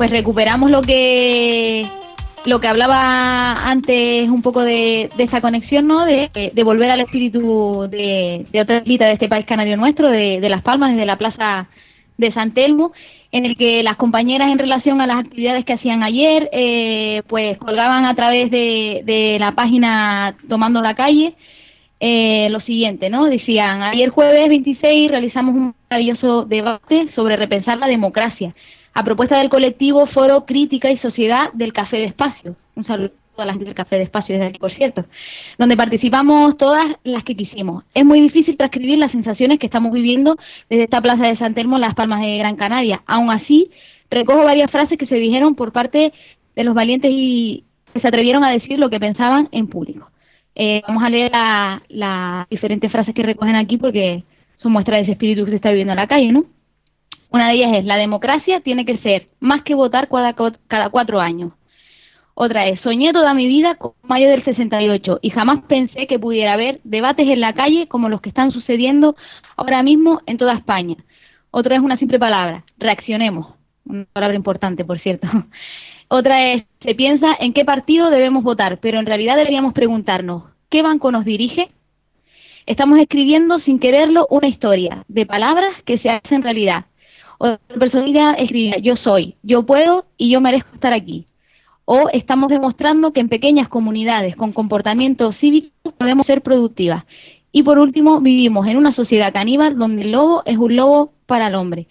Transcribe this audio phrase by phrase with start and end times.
[0.00, 1.86] pues recuperamos lo que
[2.46, 6.06] lo que hablaba antes un poco de, esta conexión, ¿no?
[6.06, 6.30] De,
[6.64, 10.92] volver al espíritu de, de otra islita de este país canario nuestro, de, Las Palmas,
[10.92, 11.68] desde la plaza
[12.16, 12.92] de San Telmo,
[13.30, 17.58] en el que las compañeras en relación a las actividades que hacían ayer, eh, pues
[17.58, 21.34] colgaban a través de, la página Tomando la Calle
[22.00, 23.26] eh, lo siguiente, ¿no?
[23.26, 28.54] Decían, ayer jueves 26 realizamos un maravilloso debate sobre repensar la democracia
[28.94, 32.56] a propuesta del colectivo Foro Crítica y Sociedad del Café de Espacio.
[32.74, 35.06] Un saludo a la gente del Café de Espacio desde aquí, por cierto,
[35.58, 37.84] donde participamos todas las que quisimos.
[37.94, 40.36] Es muy difícil transcribir las sensaciones que estamos viviendo
[40.68, 43.02] desde esta plaza de San Telmo en Las Palmas de Gran Canaria.
[43.06, 43.70] Aún así,
[44.10, 46.12] recojo varias frases que se dijeron por parte
[46.54, 50.10] de los valientes y que se atrevieron a decir lo que pensaban en público.
[50.54, 51.30] Eh, vamos a leer
[51.88, 54.24] las diferentes frases que recogen aquí porque
[54.56, 56.44] son muestras de ese espíritu que se está viviendo en la calle, ¿no?
[57.30, 60.08] Una de ellas es, la democracia tiene que ser más que votar
[60.66, 61.52] cada, cuatro años.
[62.34, 66.54] Otra es, soñé toda mi vida con mayo del 68 y jamás pensé que pudiera
[66.54, 69.14] haber debates en la calle como los que están sucediendo
[69.56, 70.96] ahora mismo en toda España.
[71.52, 73.54] Otra es una simple palabra, reaccionemos.
[73.84, 75.28] Una palabra importante, por cierto.
[76.08, 80.82] Otra es, se piensa en qué partido debemos votar, pero en realidad deberíamos preguntarnos, ¿qué
[80.82, 81.68] banco nos dirige?
[82.66, 86.86] Estamos escribiendo sin quererlo una historia de palabras que se hacen realidad
[87.42, 91.24] otra persona escribía, yo soy, yo puedo y yo merezco estar aquí.
[91.86, 97.04] O estamos demostrando que en pequeñas comunidades con comportamiento cívico podemos ser productivas.
[97.50, 101.48] Y por último, vivimos en una sociedad caníbal donde el lobo es un lobo para
[101.48, 101.88] el hombre.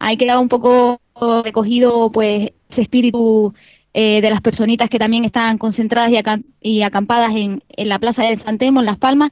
[0.00, 1.00] Ahí queda un poco
[1.44, 3.54] recogido pues ese espíritu
[3.94, 6.10] eh, de las personitas que también están concentradas
[6.60, 9.30] y, acampadas en, la plaza de San en Las Palmas,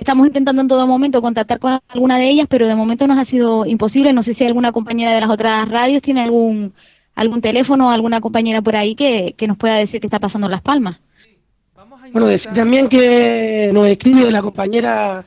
[0.00, 3.26] Estamos intentando en todo momento contactar con alguna de ellas, pero de momento nos ha
[3.26, 4.14] sido imposible.
[4.14, 6.72] No sé si alguna compañera de las otras radios tiene algún
[7.14, 10.52] algún teléfono o alguna compañera por ahí que, nos pueda decir qué está pasando en
[10.52, 11.00] Las Palmas.
[12.12, 15.22] Bueno, decir también que nos escribe la compañera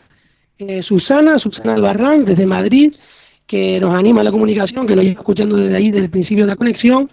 [0.57, 2.95] eh, Susana, Susana Albarrán, desde Madrid,
[3.45, 6.45] que nos anima a la comunicación, que nos está escuchando desde ahí, desde el principio
[6.45, 7.11] de la conexión,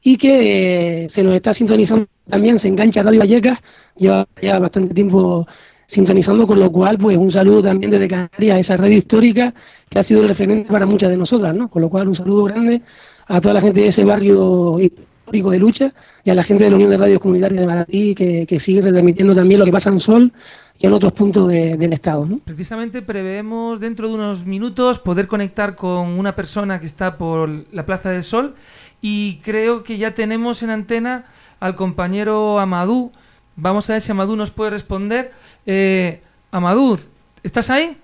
[0.00, 3.58] y que eh, se nos está sintonizando también, se engancha Radio Vallecas,
[3.96, 5.46] lleva ya bastante tiempo
[5.92, 9.52] sintonizando, con lo cual, pues un saludo también desde Canarias a esa radio histórica
[9.90, 11.68] que ha sido referente para muchas de nosotras, ¿no?
[11.68, 12.80] Con lo cual, un saludo grande
[13.26, 15.92] a toda la gente de ese barrio histórico de lucha
[16.24, 18.80] y a la gente de la Unión de Radios Comunitarias de Madrid que, que sigue
[18.80, 20.32] retransmitiendo también lo que pasa en Sol
[20.78, 22.24] y en otros puntos del Estado.
[22.24, 22.38] ¿no?
[22.38, 27.84] Precisamente preveemos dentro de unos minutos poder conectar con una persona que está por la
[27.84, 28.54] Plaza del Sol
[29.02, 31.26] y creo que ya tenemos en antena
[31.60, 33.12] al compañero Amadú.
[33.56, 35.32] Vamos a ver si Amadú nos puede responder.
[35.66, 36.98] Eh, Amadou,
[37.42, 37.96] ¿estás ahí?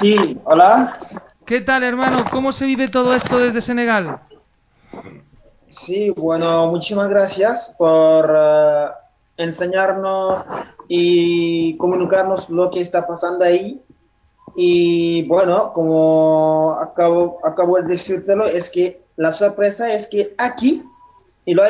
[0.00, 0.98] Sí, hola.
[1.44, 2.24] ¿Qué tal, hermano?
[2.30, 4.20] ¿Cómo se vive todo esto desde Senegal?
[5.70, 8.86] Sí, bueno, muchísimas gracias por eh,
[9.38, 10.44] enseñarnos
[10.86, 13.80] y comunicarnos lo que está pasando ahí.
[14.54, 20.84] Y bueno, como acabo, acabo de decírtelo, es que la sorpresa es que aquí
[21.44, 21.64] y lo,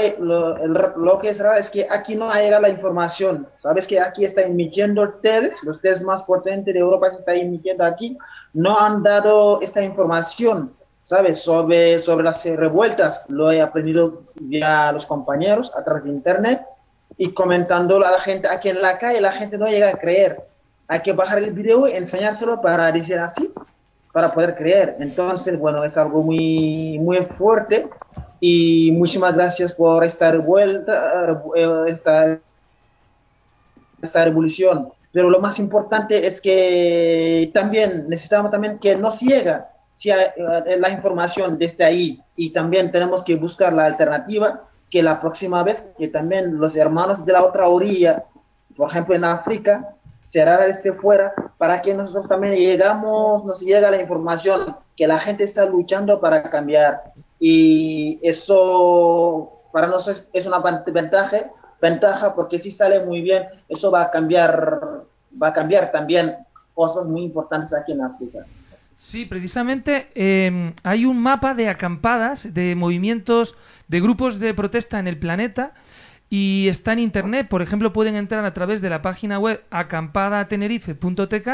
[0.96, 3.46] lo, que es raro es que aquí no llega la información.
[3.56, 7.82] Sabes que aquí está emitiendo TED, los TED más potentes de Europa que está emitiendo
[7.84, 8.18] aquí,
[8.52, 10.74] no han dado esta información,
[11.04, 11.40] ¿sabes?
[11.40, 13.22] Sobre, sobre las revueltas.
[13.28, 16.62] Lo he aprendido ya los compañeros a través de Internet
[17.16, 20.38] y comentándolo a la gente aquí en la calle, la gente no llega a creer.
[20.86, 23.50] Hay que bajar el video y enseñárselo para decir así,
[24.12, 24.96] para poder creer.
[25.00, 27.88] Entonces, bueno, es algo muy, muy fuerte
[28.44, 32.40] y muchísimas gracias por esta vuelta, eh, esta,
[34.02, 34.88] esta revolución.
[35.12, 39.68] Pero lo más importante es que también necesitamos también que nos llega
[40.04, 45.62] eh, la información desde ahí y también tenemos que buscar la alternativa que la próxima
[45.62, 48.24] vez que también los hermanos de la otra orilla,
[48.76, 54.00] por ejemplo en África, cerrar este fuera para que nosotros también llegamos, nos llega la
[54.00, 57.12] información que la gente está luchando para cambiar
[57.44, 61.50] y eso para nosotros es una ventaja,
[61.80, 65.02] ventaja porque si sale muy bien, eso va a cambiar,
[65.42, 66.36] va a cambiar también
[66.72, 68.46] cosas muy importantes aquí en África.
[68.96, 73.56] Sí, precisamente em, hay un mapa de acampadas, de movimientos,
[73.88, 75.74] de grupos de protesta en el planeta
[76.30, 77.48] y está en internet.
[77.48, 81.48] Por ejemplo, pueden entrar a través de la página web acampadatenerife.tk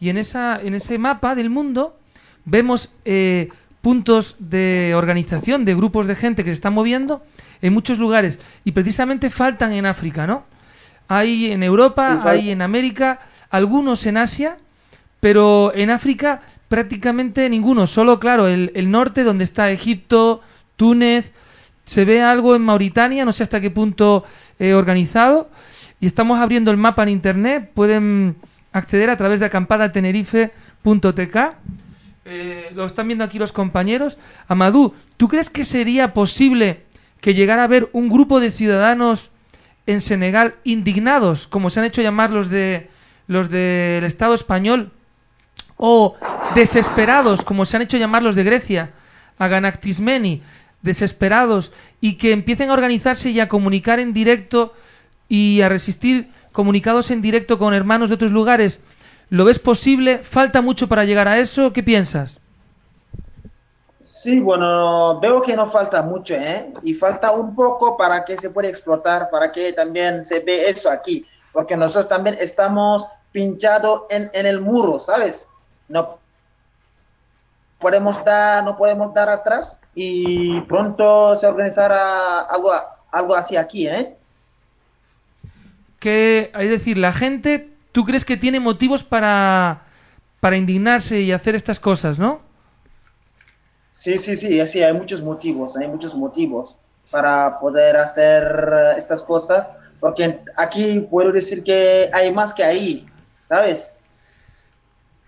[0.00, 1.96] y en, esa, en ese mapa del mundo
[2.44, 3.50] vemos eh,
[3.82, 7.22] puntos de organización de grupos de gente que se están moviendo
[7.60, 8.38] en muchos lugares.
[8.64, 10.44] Y precisamente faltan en África, ¿no?
[11.08, 13.18] Hay en Europa, hay en América,
[13.50, 14.56] algunos en Asia,
[15.20, 20.40] pero en África prácticamente ninguno, solo claro, el, norte donde está Egipto,
[20.76, 21.34] Túnez,
[21.84, 24.24] se ve algo en Mauritania, no sé hasta qué punto
[24.58, 25.50] eh, organizado,
[26.00, 28.36] y estamos abriendo el mapa en internet, pueden
[28.72, 31.36] acceder a través de acampada-tenerife.tk.
[32.24, 34.18] Eh, lo están viendo aquí los compañeros.
[34.48, 36.84] Amadou, ¿tú crees que sería posible
[37.20, 39.30] que llegara a haber un grupo de ciudadanos
[39.86, 42.88] en Senegal indignados, como se han hecho llamar los de
[43.26, 44.92] los del Estado español,
[45.76, 46.16] o
[46.54, 48.92] desesperados, como se han hecho llamar los de Grecia,
[49.38, 50.42] a Ganactismeni,
[50.82, 54.74] desesperados, y que empiecen a organizarse y a comunicar en directo
[55.28, 58.80] y a resistir comunicados en directo con hermanos de otros lugares.
[59.32, 60.18] ¿Lo ves posible?
[60.18, 61.72] ¿Falta mucho para llegar a eso?
[61.72, 62.38] ¿Qué piensas?
[64.02, 66.70] Sí, bueno, veo que no falta mucho, ¿eh?
[66.82, 70.90] Y falta un poco para que se pueda explotar, para que también se ve eso
[70.90, 75.48] aquí, porque nosotros también estamos pinchados en, en el muro, ¿sabes?
[75.88, 76.18] No
[77.78, 82.70] podemos dar, no podemos dar atrás y pronto se organizará algo,
[83.10, 84.14] algo así aquí, ¿eh?
[86.00, 89.82] Que, es decir, la gente, ¿tú crees que tiene motivos para,
[90.40, 92.40] para indignarse y hacer estas cosas, no?
[93.92, 96.74] Sí, sí, sí, sí, hay muchos motivos, hay muchos motivos
[97.10, 99.68] para poder hacer estas cosas,
[100.00, 103.06] porque aquí puedo decir que hay más que ahí,
[103.48, 103.92] ¿sabes?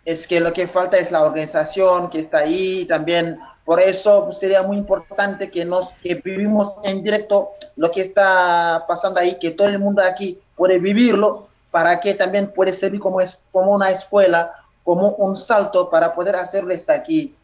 [0.05, 4.63] Es que lo que falta es la organización que está ahí, también por eso sería
[4.63, 9.69] muy importante que nos que vivimos en directo lo que está pasando ahí, que todo
[9.69, 14.53] el mundo aquí puede vivirlo, para que también puede servir como, es, como una escuela,
[14.85, 17.35] como un salto para poder hacerlo hasta aquí.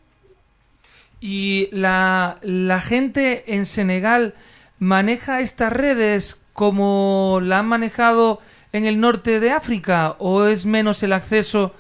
[1.19, 4.35] ¿Y la, la gente en Senegal
[4.79, 8.39] maneja estas redes como la han manejado
[8.73, 11.73] en el norte de África o es menos el acceso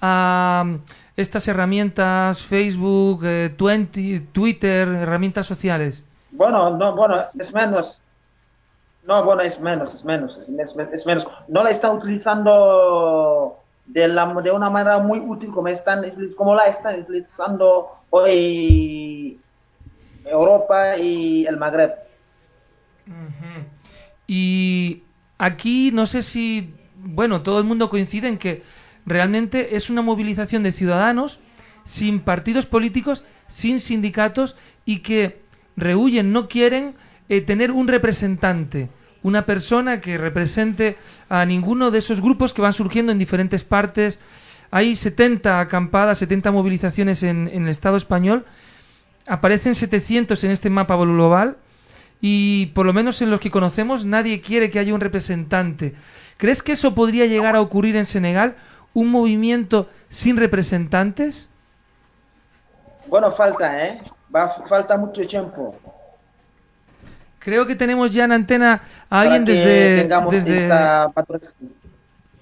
[0.00, 0.64] a
[1.16, 3.50] estas herramientas, Facebook, eh,
[4.32, 6.04] Twitter, herramientas sociales?
[6.30, 8.00] Bueno, no, bueno, es menos.
[9.06, 11.26] No, bueno, es menos, es menos, es, menos.
[11.48, 14.10] No la están utilizando de,
[14.52, 19.38] una manera muy útil como la están utilizando hoy
[20.24, 21.94] Europa y el Magreb.
[24.26, 25.02] Y
[25.38, 28.64] aquí no sé si, bueno, todo el mundo coincide en que
[29.04, 31.38] realmente es una movilización de ciudadanos
[31.84, 35.40] sin partidos políticos, sin sindicatos y que
[35.76, 36.96] rehuyen, no quieren
[37.28, 38.88] eh, tener un representante,
[39.22, 40.96] una persona que represente
[41.28, 44.18] a ninguno de esos grupos que van surgiendo en diferentes partes.
[44.70, 48.44] Hay 70 acampadas, 70 movilizaciones en, en el Estado español,
[49.26, 51.56] aparecen 700 en este mapa global
[52.20, 55.94] y por lo menos en los que conocemos nadie quiere que haya un representante.
[56.36, 58.56] ¿Crees que eso podría llegar a ocurrir en Senegal?
[58.96, 61.50] un movimiento sin representantes?
[63.08, 64.00] Bueno, falta, ¿eh?
[64.34, 65.76] Va, falta mucho tiempo.
[67.46, 70.08] Creo que tenemos ya en antena a alguien desde...
[70.32, 70.68] desde...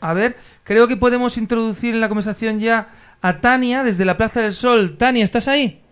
[0.01, 2.89] A ver, creo que podemos introducir en la conversación ya
[3.21, 4.97] a Tania desde la Plaza del Sol.
[4.97, 5.83] Tania, ¿estás ahí?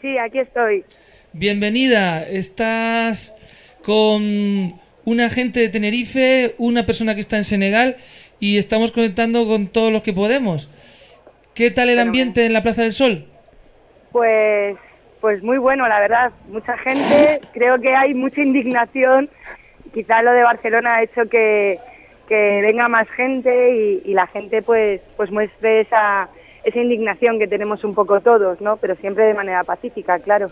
[0.00, 0.84] Sí, aquí estoy.
[1.32, 2.24] Bienvenida.
[2.24, 3.34] Estás
[3.82, 7.96] con un agente de Tenerife, una persona que está en Senegal
[8.38, 10.70] y estamos conectando con todos los que podemos.
[11.54, 13.26] ¿Qué tal el ambiente en la Plaza del Sol?
[14.12, 14.76] Pues,
[15.20, 16.32] pues muy bueno, la verdad.
[16.48, 19.28] Mucha gente, creo que hay mucha indignación.
[19.92, 21.78] Quizás lo de Barcelona ha hecho que,
[22.28, 26.28] venga más gente y, la gente pues, pues muestre esa,
[26.64, 28.76] esa indignación que tenemos un poco todos, ¿no?
[28.76, 30.50] Pero siempre de manera pacífica, claro.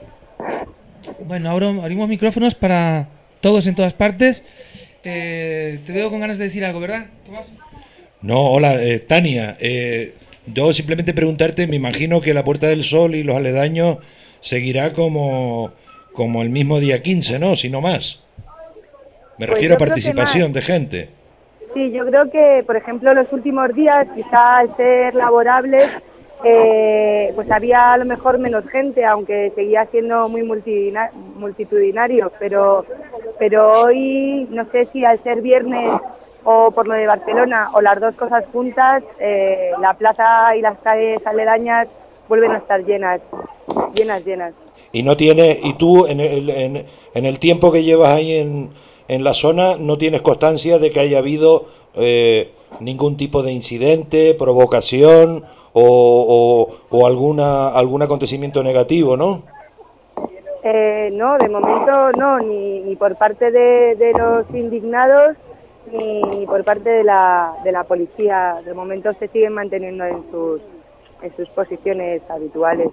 [1.20, 3.08] Bueno, ahora abrimos micrófonos para
[3.40, 4.42] todos en todas partes.
[5.04, 7.54] Eh, te veo con ganas de decir algo, ¿verdad, Tomás?
[8.20, 9.56] No, hola, eh, Tania.
[9.60, 10.14] Eh,
[10.46, 13.98] yo simplemente preguntarte, me imagino que la Puerta del Sol y los aledaños
[14.40, 15.72] seguirá como,
[16.12, 17.56] como el mismo día 15, ¿no?
[17.56, 18.22] Si no más.
[19.38, 21.08] Me pues refiero a participación de gente.
[21.74, 25.90] Sí, yo creo que, por ejemplo, los últimos días, quizá al ser laborables,
[26.44, 32.84] eh, pues había a lo mejor menos gente, aunque seguía siendo muy multitudinario, pero,
[33.38, 36.00] pero hoy, no sé si al ser viernes
[36.44, 40.78] o por lo de Barcelona o las dos cosas juntas, eh, la plaza y las
[40.78, 41.88] calles aledañas
[42.28, 43.20] vuelven a estar llenas,
[43.94, 44.54] llenas, llenas.
[44.92, 46.86] Y no tiene, y tú en el, en,
[47.24, 48.70] el tiempo que llevas ahí en,
[49.08, 54.34] en, la zona no tienes constancia de que haya habido eh, ningún tipo de incidente,
[54.34, 59.42] provocación o, o, alguna algún acontecimiento negativo, ¿no?
[60.64, 65.36] Eh, no, de momento no, ni, ni por parte de, de los indignados
[65.92, 68.60] ni por parte de la, de la policía.
[68.64, 70.60] De momento se siguen manteniendo en sus,
[71.22, 72.88] en sus posiciones habituales.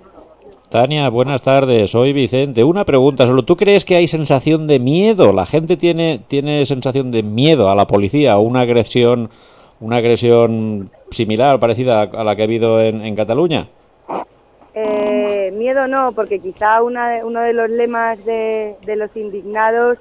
[0.70, 1.92] Tania, buenas tardes.
[1.92, 2.64] Soy Vicente.
[2.64, 3.44] Una pregunta solo.
[3.44, 5.32] ¿Tú crees que hay sensación de miedo?
[5.32, 9.30] ¿La gente tiene, tiene sensación de miedo a la policía o una agresión,
[9.80, 13.68] una agresión similar, parecida a la que ha habido en, Cataluña?
[14.74, 19.98] Eh, miedo no, porque quizá una uno de los lemas de, los indignados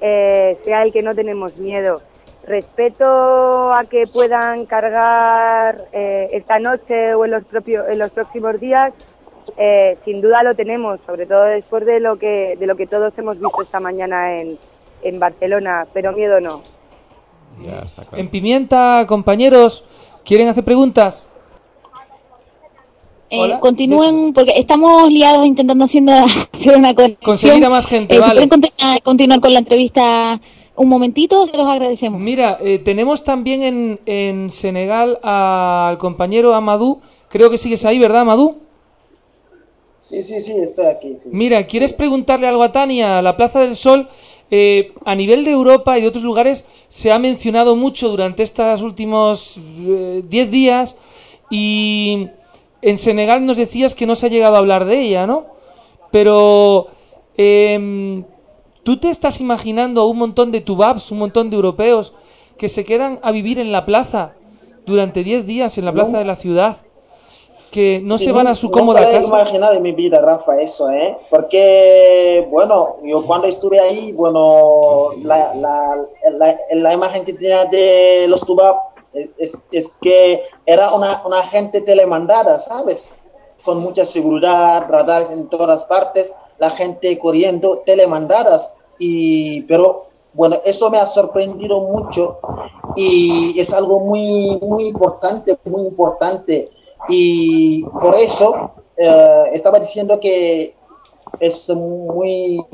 [0.00, 2.00] eh, sea el que no tenemos miedo.
[2.46, 8.60] Respeto a que puedan cargar eh, esta noche o en los, propios, en los próximos
[8.60, 8.92] días,
[9.56, 13.12] eh, sin duda lo tenemos, sobre todo después de lo que, de lo que todos
[13.16, 14.58] hemos visto esta mañana en,
[15.02, 16.62] en Barcelona, pero miedo no.
[18.12, 19.84] En Pimienta, compañeros,
[20.24, 21.28] ¿quieren hacer preguntas?
[23.30, 26.12] Eh, continúen, porque estamos liados intentando haciendo,
[26.52, 28.48] hacer una Conseguir a más gente, vale.
[29.02, 30.40] continuar con la entrevista
[30.76, 32.20] un momentito, se los agradecemos.
[32.20, 37.00] Mira, eh, tenemos también en, en Senegal al compañero Amadou.
[37.28, 38.56] Creo que sigues ahí, ¿verdad, Amadou?
[40.00, 41.16] Sí, sí, sí, estoy aquí.
[41.26, 43.22] Mira, ¿quieres preguntarle algo a Tania?
[43.22, 44.08] La Plaza del Sol,
[44.50, 48.82] eh, a nivel de Europa y de otros lugares, se ha mencionado mucho durante estos
[48.82, 50.96] últimos 10 eh, días
[51.50, 52.28] y
[52.82, 55.46] en Senegal nos decías que no se ha llegado a hablar de ella, ¿no?
[56.10, 56.88] Pero
[57.38, 58.22] eh,
[58.82, 62.12] ¿Tú te estás imaginando un montón de tubabs, un montón de europeos
[62.58, 64.32] que se quedan a vivir en la plaza
[64.86, 66.76] durante 10 días en la plaza de la ciudad?
[67.70, 69.30] Que no se van a su cómoda casa.
[69.30, 71.16] No imaginar en mi vida, Rafa, eso, ¿eh?
[71.30, 76.06] Porque, bueno, yo cuando estuve ahí, bueno, la, la,
[76.72, 78.80] la, imagen que tenía de los tubabs
[79.14, 83.10] es, es, que era una, una gente telemandada, ¿sabes?
[83.64, 86.30] Con mucha seguridad, radares en todas partes
[86.62, 92.38] la gente corriendo, telemandadas, y, pero bueno, eso me ha sorprendido mucho
[92.94, 96.70] y es algo muy, muy importante, muy importante.
[97.08, 100.76] Y por eso eh, estaba diciendo que
[101.40, 102.64] es muy,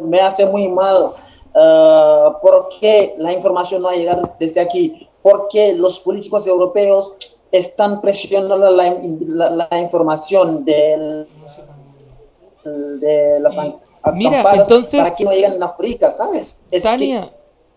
[0.00, 1.10] me hace muy mal
[1.54, 7.12] uh, porque la información no ha llegado desde aquí, porque los políticos europeos
[7.52, 11.28] están presionando la, la información del
[12.64, 13.54] de las
[14.14, 16.58] Mira, entonces para que no lleguen a África, ¿sabes?
[16.82, 17.30] Tania,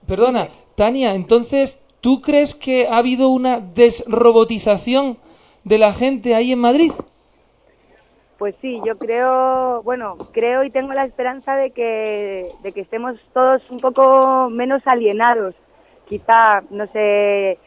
[0.06, 5.18] perdona, Tania, entonces ¿tú crees que ha habido una desrobotización
[5.64, 6.92] de la gente ahí en Madrid?
[8.38, 13.16] Pues sí, yo creo, bueno, creo y tengo la esperanza de que, de que estemos
[13.34, 15.56] todos un poco menos alienados.
[16.08, 17.58] Quizá, no sé,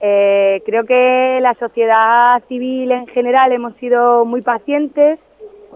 [0.00, 5.18] eh, creo que la sociedad civil en general hemos sido muy pacientes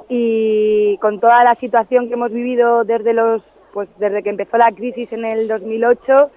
[0.08, 3.42] y con toda la situación que hemos vivido desde los
[3.72, 6.30] pues desde que empezó la crisis en el 2008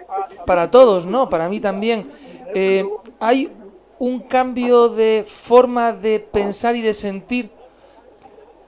[0.46, 1.28] para todos, ¿no?
[1.28, 2.08] Para mí también.
[2.54, 2.84] Eh,
[3.18, 3.50] ¿Hay
[3.98, 7.50] un cambio de forma de pensar y de sentir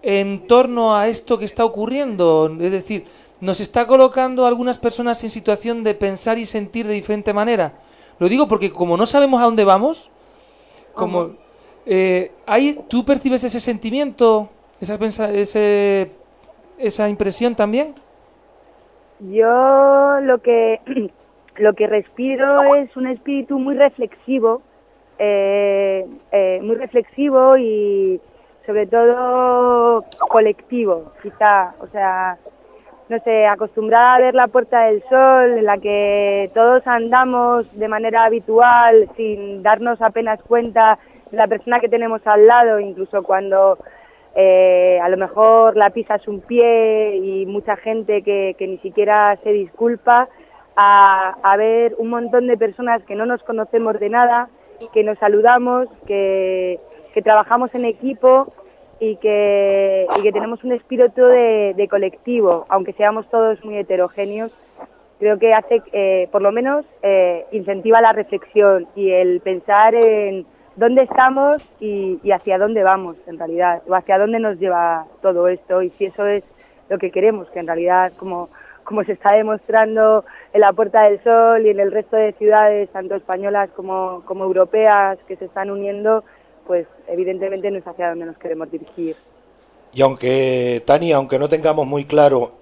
[0.03, 2.55] en torno a esto que está ocurriendo?
[2.61, 3.05] Es decir,
[3.43, 7.73] nos está colocando a algunas personas en situación de pensar y sentir de diferente manera.
[8.21, 10.13] Lo digo porque como no sabemos a dónde vamos,
[10.95, 11.33] como
[11.85, 12.31] eh,
[12.89, 14.49] ¿tú percibes ese sentimiento,
[14.81, 14.95] esa,
[15.31, 16.13] ese,
[16.79, 17.97] esa impresión también?
[19.19, 20.81] Yo lo que
[21.57, 24.63] lo que respiro es un espíritu muy reflexivo,
[25.19, 28.21] eh, eh, muy reflexivo y
[28.67, 32.39] sobre todo colectivo, quizá, o sea,
[33.13, 37.87] no sé, acostumbrada a ver la Puerta del Sol, en la que todos andamos de
[37.87, 40.99] manera habitual, sin darnos apenas cuenta
[41.31, 43.77] de la persona que tenemos al lado, incluso cuando
[44.35, 49.53] eh, a lo mejor la pisas un pie y mucha gente que, ni siquiera se
[49.53, 50.31] disculpa,
[50.75, 54.49] a, a, ver un montón de personas que no nos conocemos de nada,
[54.95, 56.79] que nos saludamos, que,
[57.13, 58.47] que trabajamos en equipo
[59.03, 64.57] y que, y que tenemos un espíritu de, de, colectivo, aunque seamos todos muy heterogéneos,
[65.19, 70.47] creo que hace, eh, por lo menos, eh, incentiva la reflexión y el pensar en
[70.77, 75.49] dónde estamos y, y, hacia dónde vamos, en realidad, o hacia dónde nos lleva todo
[75.49, 76.45] esto y si eso es
[76.89, 78.51] lo que queremos, que en realidad, como,
[78.85, 82.89] como se está demostrando en la Puerta del Sol y en el resto de ciudades,
[82.91, 86.23] tanto españolas como, como europeas, que se están uniendo,
[86.67, 89.17] pues evidentemente no es hacia donde nos queremos dirigir.
[89.93, 92.53] Y aunque, Tania, aunque no tengamos muy claro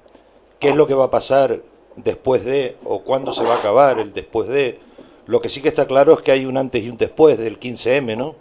[0.58, 1.60] qué es lo que va a pasar
[1.96, 4.78] después de, o cuándo se va a acabar el después de,
[5.26, 7.58] lo que sí que está claro es que hay un antes y un después del
[7.58, 8.34] 15M, ¿no?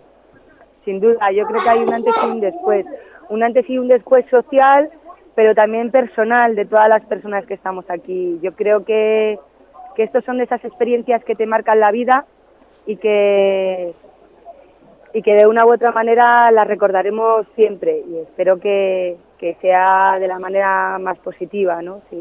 [0.84, 2.86] Sin duda, yo creo que hay un antes y un después.
[3.30, 4.90] Un antes y un después social,
[5.34, 8.38] pero también personal de todas las personas que estamos aquí.
[8.42, 9.40] Yo creo que,
[9.96, 12.26] que estos son de esas experiencias que te marcan la vida
[12.86, 13.94] y que,
[15.14, 20.18] y que de una u otra manera la recordaremos siempre y espero que, que sea
[20.20, 22.02] de la manera más positiva, ¿no?
[22.10, 22.18] Si,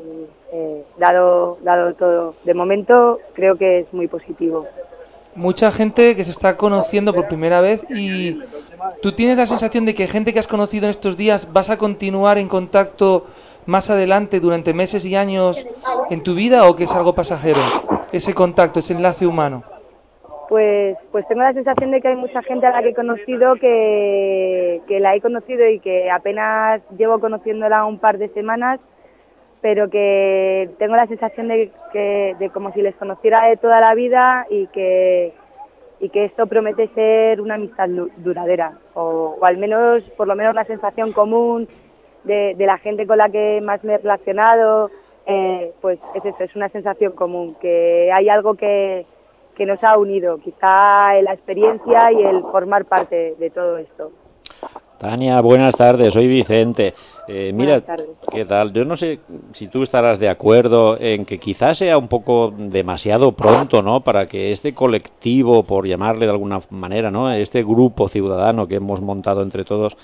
[0.52, 2.34] eh, dado, dado todo.
[2.44, 4.66] De momento creo que es muy positivo.
[5.34, 8.38] Mucha gente que se está conociendo por primera vez y
[9.00, 11.78] tú tienes la sensación de que gente que has conocido en estos días vas a
[11.78, 13.24] continuar en contacto
[13.64, 15.66] más adelante durante meses y años
[16.10, 17.60] en tu vida o que es algo pasajero
[18.12, 19.62] ese contacto, ese enlace humano
[20.52, 23.54] pues, pues tengo la sensación de que hay mucha gente a la que he conocido
[23.54, 28.78] que, que la he conocido y que apenas llevo conociéndola un par de semanas,
[29.62, 33.94] pero que tengo la sensación de que de como si les conociera de toda la
[33.94, 35.32] vida y que
[36.00, 40.54] y que esto promete ser una amistad duradera o, o al menos por lo menos
[40.54, 41.66] la sensación común
[42.24, 44.90] de, de, la gente con la que más me he relacionado
[45.24, 49.06] eh, pues es eso es una sensación común que hay algo que
[49.56, 54.12] que nos ha unido, quizá la experiencia y el formar parte de todo esto.
[54.98, 56.94] Tania, buenas tardes, soy Vicente.
[57.26, 57.82] Eh, mira,
[58.30, 58.72] ¿qué tal?
[58.72, 59.18] Yo no sé
[59.50, 64.02] si tú estarás de acuerdo en que quizás sea un poco demasiado pronto, ¿no?
[64.02, 67.32] Para que este colectivo, por llamarle de alguna manera, ¿no?
[67.32, 69.96] Este grupo ciudadano que hemos montado entre todos,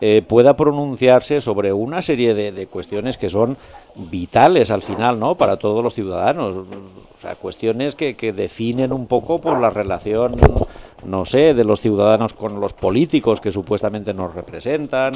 [0.00, 3.56] eh, pueda pronunciarse sobre una serie de, cuestiones que son
[3.94, 5.36] vitales al final, ¿no?
[5.36, 6.54] Para todos los ciudadanos.
[6.56, 10.36] O sea, cuestiones que, que definen un poco por la relación,
[11.04, 15.12] no sé, de los ciudadanos con los políticos que supuestamente nos representan.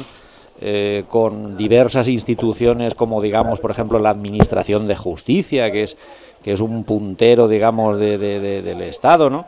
[0.63, 5.97] Eh, con diversas instituciones como digamos por ejemplo la administración de justicia que es
[6.43, 9.45] que es un puntero digamos de, de, de, del estado no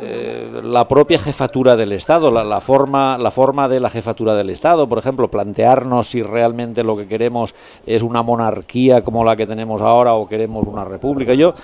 [0.00, 4.50] eh, la propia jefatura del Estado, la, la, forma, la forma de la jefatura del
[4.50, 7.54] Estado, por ejemplo, plantearnos si realmente lo que queremos
[7.86, 11.34] es una monarquía como la que tenemos ahora o queremos una república.
[11.34, 11.54] Yo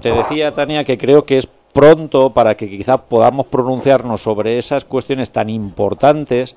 [0.00, 4.84] te decía, Tania, que creo que es pronto para que quizá podamos pronunciarnos sobre esas
[4.84, 6.56] cuestiones tan importantes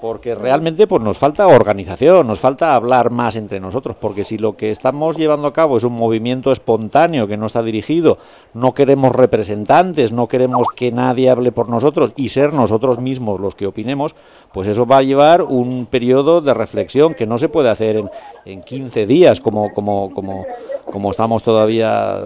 [0.00, 4.56] porque realmente pues nos falta organización, nos falta hablar más entre nosotros, porque si lo
[4.56, 8.18] que estamos llevando a cabo es un movimiento espontáneo que no está dirigido,
[8.54, 13.54] no queremos representantes, no queremos que nadie hable por nosotros y ser nosotros mismos los
[13.54, 14.14] que opinemos,
[14.52, 18.10] pues eso va a llevar un periodo de reflexión que no se puede hacer en,
[18.46, 20.46] en 15 días como, como, como,
[20.90, 22.22] como estamos todavía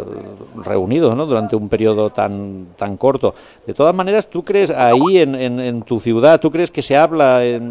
[0.64, 1.26] reunidos ¿no?
[1.26, 3.34] durante un periodo tan, tan corto.
[3.66, 6.96] De todas maneras, ¿tú crees ahí en, en, en tu ciudad, tú crees que se
[6.96, 7.63] habla en,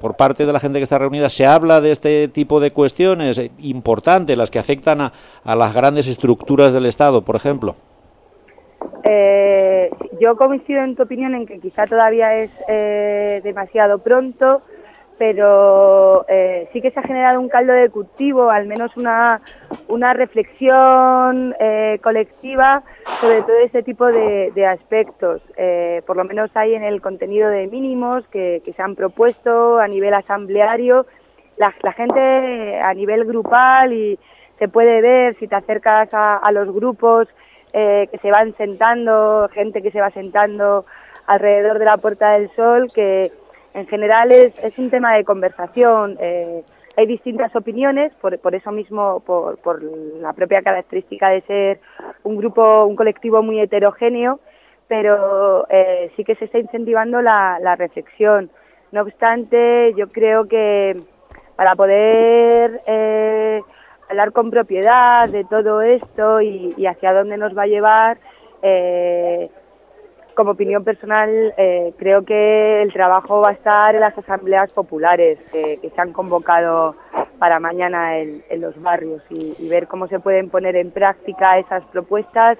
[0.00, 3.40] por parte de la gente que está reunida, se habla de este tipo de cuestiones
[3.58, 5.12] importantes, las que afectan a,
[5.44, 7.76] a las grandes estructuras del Estado, por ejemplo?
[9.04, 14.62] Eh, yo coincido en tu opinión en que quizá todavía es eh, demasiado pronto,
[15.18, 19.40] pero eh, sí que se ha generado un caldo de cultivo, al menos una,
[19.88, 22.82] una reflexión eh, colectiva
[23.20, 25.42] sobre todo este tipo de, de aspectos.
[25.56, 29.88] Eh, por lo menos hay en el contenido de mínimos que, se han propuesto a
[29.88, 31.06] nivel asambleario.
[31.58, 34.18] La, la, gente a nivel grupal y
[34.58, 37.28] se puede ver si te acercas a, a los grupos
[37.74, 40.84] eh, que se van sentando, gente que se va sentando
[41.26, 43.32] alrededor de la Puerta del Sol, que
[43.74, 46.16] en general es, es un tema de conversación.
[46.20, 46.62] Eh,
[46.96, 49.82] hay distintas opiniones, por, por eso mismo, por,
[50.20, 51.80] la propia característica de ser
[52.22, 54.40] un grupo, un colectivo muy heterogéneo,
[54.88, 58.50] pero eh, sí que se está incentivando la, la reflexión.
[58.90, 61.00] No obstante, yo creo que
[61.56, 63.62] para poder eh,
[64.10, 68.18] hablar con propiedad de todo esto y, y hacia dónde nos va a llevar,
[68.60, 69.50] eh,
[70.34, 75.38] como opinión personal, eh, creo que el trabajo va a estar en las asambleas populares
[75.52, 76.94] eh, que se han convocado
[77.38, 81.84] para mañana en, los barrios y, y ver cómo se pueden poner en práctica esas
[81.86, 82.58] propuestas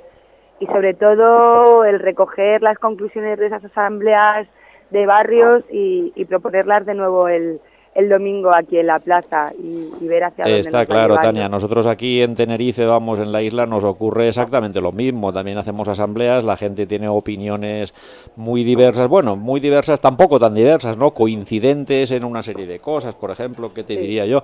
[0.58, 4.46] y sobre todo el recoger las conclusiones de esas asambleas
[4.90, 7.60] de barrios y, y proponerlas de nuevo el,
[7.94, 11.16] el domingo aquí en la plaza y, y ver hacia dónde Está nos claro.
[11.16, 11.48] Tania.
[11.48, 15.32] Nosotros aquí en Tenerife, vamos, en la isla, nos ocurre exactamente lo mismo.
[15.32, 17.92] También hacemos asambleas, la gente tiene opiniones
[18.36, 19.08] muy diversas.
[19.08, 21.12] Bueno, muy diversas, tampoco tan diversas, ¿no?
[21.12, 23.14] Coincidentes en una serie de cosas.
[23.14, 24.42] Por ejemplo, ¿qué te diría yo?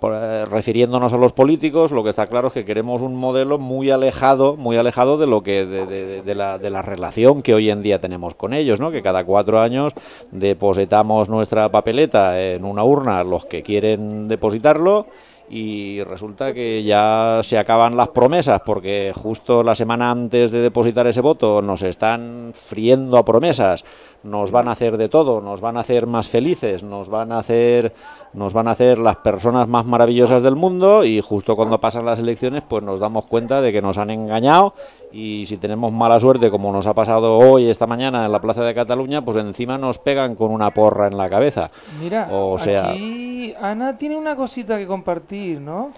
[0.00, 3.58] Por, eh, refiriéndonos a los políticos, lo que está claro es que queremos un modelo
[3.58, 7.54] muy alejado, muy alejado de lo que de, de- de la, de la relación que
[7.54, 8.90] hoy en día tenemos con ellos, ¿no?
[8.90, 9.94] Que cada cuatro años
[10.32, 15.06] depositamos nuestra papeleta en una urna los que quieren depositarlo
[15.48, 21.06] y resulta que ya se acaban las promesas porque justo la semana antes de depositar
[21.06, 23.84] ese voto nos están friendo a promesas,
[24.24, 27.38] nos van a hacer de todo, nos van a hacer más felices, nos van a
[27.38, 27.92] hacer
[28.32, 32.18] nos van a hacer las personas más maravillosas del mundo y justo cuando pasan las
[32.18, 34.74] elecciones pues nos damos cuenta de que nos han engañado
[35.10, 38.62] y si tenemos mala suerte como nos ha pasado hoy esta mañana en la Plaza
[38.64, 41.70] de Cataluña pues encima nos pegan con una porra en la cabeza.
[41.98, 45.90] Mira, O sea- aquí Ana tiene una cosita que compartir, ¿no?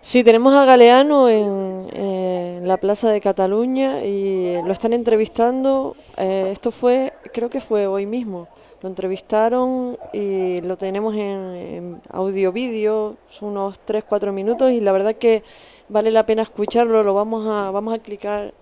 [0.00, 5.96] Sí, tenemos a Galeano en, en la Plaza de Cataluña y lo están entrevistando.
[6.18, 8.48] eh, esto fue, creo que fue hoy mismo.
[8.82, 15.14] Lo entrevistaron y lo tenemos en, en audio-vídeo, son unos 3-4 minutos y la verdad
[15.16, 15.42] que
[15.88, 17.02] vale la pena escucharlo.
[17.02, 18.52] Lo vamos a, vamos a clicar.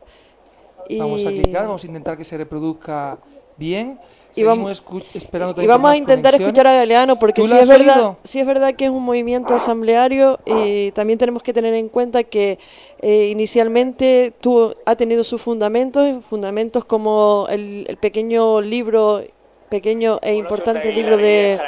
[0.88, 3.18] Y, Vamos a clicar, vamos a intentar que se reproduzca
[3.56, 3.98] bien.
[4.32, 7.68] Y Seguimos vamos- y vamos a intentar escuchar a Galeano porque ¿Tú sí lo es
[7.68, 11.88] verdad, sí es verdad que es un movimiento asambleario y también tenemos que tener en
[11.90, 12.58] cuenta que
[13.02, 19.22] eh, inicialmente tuvo, ha tenido sus fundamentos, fundamentos como el, el pequeño libro,
[19.68, 21.60] pequeño e importante libro de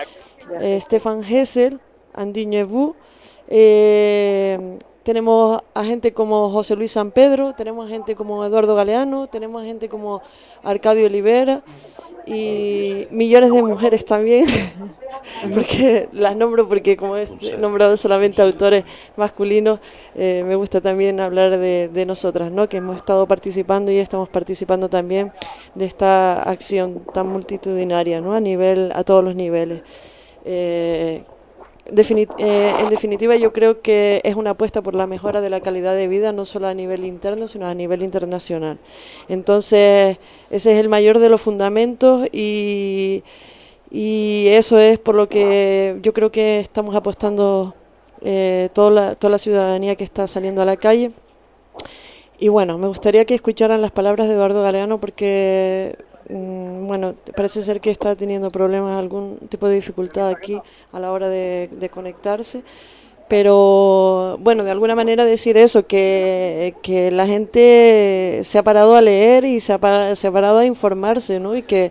[0.61, 1.79] eh, Stefan Hessel,
[2.15, 2.95] Andiñevu.
[3.49, 9.27] Eh, tenemos a gente como José Luis San Pedro, tenemos a gente como Eduardo Galeano,
[9.27, 10.23] tenemos a gente como
[10.63, 11.63] Arcadio Olivera
[12.27, 14.47] y millones de mujeres también,
[15.55, 17.27] porque las nombro porque como he
[17.59, 18.85] nombrado solamente autores
[19.17, 19.81] masculinos,
[20.15, 22.69] eh, me gusta también hablar de, de nosotras, ¿no?
[22.69, 25.33] que hemos estado participando y estamos participando también
[25.75, 28.35] de esta acción tan multitudinaria, ¿no?
[28.35, 29.83] a nivel, a todos los niveles.
[30.45, 31.25] Eh,
[31.87, 35.95] Eh, en definitiva, yo creo que es una apuesta por la mejora de la calidad
[35.95, 38.79] de vida, no solo a nivel interno, sino a nivel internacional.
[39.29, 40.19] Entonces,
[40.51, 43.23] ese es el mayor de los fundamentos y,
[43.91, 47.75] eso es por lo que yo creo que estamos apostando
[48.23, 51.13] eh, toda, la, ciudadanía que está saliendo a la calle.
[52.39, 55.97] Y bueno, me gustaría que escucharan las palabras de Eduardo Galeano porque,
[56.29, 60.59] bueno, parece ser que está teniendo problemas, algún tipo de dificultad aquí
[60.93, 62.63] a la hora de, conectarse.
[63.29, 69.01] Pero, bueno, de alguna manera decir eso, que, que la gente se ha parado a
[69.01, 71.57] leer y se ha, se ha parado a informarse, ¿no?
[71.57, 71.91] Y que,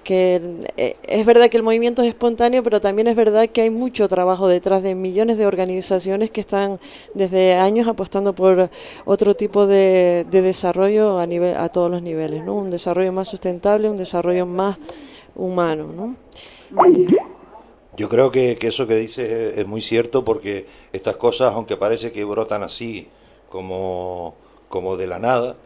[0.00, 0.40] que
[0.76, 4.08] eh, es verdad que el movimiento es espontáneo, pero también es verdad que hay mucho
[4.08, 6.80] trabajo detrás de millones de organizaciones que están
[7.14, 8.70] desde años apostando por
[9.04, 12.54] otro tipo de, de desarrollo a nivel a todos los niveles, ¿no?
[12.54, 14.78] Un desarrollo más sustentable, un desarrollo más
[15.34, 16.16] humano, ¿no?
[17.96, 22.10] Yo creo que, eso que dices es, es muy cierto porque estas cosas, aunque parece
[22.12, 23.08] que brotan así
[23.50, 24.34] como,
[24.68, 25.56] como de la nada,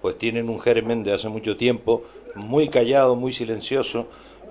[0.00, 2.02] pues tienen un germen de hace mucho tiempo,
[2.34, 4.06] muy callado, muy silencioso.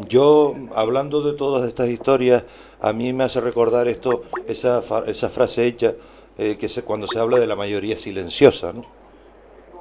[0.09, 2.43] Yo, hablando de todas estas historias,
[2.81, 5.93] a mí me hace recordar esto, esa, esa frase hecha,
[6.37, 8.85] eh, que se, cuando se habla de la mayoría silenciosa, ¿no?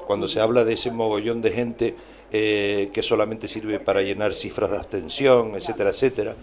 [0.07, 1.97] cuando se habla de ese mogollón de gente
[2.31, 6.35] eh, que solamente sirve para llenar cifras de abstención, etcétera, etcétera,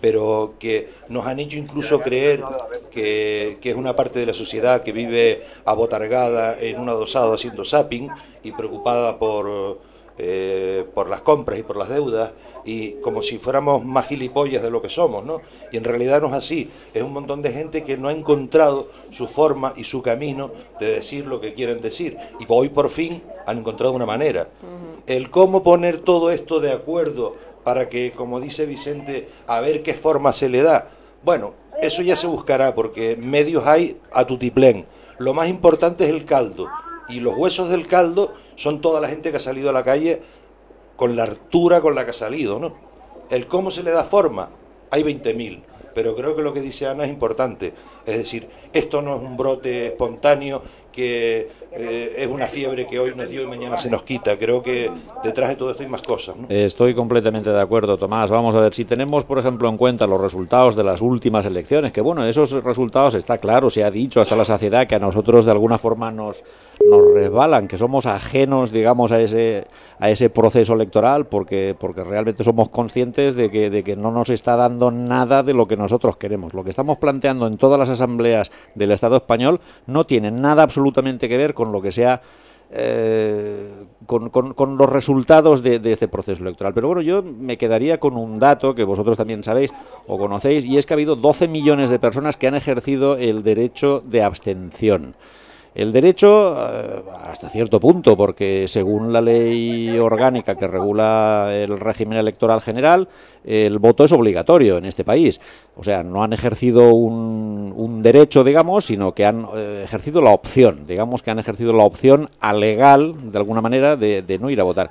[0.00, 2.42] pero que nos han hecho incluso creer
[2.90, 7.64] que, que es una parte de la sociedad que vive abotargada en un adosado haciendo
[7.64, 8.10] zapping
[8.42, 9.78] y preocupada por,
[10.18, 12.32] eh, por las compras y por las deudas
[12.64, 15.40] y como si fuéramos más gilipollas de lo que somos, ¿no?
[15.72, 18.88] Y en realidad no es así, es un montón de gente que no ha encontrado
[19.10, 20.50] su forma y su camino
[20.80, 24.48] de decir lo que quieren decir y hoy por fin han encontrado una manera.
[25.06, 27.32] El cómo poner todo esto de acuerdo
[27.64, 30.90] para que, como dice Vicente, a ver qué forma se le da.
[31.24, 34.86] Bueno, eso ya se buscará, porque medios hay a tutiplén.
[35.18, 36.68] Lo más importante es el caldo.
[37.08, 40.22] Y los huesos del caldo son toda la gente que ha salido a la calle
[40.96, 42.74] con la altura con la que ha salido, ¿no?
[43.30, 44.50] El cómo se le da forma,
[44.90, 45.62] hay 20.000,
[45.94, 47.72] pero creo que lo que dice Ana es importante.
[48.06, 50.62] Es decir, esto no es un brote espontáneo
[50.92, 54.38] que eh, es una fiebre que hoy nos dio y mañana se nos quita.
[54.38, 54.90] Creo que
[55.22, 56.36] detrás de todo esto hay más cosas.
[56.36, 56.46] ¿no?
[56.48, 58.30] Estoy completamente de acuerdo, Tomás.
[58.30, 61.92] Vamos a ver, si tenemos, por ejemplo, en cuenta los resultados de las últimas elecciones,
[61.92, 65.44] que bueno, esos resultados está claro, se ha dicho hasta la saciedad que a nosotros
[65.44, 66.44] de alguna forma nos,
[66.88, 69.66] nos resbalan, que somos ajenos, digamos, a ese,
[69.98, 74.30] a ese proceso electoral, porque, porque realmente somos conscientes de que, de que no nos
[74.30, 76.54] está dando nada de lo que nosotros queremos.
[76.54, 81.28] Lo que estamos planteando en todas las asambleas del Estado español no tiene nada absolutamente
[81.28, 82.20] que ver con con lo que sea
[82.70, 83.70] eh,
[84.06, 86.74] con, con, los resultados de, de, este proceso electoral.
[86.74, 89.70] Pero bueno, yo me quedaría con un dato que vosotros también sabéis
[90.06, 93.42] o conocéis, y es que ha habido 12 millones de personas que han ejercido el
[93.44, 95.14] derecho de abstención.
[95.74, 102.16] El derecho eh, hasta cierto punto, porque según la ley orgánica que regula el régimen
[102.16, 103.08] electoral general,
[103.44, 105.40] el voto es obligatorio en este país.
[105.76, 110.30] O sea, no han ejercido un, un derecho, digamos, sino que han eh, ejercido la
[110.30, 114.60] opción, digamos que han ejercido la opción alegal, de alguna manera, de, de no ir
[114.60, 114.90] a votar.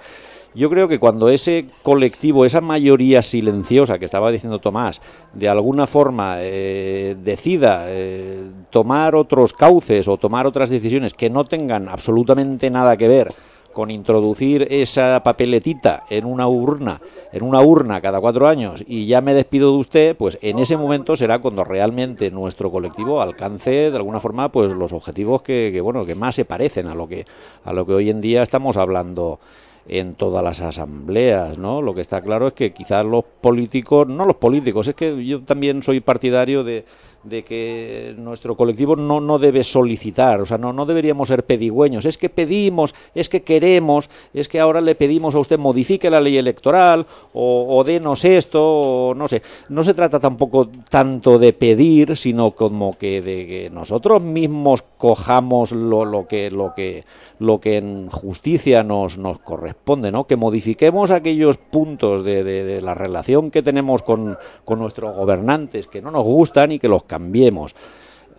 [0.55, 5.01] Yo creo que cuando ese colectivo, esa mayoría silenciosa que estaba diciendo Tomás,
[5.33, 11.45] de alguna forma eh, decida eh, tomar otros cauces o tomar otras decisiones que no
[11.45, 13.29] tengan absolutamente nada que ver
[13.73, 19.19] con introducir esa papeletita en una urna, en una urna cada cuatro años y ya
[19.21, 23.97] me despido de usted, pues en ese momento será cuando realmente nuestro colectivo alcance de
[23.97, 27.25] alguna forma pues los objetivos que, que bueno que más se parecen a lo que
[27.65, 29.39] a lo que hoy en día estamos hablando
[29.87, 31.81] en todas las asambleas, ¿no?
[31.81, 35.41] Lo que está claro es que quizás los políticos, no los políticos, es que yo
[35.41, 36.85] también soy partidario de,
[37.23, 42.05] de que nuestro colectivo no, no debe solicitar, o sea, no, no deberíamos ser pedigüeños,
[42.05, 46.21] es que pedimos, es que queremos, es que ahora le pedimos a usted modifique la
[46.21, 49.41] ley electoral o, denos esto, o no sé.
[49.69, 55.71] No se trata tampoco tanto de pedir, sino como que de que nosotros mismos cojamos
[55.71, 57.03] lo, lo que lo que
[57.39, 60.25] lo que en justicia nos, nos corresponde, ¿no?
[60.25, 65.87] Que modifiquemos aquellos puntos de, de, de la relación que tenemos con, con nuestros gobernantes
[65.87, 67.75] que no nos gustan y que los cambiemos.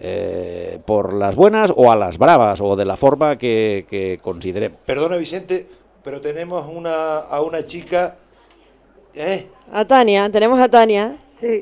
[0.01, 4.79] Eh, por las buenas o a las bravas o de la forma que, que consideremos.
[4.85, 5.67] Perdona Vicente,
[6.03, 8.17] pero tenemos una, a una chica...
[9.15, 9.47] ¿eh?
[9.73, 11.17] A Tania, tenemos a Tania.
[11.41, 11.61] Sí.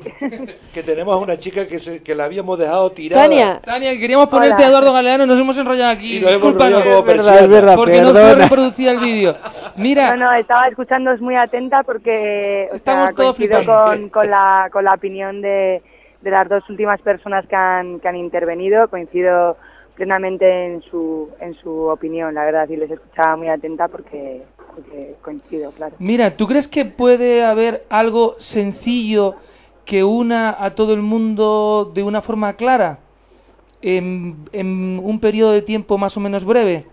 [0.73, 3.21] Que tenemos a una chica que, se, que la habíamos dejado tirada.
[3.23, 4.65] Tania, Tania, queríamos ponerte Hola.
[4.65, 6.17] a Eduardo Galeano, nos hemos enrollado aquí.
[6.17, 8.43] Y nos hemos enrollado como es verdad, es verdad, porque no se perdona.
[8.43, 9.35] reproducía el vídeo.
[9.75, 14.69] Mira, No, no, estaba escuchándoos muy atenta porque o Estamos sea, todos con, con, la,
[14.71, 15.81] con la opinión de,
[16.23, 18.87] de las dos últimas personas que han, que han intervenido.
[18.87, 19.57] Coincido
[19.95, 24.41] plenamente en su, en su opinión, la verdad, y les escuchaba muy atenta porque,
[24.73, 25.95] porque coincido, claro.
[25.99, 29.35] Mira, ¿tú crees que puede haber algo sencillo
[29.85, 32.99] que una a todo el mundo de una forma clara?
[33.85, 36.85] En, en un periodo de tiempo más o menos breve.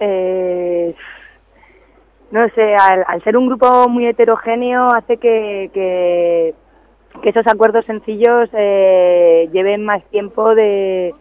[0.00, 0.94] Eh,
[2.30, 6.54] no sé, al, al ser un grupo muy heterogéneo hace que, que,
[7.20, 11.14] que esos acuerdos sencillos eh, lleven más tiempo de,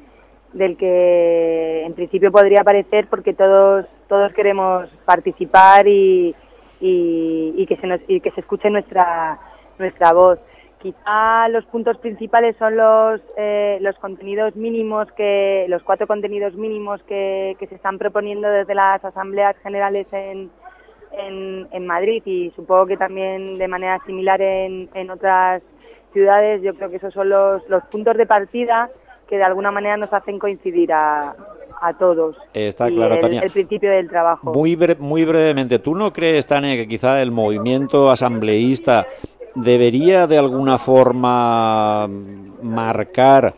[0.53, 6.35] del que en principio podría parecer porque todos todos queremos participar y,
[6.81, 9.39] y, que se nos, y que se escuche nuestra
[9.79, 10.39] nuestra voz.
[10.81, 17.03] Quizá los puntos principales son los, eh, los contenidos mínimos, que los cuatro contenidos mínimos
[17.03, 20.49] que, que se están proponiendo desde las asambleas generales en,
[21.11, 25.61] en, en Madrid y supongo que también de manera similar en, en otras
[26.11, 26.61] ciudades.
[26.61, 28.89] Yo creo que esos son los, los puntos de partida
[29.27, 31.35] que de alguna manera nos hacen coincidir a,
[31.81, 32.35] a todos.
[32.53, 33.39] Está Y claro, el, Tania.
[33.41, 34.53] el principio del trabajo.
[34.53, 39.07] Muy, bre- muy brevemente, ¿tú no crees, Tania, que quizá el movimiento asambleísta
[39.55, 42.09] debería de alguna forma
[42.61, 43.53] marcar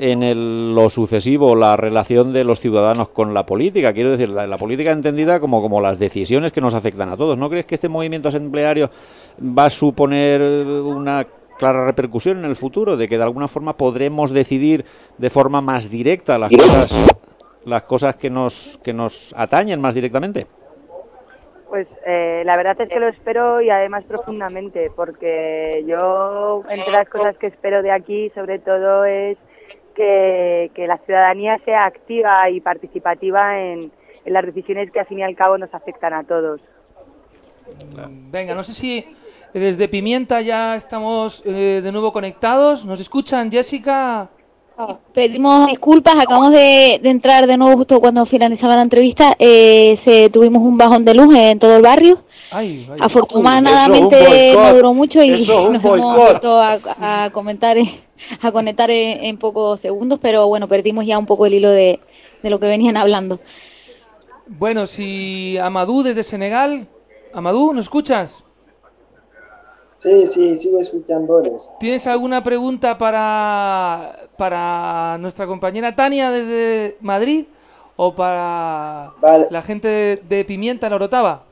[0.00, 3.92] en el- lo sucesivo la relación de los ciudadanos con la política?
[3.92, 7.38] Quiero decir, la, la política entendida como, como las decisiones que nos afectan a todos.
[7.38, 8.90] ¿No crees que este movimiento asambleario
[9.40, 11.26] va a suponer una
[11.58, 14.84] clara repercusión en el futuro, de que de alguna forma podremos decidir
[15.18, 17.16] de forma más directa las cosas,
[17.64, 20.46] las cosas que nos, que nos atañen más directamente?
[21.68, 27.08] Pues eh, la verdad es que lo espero y además profundamente, porque yo, entre las
[27.08, 29.36] cosas que espero de aquí, sobre todo es
[29.94, 33.92] que, que la ciudadanía sea activa y participativa en,
[34.24, 36.60] en las decisiones que al fin y al cabo nos afectan a todos.
[38.30, 39.04] Venga, no sé si
[39.54, 42.84] Desde Pimienta ya estamos eh, de nuevo conectados.
[42.84, 44.28] ¿Nos escuchan, Jessica?
[45.12, 49.34] Pedimos disculpas, acabamos de, de entrar de nuevo justo cuando finalizaba la entrevista.
[49.38, 52.22] Eh, se, tuvimos un bajón de luz en todo el barrio.
[52.52, 52.98] Ay, ay.
[53.00, 56.78] Afortunadamente no duró mucho y es nos hemos vuelto a,
[57.24, 57.90] a comentar, en-
[58.40, 61.98] a conectar en, en pocos segundos, pero bueno, perdimos ya un poco el hilo de,
[62.42, 63.40] de lo que venían hablando.
[64.46, 66.86] Bueno, si Amadou desde Senegal.
[67.34, 68.44] Amadou, ¿nos escuchas?
[69.98, 71.60] Sí, sí, sigo escuchándoles.
[71.80, 77.46] ¿Tienes alguna pregunta para, para nuestra compañera Tania desde Madrid
[77.96, 79.48] o para Vale.
[79.50, 81.42] la gente de, de Pimienta, en Orotava?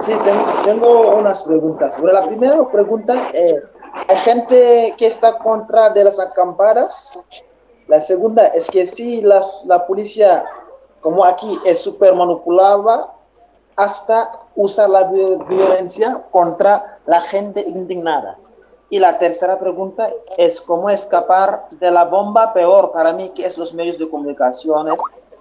[0.00, 1.98] Sí, tengo, tengo unas preguntas.
[1.98, 3.62] Bueno, la primera pregunta es,
[4.08, 7.18] ¿hay gente que está contra de las acampadas?
[7.88, 10.44] La segunda es que si las, la policía,
[11.00, 13.15] como aquí, es súper manipulada
[13.76, 18.36] hasta usar la vi- violencia contra la gente indignada.
[18.88, 20.08] Y la tercera pregunta
[20.38, 24.94] es cómo escapar de la bomba peor para mí, que es los medios de comunicaciones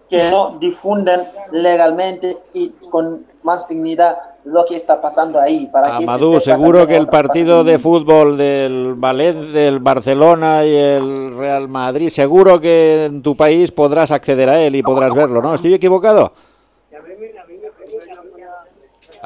[0.10, 1.22] que no difunden
[1.52, 5.66] legalmente y con más dignidad lo que está pasando ahí.
[5.68, 6.06] Para que
[6.40, 12.10] se seguro que el partido de fútbol del Valen- del Barcelona y el Real Madrid,
[12.10, 15.54] seguro que en tu país podrás acceder a él y podrás verlo, ¿no?
[15.56, 16.32] ¿Estoy equivocado?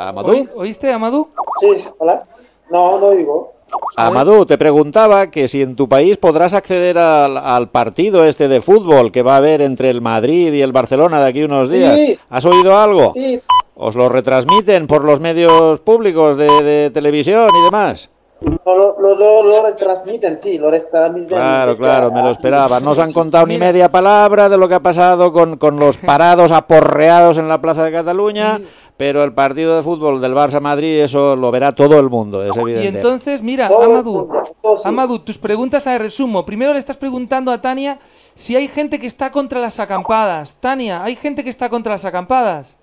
[0.07, 0.31] Amadou.
[0.31, 1.27] ¿Oí- ¿Oíste, Amadou?
[1.59, 2.23] Sí, sí, hola.
[2.71, 3.53] No, no digo.
[3.97, 8.61] Amadou, te preguntaba que si en tu país podrás acceder al, al partido este de
[8.61, 11.99] fútbol que va a haber entre el Madrid y el Barcelona de aquí unos días.
[11.99, 12.17] Sí.
[12.29, 13.11] ¿Has oído algo?
[13.13, 13.41] Sí,
[13.75, 18.09] ¿Os lo retransmiten por los medios públicos de, de televisión y demás?
[18.41, 21.27] lo, lo, lo, lo retransmiten, sí, lo retransmiten.
[21.37, 22.79] Claro, claro, me lo esperaba.
[22.79, 25.97] No os han contado ni media palabra de lo que ha pasado con, con los
[26.11, 28.59] parados aporreados en la Plaza de Cataluña,
[28.99, 32.59] pero el partido de fútbol del Barça-Madrid, eso lo verá todo el mundo, es Y
[32.59, 32.87] evidente.
[32.97, 34.29] entonces, mira, Amadou.
[34.83, 36.45] Amadou, tus preguntas a resumo.
[36.45, 37.97] Primero le estás preguntando a Tania
[38.33, 40.59] si hay gente que está contra las acampadas.
[40.59, 42.77] Tania, ¿hay gente que está contra las acampadas?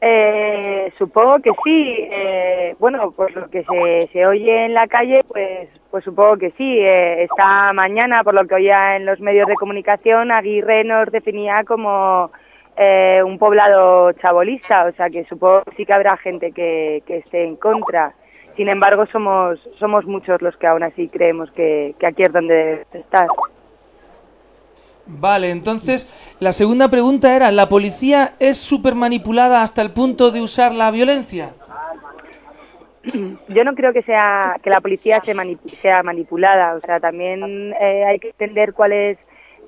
[0.00, 2.08] Eh, supongo que sí.
[2.10, 6.50] Eh, bueno, pues lo que se, se oye en la calle, pues, pues supongo que
[6.58, 6.78] sí.
[6.80, 11.62] Eh, esta mañana, por lo que oía en los medios de comunicación, Aguirre nos definía
[11.62, 12.32] como
[12.82, 17.18] eh, un poblado chabolista, o sea que supongo que sí que habrá gente que, que
[17.18, 18.14] esté en contra.
[18.56, 22.54] Sin embargo, somos, somos muchos los que aún así creemos que, que aquí es donde
[22.54, 23.26] debe estar.
[25.04, 26.08] Vale, entonces
[26.40, 30.90] la segunda pregunta era, ¿la policía es súper manipulada hasta el punto de usar la
[30.90, 31.50] violencia?
[33.48, 35.22] yo no creo que sea que la policía
[35.80, 39.18] sea manipulada o sea también eh, hay que entender cuál es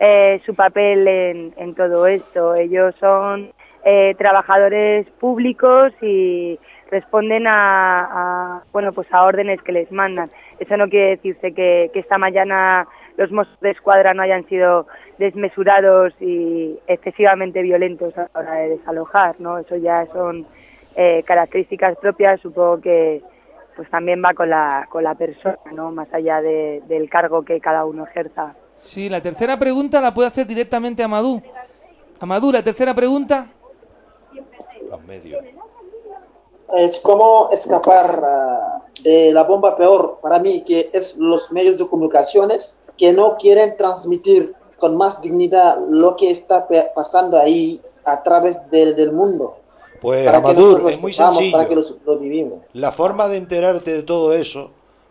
[0.05, 3.53] eh, su papel en, en todo esto ellos son
[3.85, 6.59] eh, trabajadores públicos y
[6.91, 7.55] responden a,
[8.19, 12.87] a, bueno pues a órdenes que les mandan eso no quiere decirse que, esta mañana
[13.17, 14.87] los mozos de escuadra no hayan sido
[15.19, 20.47] desmesurados y excesivamente violentos a la hora de desalojar no eso ya son
[20.97, 23.23] eh, características propias, supongo que
[23.77, 25.91] pues también va con la, con la persona, ¿no?
[25.91, 28.55] Más allá de- del cargo que cada uno ejerza.
[28.83, 31.41] Sí, la tercera pregunta la puede hacer directamente Amadou.
[32.21, 33.47] Amadou, la tercera pregunta.
[34.91, 35.43] Los medios.
[36.75, 41.87] es cómo escapar ah, de la bomba peor para mí, que es los medios de
[41.87, 48.59] comunicaciones que no quieren transmitir con más dignidad lo que está pasando ahí a través
[48.71, 49.57] del, del mundo.
[50.01, 51.53] Pues Amadur, es muy sencillo.
[51.53, 52.59] Para que lo, lo vivimos.
[52.73, 54.71] La forma de enterarte de todo eso,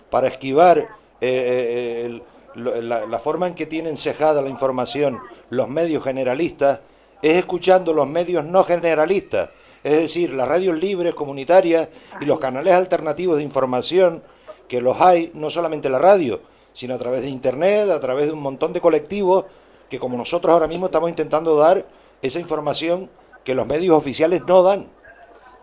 [0.10, 0.88] para esquivar eh,
[1.21, 6.79] eh, el- lo- la, la forma en que tienen cejada la información los medios generalistas,
[7.21, 9.49] es escuchando los medios no generalistas,
[9.83, 14.23] es decir, las radios libres, comunitarias y los canales alternativos de información,
[14.67, 16.41] que los hay no solamente en la radio,
[16.73, 19.45] sino a través de Internet, a través de un montón de colectivos,
[19.89, 21.85] que como nosotros ahora mismo estamos intentando dar
[22.21, 23.09] esa información
[23.43, 24.87] que los medios oficiales no dan.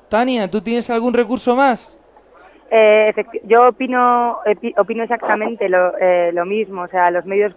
[0.09, 1.98] Tania, ¿tú tienes algún recurso más?
[2.71, 4.39] Eh, yo opino,
[4.77, 6.83] opino exactamente lo, eh, lo mismo.
[6.83, 7.55] O sea, los medios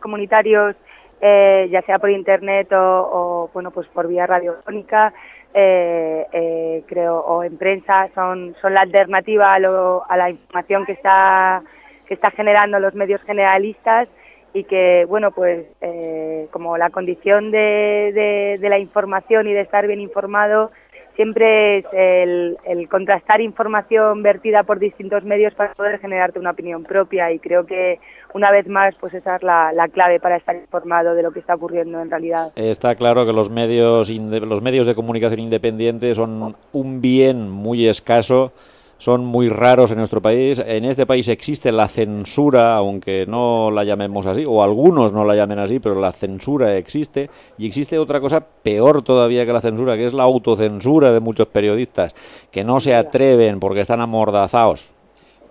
[0.00, 0.76] comunitarios,
[1.20, 5.12] eh, ya sea por internet o, o, bueno, pues por vía radiofónica,
[5.54, 10.84] eh, eh, creo, o en prensa, son, son la alternativa a, lo- a la información
[10.84, 11.62] que está,
[12.06, 14.08] que está generando los medios generalistas
[14.52, 19.86] y que, bueno, pues eh, como la condición de, de la información y de estar
[19.86, 20.70] bien informado
[21.16, 27.32] siempre es el, contrastar información vertida por distintos medios para poder generarte una opinión propia
[27.32, 27.98] y creo que
[28.34, 31.40] una vez más pues esa es la, la clave para estar informado de lo que
[31.40, 32.52] está ocurriendo en realidad.
[32.54, 38.52] Está claro que los medios, los medios de comunicación independientes son un bien muy escaso
[38.98, 40.60] son muy raros en nuestro país.
[40.64, 45.34] En este país existe la censura, aunque no la llamemos así, o algunos no la
[45.34, 47.30] llamen así, pero la censura existe.
[47.58, 51.48] Y existe otra cosa peor todavía que la censura, que es la autocensura de muchos
[51.48, 52.14] periodistas,
[52.50, 54.90] que no se atreven porque están amordazados.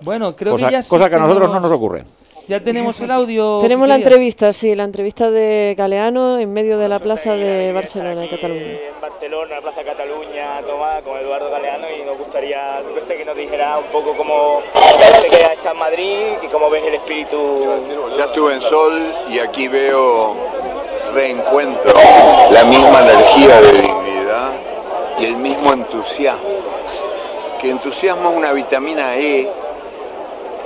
[0.01, 2.03] Bueno, creo cosa, que ya sí cosa que a nosotros no nos ocurre.
[2.47, 3.57] Ya tenemos el audio.
[3.59, 8.21] Tenemos la entrevista, sí, la entrevista de Galeano en medio de la plaza de Barcelona,
[8.21, 8.61] de Cataluña.
[8.61, 12.83] En Barcelona, en la Plaza Cataluña, tomada con Eduardo Galeano y nos gustaría,
[13.13, 16.95] que nos dijera un poco cómo parece que está en Madrid y cómo ves el
[16.95, 17.37] espíritu.
[18.17, 18.99] Ya estuve en Sol
[19.29, 20.35] y aquí veo,
[21.13, 21.93] reencuentro
[22.49, 24.49] la misma energía de dignidad
[25.19, 26.49] y el mismo entusiasmo.
[27.61, 29.51] Que entusiasmo es una vitamina E,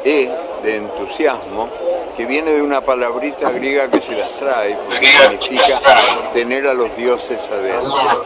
[0.05, 0.31] E
[0.63, 1.67] de entusiasmo,
[2.15, 5.81] que viene de una palabrita griega que se las trae, porque significa
[6.31, 8.25] tener a los dioses adentro.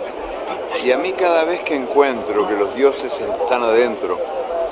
[0.82, 4.20] Y a mí cada vez que encuentro que los dioses están adentro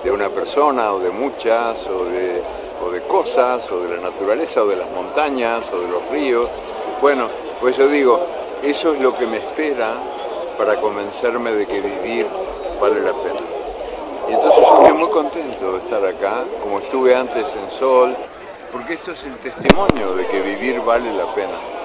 [0.04, 2.42] de una persona o de muchas o de,
[2.84, 6.50] o de cosas o de la naturaleza o de las montañas o de los ríos,
[7.02, 7.30] bueno,
[7.60, 8.20] pues yo digo,
[8.64, 9.94] eso es lo que me espera
[10.58, 12.28] para convencerme de que vivir
[12.80, 13.40] vale la pena.
[14.30, 18.16] Y entonces yo estoy muy contento de estar acá, como estuve antes en Sol,
[18.72, 21.81] porque esto es el testimonio de que vivir vale la pena.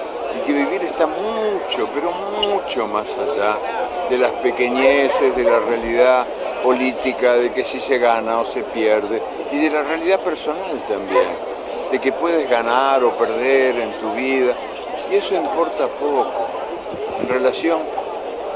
[0.47, 3.57] Que vivir está mucho, pero mucho más allá
[4.09, 6.25] de las pequeñeces, de la realidad
[6.63, 9.21] política, de que si se gana o se pierde,
[9.51, 11.35] y de la realidad personal también,
[11.91, 14.53] de que puedes ganar o perder en tu vida,
[15.11, 16.47] y eso importa poco
[17.19, 17.79] en relación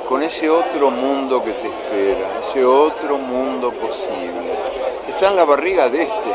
[0.07, 4.53] con ese otro mundo que te espera, ese otro mundo posible,
[5.09, 6.29] está en la barriga de este.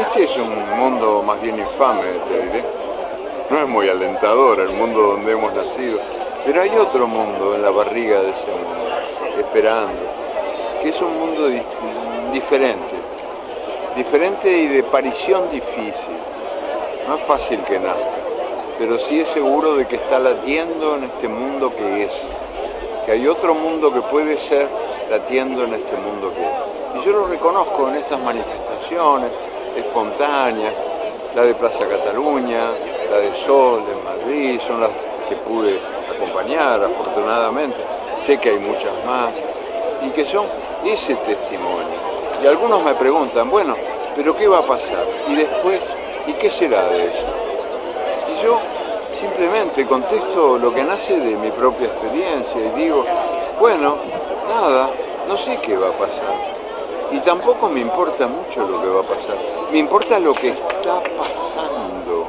[0.00, 2.85] Este es un mundo más bien infame, te diré.
[3.50, 5.98] No es muy alentador el mundo donde hemos nacido,
[6.44, 10.00] pero hay otro mundo en la barriga de ese mundo, esperando,
[10.82, 11.62] que es un mundo di-
[12.32, 12.94] diferente,
[13.94, 16.16] diferente y de parición difícil.
[17.08, 18.18] No fácil que nazca,
[18.80, 22.22] pero sí es seguro de que está latiendo en este mundo que es
[23.04, 24.68] que hay otro mundo que puede ser
[25.08, 27.00] latiendo en este mundo que es.
[27.00, 29.30] Y yo lo reconozco en estas manifestaciones
[29.76, 30.74] espontáneas,
[31.36, 32.70] la de Plaza Cataluña,
[33.10, 34.90] la de Sol en Madrid, son las
[35.28, 35.78] que pude
[36.10, 37.76] acompañar afortunadamente.
[38.24, 39.32] Sé que hay muchas más
[40.02, 40.46] y que son
[40.82, 41.94] ese testimonio.
[42.42, 43.76] Y algunos me preguntan, bueno,
[44.16, 45.04] pero ¿qué va a pasar?
[45.28, 45.82] Y después,
[46.26, 47.26] ¿y qué será de eso?
[48.32, 48.58] Y yo
[49.12, 53.04] simplemente contesto lo que nace de mi propia experiencia y digo,
[53.60, 53.96] bueno,
[54.48, 54.88] nada,
[55.28, 56.55] no sé qué va a pasar.
[57.12, 59.38] Y tampoco me importa mucho lo que va a pasar.
[59.70, 62.26] Me importa lo que está pasando.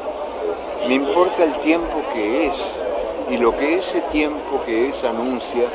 [0.88, 2.64] Me importa el tiempo que es
[3.30, 5.68] y lo que ese tiempo que es anuncia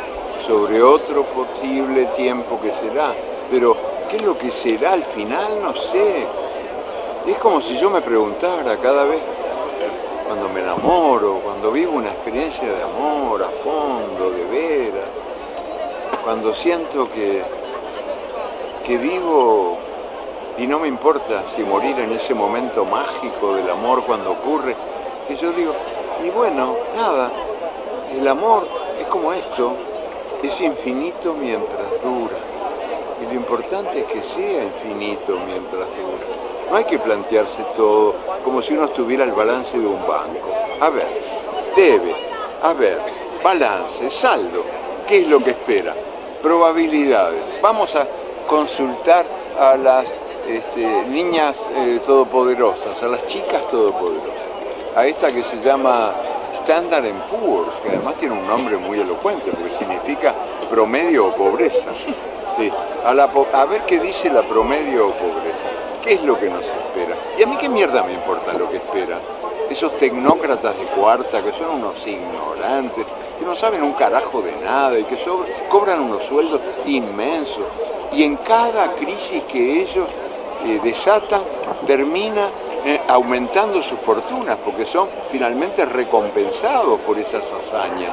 [0.47, 3.15] sobre otro posible tiempo que será.
[3.51, 3.77] Pero,
[4.09, 5.61] ¿qué es lo que será al final?
[5.63, 6.27] No sé.
[7.27, 9.21] Es como si yo me preguntara cada vez
[10.27, 15.05] cuando me enamoro, cuando vivo una experiencia de amor a fondo, de veras,
[16.25, 17.43] cuando siento que,
[18.83, 19.79] que vivo
[20.59, 24.77] y no me importa si morir en ese momento mágico del amor cuando ocurre,
[25.29, 25.73] y yo digo,
[26.25, 27.31] y bueno, nada,
[28.13, 28.67] el amor
[29.01, 29.73] es como esto,
[30.43, 32.37] es infinito mientras dura,
[33.23, 36.43] y lo importante es que sea infinito mientras dura.
[36.71, 38.15] No hay que plantearse todo
[38.45, 40.51] como si uno estuviera al balance de un banco.
[40.81, 41.07] A ver,
[41.77, 42.15] debe,
[42.63, 42.99] a ver,
[43.43, 44.65] balance, saldo,
[45.07, 45.95] ¿qué es lo que espera?
[46.43, 47.61] Probabilidades.
[47.61, 48.07] Vamos a
[48.53, 49.25] consultar
[49.59, 50.15] a las
[50.47, 54.47] este, niñas eh, todopoderosas, a las chicas todopoderosas,
[54.95, 56.13] a esta que se llama
[56.57, 60.35] Standard Poor's, que además tiene un nombre muy elocuente porque significa
[60.69, 61.89] promedio o pobreza.
[62.59, 62.71] Sí,
[63.07, 65.69] a, ver qué dice la promedio o pobreza.
[66.05, 67.17] ¿Qué es lo que nos espera?
[67.39, 69.21] Y a mí qué mierda me importa lo que esperan.
[69.71, 73.07] Esos tecnócratas de cuarta que son unos ignorantes,
[73.39, 75.17] que no saben un carajo de nada y que
[75.71, 77.65] cobran unos sueldos inmensos.
[78.13, 80.07] Y en cada crisis que ellos
[80.67, 81.43] eh, desatan,
[81.87, 82.49] termina
[82.85, 88.13] eh, aumentando sus fortunas, porque son finalmente recompensados por esas hazañas,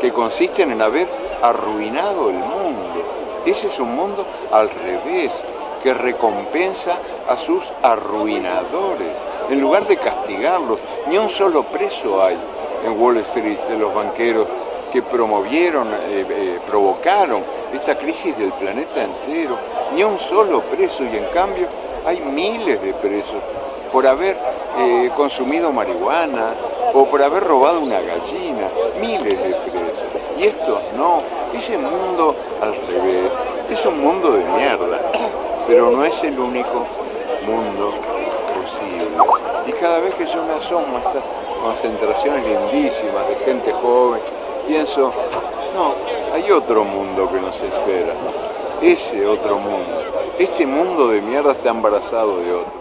[0.00, 1.08] que consisten en haber
[1.42, 3.02] arruinado el mundo.
[3.46, 5.32] Ese es un mundo al revés,
[5.82, 6.96] que recompensa
[7.28, 9.08] a sus arruinadores.
[9.48, 10.78] En lugar de castigarlos,
[11.08, 12.36] ni un solo preso hay
[12.84, 14.46] en Wall Street de los banqueros
[14.90, 19.56] que promovieron, eh, eh, provocaron esta crisis del planeta entero.
[19.94, 21.66] Ni un solo preso y en cambio
[22.04, 23.40] hay miles de presos
[23.92, 24.36] por haber
[24.78, 26.54] eh, consumido marihuana
[26.94, 28.68] o por haber robado una gallina,
[29.00, 30.04] miles de presos.
[30.38, 31.22] Y estos no,
[31.52, 33.32] ese mundo al revés,
[33.70, 35.00] Es un mundo de mierda,
[35.66, 36.86] pero no es el único
[37.46, 37.94] mundo
[38.54, 39.06] posible.
[39.66, 41.22] Y cada vez que yo me asomo a estas
[41.62, 44.20] concentraciones lindísimas de gente joven,
[44.66, 45.12] pienso,
[45.74, 45.94] no,
[46.32, 48.14] hay otro mundo que nos espera.
[48.82, 50.02] Ese otro mundo.
[50.38, 52.80] Este mundo de mierda está embarazado de otro.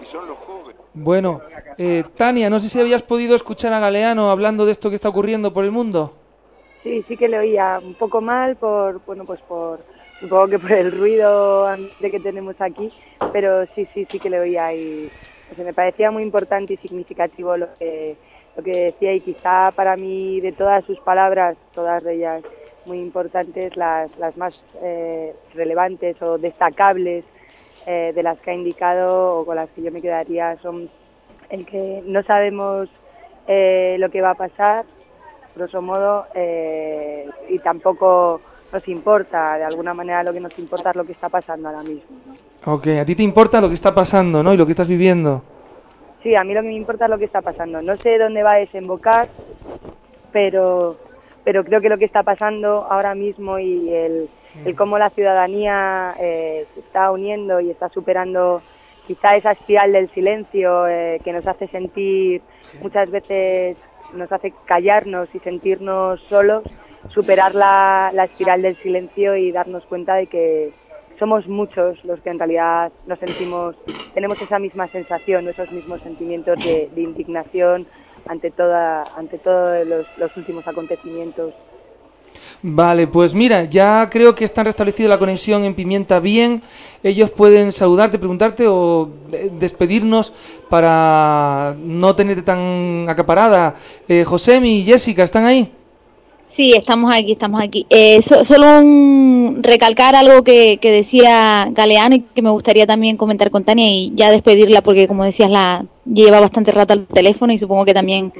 [0.00, 0.80] Y son los jóvenes.
[0.94, 1.40] Bueno,
[1.76, 5.08] eh, Tania, no sé si habías podido escuchar a Galeano hablando de esto que está
[5.08, 6.12] ocurriendo por el mundo.
[6.82, 9.80] Sí, sí que le oía un poco mal por, bueno, pues por,
[10.18, 11.68] supongo que por el ruido
[12.00, 12.90] de que tenemos aquí,
[13.32, 15.10] pero sí, sí, sí que le oía y
[15.58, 18.16] o me parecía muy importante y significativo lo que,
[18.56, 22.42] lo que decía y quizá para mí de todas sus palabras, todas ellas
[22.86, 27.24] muy importantes, las, las más eh, relevantes o destacables
[27.86, 30.90] eh, de las que ha indicado o con las que yo me quedaría son
[31.50, 32.88] el que no sabemos
[33.46, 34.84] eh, lo que va a pasar,
[35.56, 36.26] grosso modo,
[37.48, 38.40] y tampoco
[38.72, 41.82] nos importa, de alguna manera lo que nos importa es lo que está pasando ahora
[41.82, 42.16] mismo.
[42.64, 44.54] Ok, a ti te importa lo que está pasando, ¿no?
[44.54, 45.42] Y lo que estás viviendo.
[46.22, 47.80] Sí, a mí lo que me importa es lo que está pasando.
[47.80, 49.28] No sé dónde va a desembocar,
[50.32, 50.96] pero,
[51.44, 54.28] pero creo que lo que está pasando ahora mismo y el,
[54.64, 58.62] el cómo la ciudadanía eh, se está uniendo y está superando
[59.06, 62.42] quizá esa espiral del silencio eh, que nos hace sentir
[62.80, 63.76] muchas veces
[64.14, 66.64] nos hace callarnos y sentirnos solos,
[67.08, 70.72] superar la, la espiral del silencio y darnos cuenta de que
[71.20, 73.76] somos muchos los que en realidad nos sentimos,
[74.14, 77.86] tenemos esa misma sensación, esos mismos sentimientos de, indignación
[78.26, 79.86] ante toda, ante todos
[80.18, 81.52] los, últimos acontecimientos.
[82.62, 86.62] Vale, pues mira, ya creo que están restablecido la conexión en Pimienta bien.
[87.02, 89.10] Ellos pueden saludarte, preguntarte o
[89.52, 90.32] despedirnos
[90.68, 93.76] para no tenerte tan acaparada.
[94.08, 95.72] Eh, José y Jessica, ¿están ahí?
[96.60, 97.86] Sí, estamos aquí, estamos aquí.
[97.88, 103.64] Eh, solo un, recalcar algo que, decía Galeano y que me gustaría también comentar con
[103.64, 107.86] Tania y ya despedirla porque como decías la lleva bastante rato al teléfono y supongo
[107.86, 108.34] que también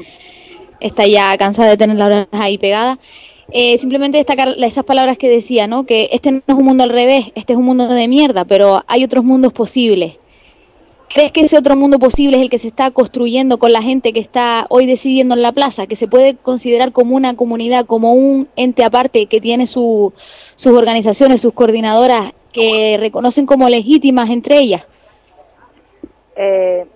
[0.80, 2.98] está ya cansada de tener las horas ahí pegada.
[3.52, 5.86] Eh, simplemente destacar esas palabras que decía, ¿no?
[5.86, 8.84] Que este no es un mundo al revés, este es un mundo de mierda, pero
[8.86, 10.19] hay otros mundos posibles.
[11.12, 14.12] ¿Crees que ese otro mundo posible es el que se está construyendo con la gente
[14.12, 18.12] que está hoy decidiendo en la plaza, que se puede considerar como una comunidad, como
[18.12, 20.12] un ente aparte que tiene sus
[20.64, 24.86] organizaciones, sus coordinadoras, que reconocen como legítimas entre ellas?
[26.36, 26.86] Eh,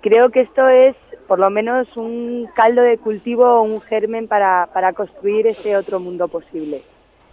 [0.00, 0.94] creo que esto es
[1.26, 6.28] por lo menos un caldo de cultivo un germen para, para construir ese otro mundo
[6.28, 6.82] posible,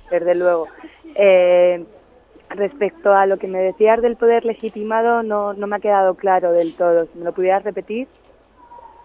[0.09, 0.67] desde luego.
[1.13, 1.83] Eh,
[2.49, 6.53] Respecto a lo que me decías del poder legitimado, no, no me ha quedado claro
[6.53, 7.07] del todo.
[7.15, 8.07] ¿Me lo pudieras repetir?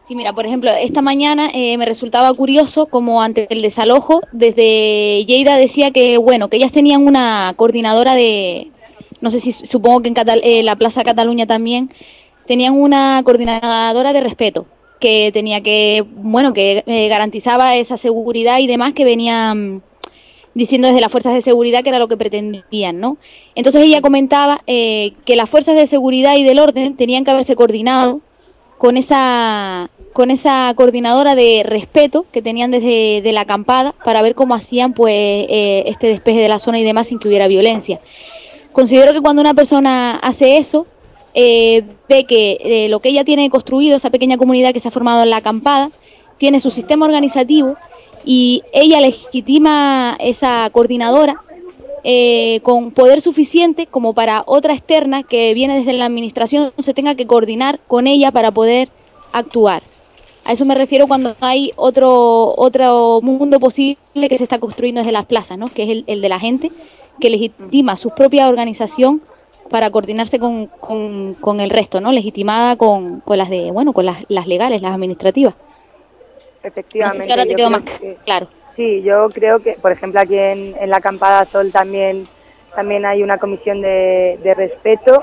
[0.06, 5.24] Sí, mira, por ejemplo, esta mañana eh, me resultaba curioso como ante el desalojo, desde
[5.24, 8.72] Lleida decía que, bueno, que ellas tenían una coordinadora de,
[9.20, 11.90] no sé si supongo que en eh, la Plaza Cataluña también,
[12.46, 14.66] tenían una coordinadora de respeto,
[14.98, 19.82] que tenía que, bueno, que eh, garantizaba esa seguridad y demás que venían
[20.54, 23.16] diciendo desde las fuerzas de seguridad que era lo que pretendían, ¿no?
[23.54, 27.56] Entonces ella comentaba eh, que las fuerzas de seguridad y del orden tenían que haberse
[27.56, 28.20] coordinado
[28.78, 34.34] con esa con esa coordinadora de respeto que tenían desde de la acampada para ver
[34.34, 38.00] cómo hacían pues eh, este despeje de la zona y demás sin que hubiera violencia.
[38.72, 40.86] Considero que cuando una persona hace eso
[41.32, 45.22] eh, ve que lo que ella tiene construido, esa pequeña comunidad que se ha formado
[45.22, 45.90] en la acampada,
[46.36, 47.76] tiene su sistema organizativo
[48.24, 51.40] y ella legitima esa coordinadora
[52.04, 57.14] eh, con poder suficiente como para otra externa que viene desde la administración se tenga
[57.14, 58.88] que coordinar con ella para poder
[59.32, 59.82] actuar.
[60.44, 65.12] A eso me refiero cuando hay otro otro mundo posible que se está construyendo desde
[65.12, 65.68] las plazas, ¿no?
[65.68, 66.72] que es el, de la gente
[67.20, 69.22] que legitima su propia organización
[69.70, 72.10] para coordinarse con, con, el resto, ¿no?
[72.10, 75.54] legitimada con, con las de bueno con las, las legales, las administrativas
[76.62, 77.30] efectivamente.
[77.30, 77.82] ahora te quedó más
[78.24, 78.48] claro.
[78.76, 82.26] Sí, yo creo que, por ejemplo, aquí en, la Acampada Sol también,
[82.74, 85.22] también hay una comisión de, respeto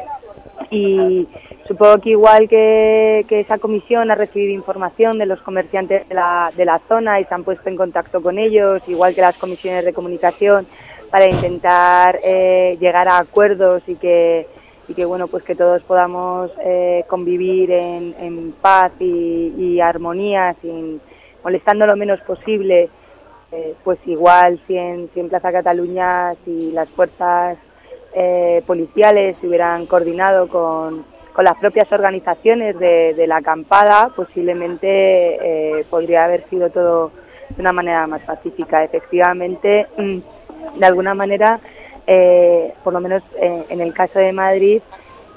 [0.70, 1.28] y
[1.68, 6.66] supongo que igual que, esa comisión ha recibido información de los comerciantes de la, de
[6.66, 9.94] la zona y se han puesto en contacto con ellos, igual que las comisiones de
[9.94, 10.68] comunicación,
[11.10, 14.46] para intentar eh, llegar a acuerdos y que,
[14.88, 20.56] y que bueno pues que todos podamos eh, convivir en, en paz y, y armonía
[20.62, 21.02] sin
[21.44, 22.90] molestando lo menos posible,
[23.52, 27.58] eh, pues igual si en, si en, Plaza Cataluña, si las fuerzas
[28.14, 35.86] eh, policiales se hubieran coordinado con, con las propias organizaciones de, la acampada, posiblemente eh,
[35.90, 37.12] podría haber sido todo
[37.50, 38.84] de una manera más pacífica.
[38.84, 40.18] Efectivamente, mm,
[40.80, 41.60] de alguna manera,
[42.06, 44.82] eh, por lo menos eh, en el caso de Madrid,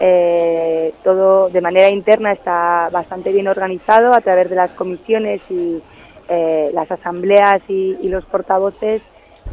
[0.01, 5.81] eh, todo de manera interna está bastante bien organizado a través de las comisiones y
[6.35, 9.03] eh, las asambleas y, y los portavoces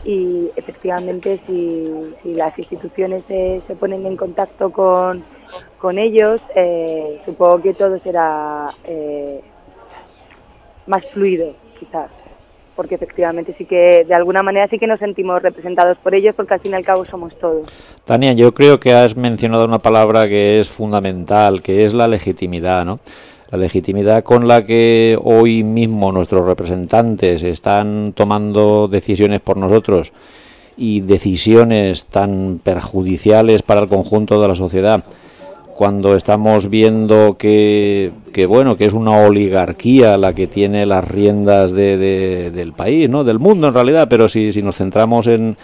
[0.06, 1.92] y efectivamente si,
[2.24, 5.24] las instituciones se, se ponen en contacto con,
[5.78, 9.42] con ellos, eh, supongo que todo será eh,
[10.88, 12.10] más fluido, quizás,
[12.78, 16.54] porque efectivamente sí que de alguna manera sí que nos sentimos representados por ellos, porque
[16.54, 17.68] al fin y al cabo somos todos.
[18.06, 22.86] Tania, yo creo que has mencionado una palabra que es fundamental, que es la legitimidad,
[22.86, 23.00] ¿no?
[23.52, 30.12] La legitimidad con la que hoy mismo nuestros representantes están tomando decisiones por nosotros
[30.78, 35.04] y decisiones tan perjudiciales para el conjunto de la sociedad,
[35.76, 38.12] cuando estamos viendo que,
[38.47, 43.24] bueno, que es una oligarquía la que tiene las riendas de- del país, ¿no?
[43.24, 45.58] Del mundo en realidad, pero si, si nos centramos en,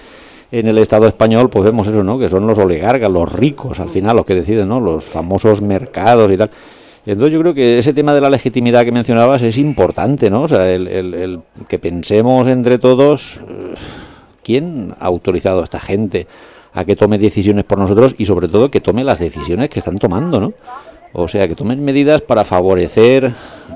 [0.51, 2.17] en el Estado español, pues vemos eso, ¿no?
[2.17, 4.79] Que son los oligarcas, los ricos, al final, los que deciden, ¿no?
[4.79, 6.49] Los famosos mercados y tal.
[7.05, 10.43] Entonces yo creo que ese tema de la legitimidad que mencionabas es importante, ¿no?
[10.43, 13.75] O sea, el, el- el que pensemos entre todos eh,
[14.43, 16.27] quién ha autorizado a esta gente
[16.73, 19.97] a que tome decisiones por nosotros y sobre todo que tome las decisiones que están
[19.99, 20.53] tomando, ¿no?
[21.13, 23.33] O sea, que tomen medidas para favorecer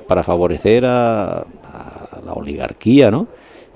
[0.08, 1.46] para favorecer a, a
[2.26, 3.28] la oligarquía, ¿no?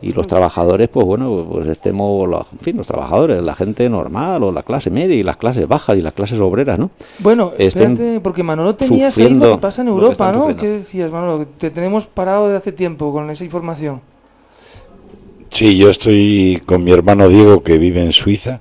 [0.04, 4.44] Y los trabajadores, pues bueno, pues estemos, los- en fin, los trabajadores, la gente normal
[4.44, 6.92] o la clase media y las clases bajas y las clases obreras, ¿no?
[7.20, 10.40] Bueno, Estén espérate, porque Manolo tenías ahí lo que pasa en que Europa, ¿no?
[10.40, 10.62] sufriendo.
[10.62, 11.48] ¿Qué decías, Manolo?
[11.58, 14.02] Te tenemos parado de hace tiempo con esa información.
[15.50, 18.60] Sí, yo estoy con mi hermano Diego que vive en Suiza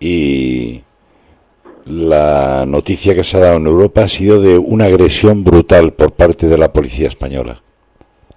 [0.00, 0.80] y
[1.84, 6.12] la noticia que se ha dado en Europa ha sido de una agresión brutal por
[6.12, 7.62] parte de la policía española.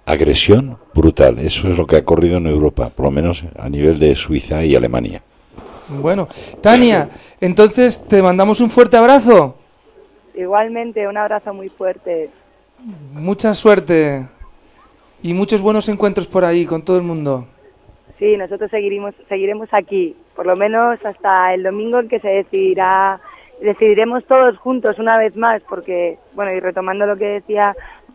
[0.04, 3.98] Agresión brutal, eso es lo que ha ocurrido en Europa, por lo menos a nivel
[3.98, 5.22] de Suiza y Alemania.
[5.88, 6.28] Bueno,
[6.60, 7.08] Tania,
[7.40, 9.56] entonces te mandamos un fuerte abrazo.
[10.34, 12.30] Igualmente, un abrazo muy fuerte.
[13.12, 14.26] Mucha suerte
[15.22, 17.46] y muchos buenos encuentros por ahí con todo el mundo.
[18.18, 23.20] Sí, nosotros seguiremos, seguiremos aquí, por lo menos hasta el domingo en que se decidirá,
[23.60, 27.74] decidiremos todos juntos una vez más, porque, bueno, y retomando lo que decía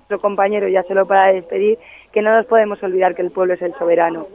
[0.09, 1.77] nuestro compañero, ya solo para despedir,
[2.13, 4.27] que no nos podemos olvidar que el pueblo es el soberano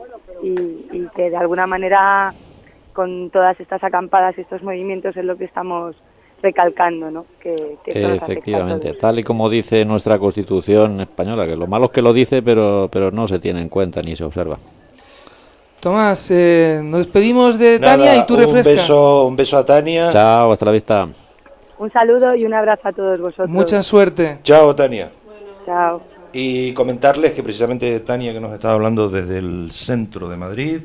[0.42, 2.34] y, y que de alguna manera
[2.92, 5.96] con todas estas acampadas y estos movimientos es lo que estamos
[6.42, 7.24] recalcando, ¿no?
[7.40, 12.12] Que, Efectivamente, tal y como dice nuestra Constitución española, que lo malo es que lo
[12.12, 14.58] dice, pero, pero no se tiene en cuenta ni se observa.
[15.80, 18.74] Tomás, eh, nos despedimos de Nada, Tania y tú un refrescas.
[18.74, 20.10] beso, un beso a Tania.
[20.10, 21.08] Chao, hasta la vista.
[21.78, 23.48] Un saludo y un abrazo a todos vosotros.
[23.48, 24.38] Mucha suerte.
[24.42, 25.10] Chao, Tania.
[26.32, 30.80] Y comentarles que precisamente Tania, que nos estaba hablando desde el centro de Madrid,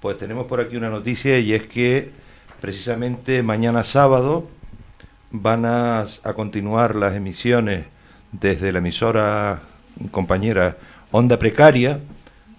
[0.00, 2.10] pues tenemos por aquí una noticia y es que
[2.60, 4.48] precisamente mañana sábado
[5.30, 7.84] van a, a continuar las emisiones
[8.32, 9.60] desde la emisora
[10.10, 10.76] compañera
[11.10, 12.00] Onda Precaria,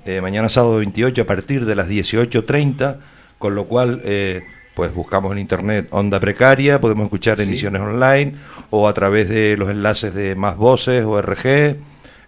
[0.06, 2.98] eh, mañana sábado 28 a partir de las 18.30,
[3.38, 4.44] con lo cual eh,
[4.74, 8.36] pues buscamos en internet Onda Precaria, podemos escuchar emisiones online
[8.70, 11.76] o a través de los enlaces de Más Voces o RG,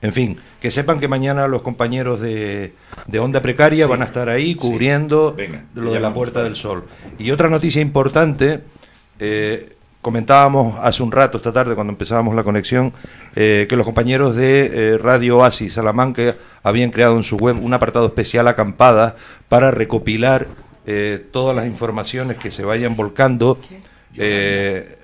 [0.02, 2.74] en fin, que sepan que mañana los compañeros de,
[3.08, 5.36] de Onda Precaria van a estar ahí cubriendo
[5.76, 6.84] lo de la Puerta del Sol.
[7.18, 8.60] Y otra noticia importante,
[9.20, 12.92] eh, comentábamos hace un rato, esta tarde, cuando empezábamos la conexión,
[13.36, 17.74] eh, que los compañeros de eh, Radio Oasis Salamanca habían creado en su web un
[17.74, 19.16] apartado especial acampada
[19.48, 20.48] para recopilar
[20.86, 23.58] eh, todas las informaciones que se vayan volcando
[24.18, 24.98] eh,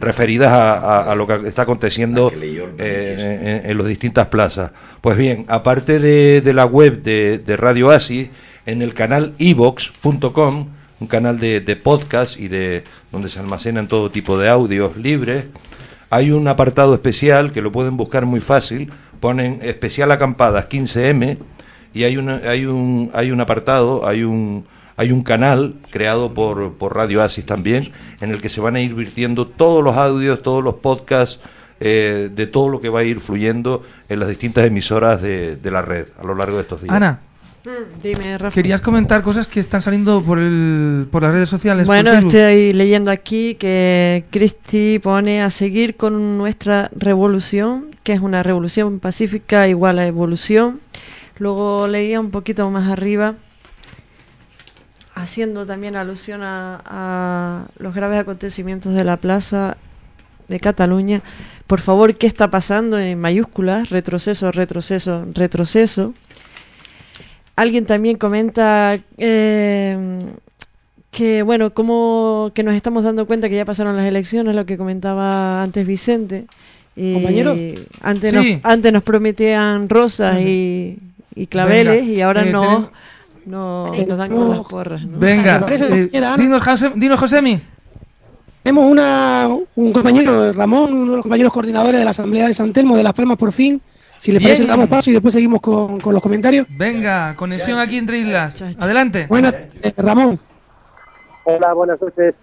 [0.00, 2.30] referidas a, a- a lo que está aconteciendo
[2.78, 4.72] eh, en, en las distintas plazas.
[5.00, 8.28] Pues bien, aparte de, de la web de, de Radio Oasis,
[8.66, 10.66] en el canal evox.com,
[11.00, 15.46] un canal de, de podcast y de donde se almacenan todo tipo de audios libres,
[16.10, 21.38] hay un apartado especial que lo pueden buscar muy fácil, ponen especial acampadas 15M
[21.94, 24.64] y hay, una, hay, un, hay un apartado, hay un,
[24.96, 28.80] hay un canal creado por, por Radio Asis también, en el que se van a
[28.80, 31.40] ir virtiendo todos los audios, todos los podcasts,
[31.80, 35.70] eh, de todo lo que va a ir fluyendo en las distintas emisoras de, de
[35.70, 36.94] la red a lo largo de estos días.
[36.94, 37.18] Ana,
[38.02, 38.52] Dime, Rafa.
[38.52, 41.86] querías comentar cosas que están saliendo por, el, por las redes sociales.
[41.86, 48.42] Bueno, estoy leyendo aquí que Cristi pone a seguir con nuestra revolución, que es una
[48.42, 50.80] revolución pacífica igual a evolución.
[51.38, 53.36] Luego leía un poquito más arriba,
[55.22, 59.76] haciendo también alusión a, a los graves acontecimientos de la plaza
[60.48, 61.22] de Cataluña.
[61.66, 63.88] Por favor, ¿qué está pasando en mayúsculas?
[63.90, 66.12] Retroceso, retroceso, retroceso.
[67.56, 70.20] Alguien también comenta eh,
[71.10, 74.76] que bueno, como que nos estamos dando cuenta que ya pasaron las elecciones, lo que
[74.78, 76.46] comentaba antes Vicente.
[76.96, 77.56] Y ¿Compañero?
[78.02, 78.54] Antes, Sí.
[78.54, 80.98] nos, antes nos prometían rosas y,
[81.34, 82.90] y claveles Venga, y ahora eh, no,
[83.46, 85.02] no nos dan con las porras.
[85.04, 85.18] ¿no?
[85.18, 87.60] Venga, ¿Te parece, eh, dinos, José- dinos, Josemi.
[88.62, 92.72] Tenemos una, un compañero, Ramón, uno de los compañeros coordinadores de la Asamblea de San
[92.72, 93.80] Telmo de Las Palmas por fin.
[94.18, 94.50] Si le Bien.
[94.52, 96.66] parece, damos paso y después seguimos con, con los comentarios.
[96.70, 98.62] Venga, conexión aquí entre islas.
[98.78, 99.26] Adelante.
[99.28, 100.38] Buenas, eh, Ramón.
[101.44, 102.34] Hola, buenas noches.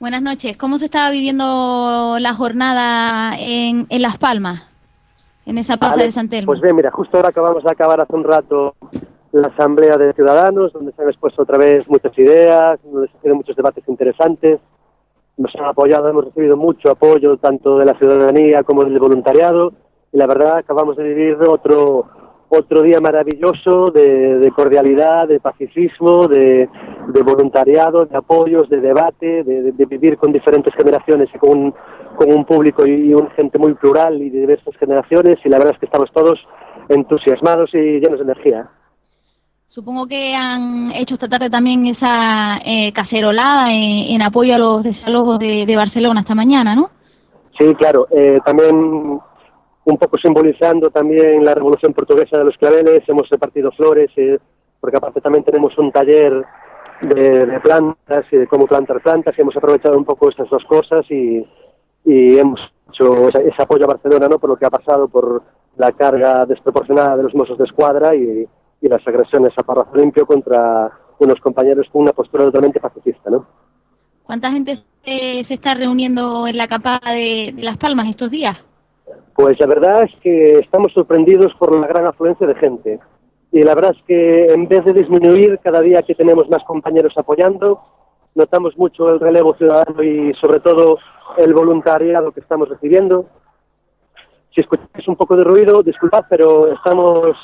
[0.00, 0.56] Buenas noches.
[0.56, 4.64] ¿Cómo se estaba viviendo la jornada en, en Las Palmas?
[5.46, 6.46] En esa plaza Vale, de San Telmo.
[6.46, 8.74] Pues bien, mira, justo ahora acabamos de acabar hace un rato
[9.32, 13.36] la Asamblea de Ciudadanos, donde se han expuesto otra vez muchas ideas, donde se tenido
[13.36, 14.60] muchos debates interesantes.
[15.36, 19.72] Nos han apoyado, hemos recibido mucho apoyo tanto de la ciudadanía como del voluntariado.
[20.12, 22.06] Y la verdad, acabamos de vivir otro
[22.48, 26.68] otro día maravilloso de, cordialidad, de pacifismo, de,
[27.24, 31.74] voluntariado, de apoyos, de debate, de, de- de vivir con diferentes generaciones y con un,
[32.14, 35.38] con un público y una gente muy plural y de diversas generaciones.
[35.44, 36.38] Y la verdad es que estamos todos
[36.88, 38.70] entusiasmados y llenos de energía.
[39.68, 45.40] Supongo que han hecho esta tarde también esa eh, cacerolada en, apoyo a los desalojos
[45.40, 46.90] de, Barcelona esta mañana, ¿no?
[47.58, 48.06] Sí, claro.
[48.12, 49.20] eh, también
[49.84, 54.38] un poco simbolizando también la Revolución Portuguesa de los claveles, hemos repartido flores, eh,
[54.80, 56.44] porque aparte también tenemos un taller
[57.02, 61.04] de, plantas y de cómo plantar plantas y hemos aprovechado un poco estas dos cosas
[61.10, 61.44] y,
[62.04, 64.38] y hemos hecho ese, ese apoyo a Barcelona ¿no?
[64.38, 65.42] por lo que ha pasado, por
[65.76, 68.46] la carga desproporcionada de los Mossos de Escuadra y,
[68.80, 73.30] y las agresiones a Parrazo Limpio contra unos compañeros con una postura totalmente pacifista.
[73.30, 73.46] ¿no?
[74.24, 78.62] ¿Cuánta gente se, se está reuniendo en la acampada de, de Las Palmas estos días?
[79.34, 83.00] Pues la verdad es que estamos sorprendidos por la gran afluencia de gente.
[83.52, 87.14] Y la verdad es que en vez de disminuir cada día que tenemos más compañeros
[87.16, 87.80] apoyando,
[88.34, 90.98] notamos mucho el relevo ciudadano y sobre todo
[91.36, 93.26] el voluntariado que estamos recibiendo.
[94.54, 97.36] Si escucháis un poco de ruido, disculpad, pero estamos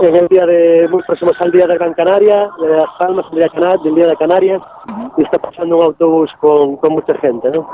[0.00, 3.36] en el día de, muy próximos al día de Gran Canaria, de Las Palmas, el
[3.36, 4.62] día de Cana- del día de Canarias,
[5.16, 7.68] y está pasando un autobús con, con mucha gente, ¿no?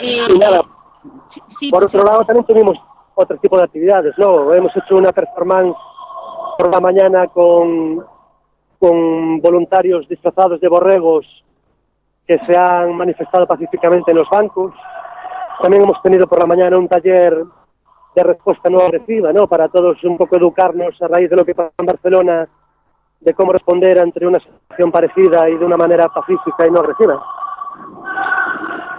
[0.00, 0.62] Eh, Y nada,
[1.58, 2.78] sí, por sí, otro lado, también tuvimos
[3.14, 4.52] otro tipo de actividades, ¿no?
[4.52, 5.76] Hemos hecho una performance
[6.58, 8.04] por la mañana con,
[8.78, 11.24] con voluntarios disfrazados de borregos
[12.26, 14.72] que se han manifestado pacíficamente en los bancos.
[15.62, 17.44] También hemos tenido por la mañana un taller
[18.16, 19.46] de respuesta no agresiva, ¿no?
[19.46, 22.48] Para todos un poco educarnos a raíz de lo que pasa en Barcelona,
[23.20, 27.22] de cómo responder ante una situación parecida y de una manera pacífica y no agresiva.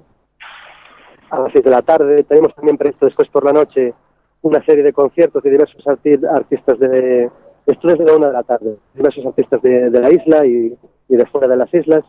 [1.30, 3.94] a las 6 de la tarde, tenemos también previsto después por la noche
[4.42, 7.30] una serie de conciertos de diversos arti- artistas de,
[7.66, 10.76] esto desde la una de la tarde, diversos artistas de, de la isla y,
[11.08, 12.04] y de fuera de las islas,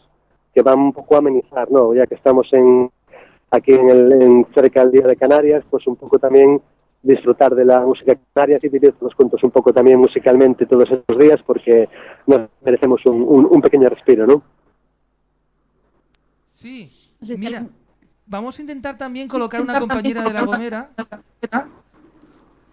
[0.53, 1.93] que van un poco a amenizar, ¿no?
[1.93, 2.89] Ya que estamos en,
[3.51, 6.62] aquí en, el, en cerca del Día de Canarias, pues un poco también
[7.03, 11.17] disfrutar de la música canaria y vivir los cuentos un poco también musicalmente todos estos
[11.17, 11.89] días, porque
[12.27, 14.43] nos merecemos un, un, un pequeño respiro, ¿no?
[16.47, 16.91] Sí,
[17.37, 17.65] mira,
[18.25, 20.91] vamos a intentar también colocar una compañera de La Gomera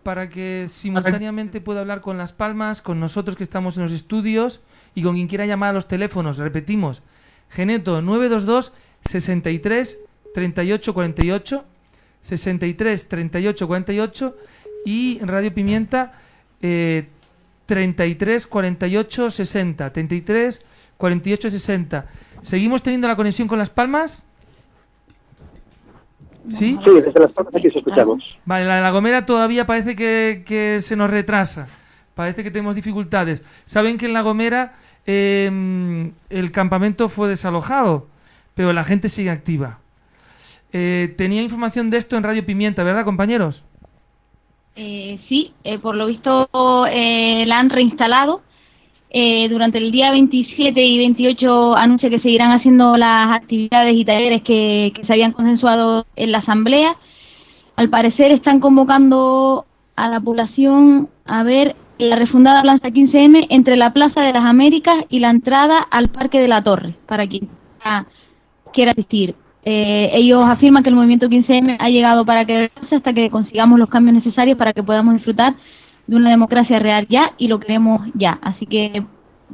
[0.03, 4.63] para que simultáneamente pueda hablar con Las Palmas, con nosotros que estamos en los estudios
[4.95, 6.39] y con quien quiera llamar a los teléfonos.
[6.39, 7.03] Repetimos,
[7.49, 10.01] Geneto 922 63
[10.35, 11.65] 38 48
[12.21, 14.37] 63 38 48
[14.85, 16.13] y Radio Pimienta
[16.61, 17.09] eh,
[17.67, 19.93] 33 48 60.
[19.93, 20.63] 33
[20.97, 22.07] 48 60.
[22.43, 24.25] ¿Seguimos teniendo la conexión con Las Palmas?
[26.49, 26.79] ¿Sí?
[26.83, 28.39] Sí, desde Las Palmas aquí os escuchamos.
[28.45, 31.67] Vale, la de La Gomera todavía parece que, que se nos retrasa.
[32.15, 33.43] Parece que tenemos dificultades.
[33.65, 34.73] Saben que en La Gomera
[35.07, 38.09] eh, el campamento fue desalojado,
[38.55, 39.79] pero la gente sigue activa.
[40.73, 43.65] Eh, tenía información de esto en Radio Pimienta, ¿verdad, compañeros?
[44.81, 46.49] Eh, sí, eh, por lo visto
[46.89, 48.43] eh, la han reinstalado.
[49.11, 54.43] Eh, durante el día 27 y 28 anuncia que seguirán haciendo las actividades y talleres
[54.43, 56.97] que, se habían consensuado en la asamblea.
[57.75, 59.67] Al parecer están convocando
[59.97, 65.05] a la población a ver la refundada Plaza 15M entre la Plaza de las Américas
[65.09, 67.49] y la entrada al Parque de la Torre, para quien
[68.73, 69.35] quiera asistir.
[69.71, 73.91] Eh, ellos afirman que el movimiento 15M ha llegado para quedarse hasta que consigamos los
[73.91, 75.57] cambios necesarios para que podamos disfrutar
[76.07, 78.39] de una democracia real ya y lo queremos ya.
[78.41, 79.05] Así que,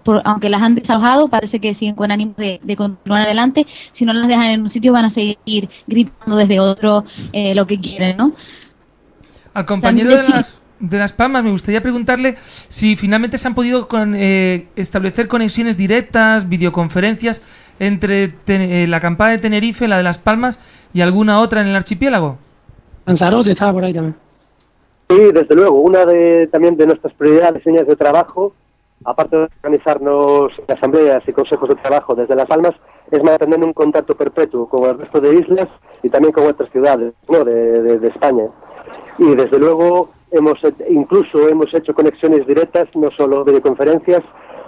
[0.04, 3.66] por- aunque las han desalojado, parece que siguen con ánimo de, de continuar adelante.
[3.90, 7.66] Si no las dejan en un sitio, van a seguir gritando desde otro eh, lo
[7.66, 8.34] que quieren, ¿no?
[9.52, 13.88] Al compañero de las, de las Palmas me gustaría preguntarle si finalmente se han podido
[13.88, 17.42] con- eh, establecer conexiones directas, videoconferencias
[17.78, 20.58] entre te- eh, la acampada de Tenerife, la de Las Palmas
[20.92, 22.36] y alguna otra en el archipiélago.
[23.06, 24.14] Lanzarote estaba por ahí también.
[25.10, 28.54] Sí, desde luego, una de también de nuestras prioridades, líneas de trabajo,
[29.04, 32.74] aparte de organizarnos en asambleas y consejos de trabajo desde Las Palmas,
[33.10, 35.68] es mantener un contacto perpetuo con el resto de islas
[36.02, 37.44] y también con otras ciudades ¿no?
[37.44, 38.44] de, de- de España.
[39.18, 44.22] Y desde luego hemos he- incluso hemos hecho conexiones directas, no solo videoconferencias,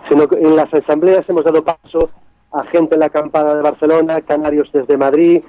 [0.09, 2.11] sino que en las asambleas hemos dado paso
[2.59, 5.43] a gente en la acampada de Barcelona, canarios desde Madrid,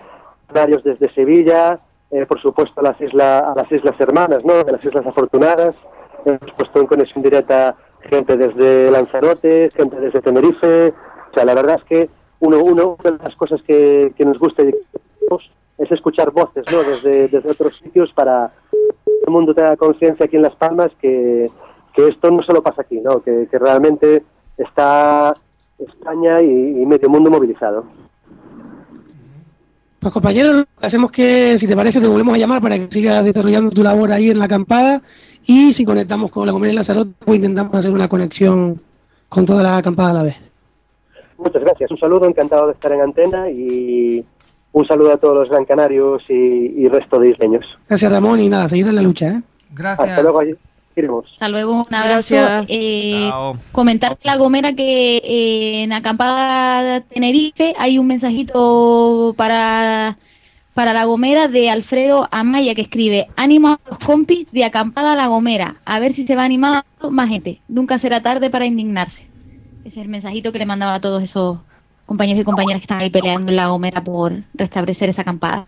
[0.47, 1.79] canarios desde Sevilla,
[2.11, 4.63] eh, por supuesto a las, islas a las Islas Hermanas, ¿no?
[4.63, 5.75] de las Islas Afortunadas.
[6.25, 10.93] Hemos puesto en conexión directa gente desde Lanzarote, gente desde Tenerife.
[11.31, 14.63] O sea, la verdad es que uno, uno de las cosas que, que nos gusta
[14.63, 16.79] es escuchar voces ¿no?
[16.79, 21.51] desde, desde otros sitios para que el mundo tenga conciencia aquí en Las Palmas que,
[21.93, 23.21] que esto no solo pasa aquí, ¿no?
[23.21, 24.23] que, que realmente
[24.57, 25.35] está
[25.80, 27.86] España y, y medio mundo movilizado.
[29.99, 33.71] Pues compañeros, hacemos que, si te parece, te volvemos a llamar para que sigas desarrollando
[33.71, 35.01] tu labor ahí en la acampada
[35.45, 38.80] y si conectamos con la comunidad de Lanzarote, pues intentamos hacer una conexión
[39.28, 40.36] con toda la acampada a la vez.
[41.38, 41.91] Muchas gracias.
[41.91, 44.23] Un saludo, encantado de estar en antena y
[44.71, 47.65] un saludo a todos los gran canarios y, y resto de isleños.
[47.89, 49.28] Gracias Ramón y nada, seguir en la lucha.
[49.28, 49.41] ¿eh?
[49.73, 50.09] Gracias.
[50.09, 50.41] Hasta luego,
[50.97, 51.25] allí iremos.
[51.33, 52.35] Hasta luego, un abrazo.
[52.67, 53.29] Eh,
[53.71, 60.17] comentar a la Gomera que eh, en Acampada Tenerife hay un mensajito para,
[60.73, 65.27] para la Gomera de Alfredo Amaya que escribe ánimo a los compis de Acampada La
[65.27, 67.61] Gomera, a ver si se va animando más gente.
[67.67, 69.27] Nunca será tarde para indignarse.
[69.85, 71.59] Ese es el mensajito que le mandaba a todos esos
[72.05, 75.67] compañeros y compañeras que están ahí peleando en La Gomera por restablecer esa acampada.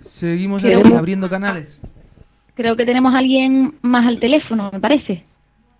[0.00, 1.80] Seguimos abriendo canales.
[2.54, 5.24] Creo que tenemos a alguien más al teléfono, me parece.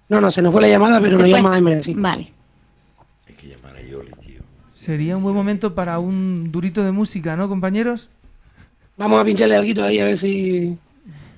[0.09, 1.39] No, no, se nos fue la llamada, pero ¿Se nos fue?
[1.39, 1.95] llama Emer, sí.
[1.97, 2.33] Vale.
[3.29, 4.43] Hay que llamar a Yoli, tío.
[4.69, 8.09] Sería un buen momento para un durito de música, ¿no, compañeros?
[8.97, 10.77] Vamos a pincharle algo ahí a ver si,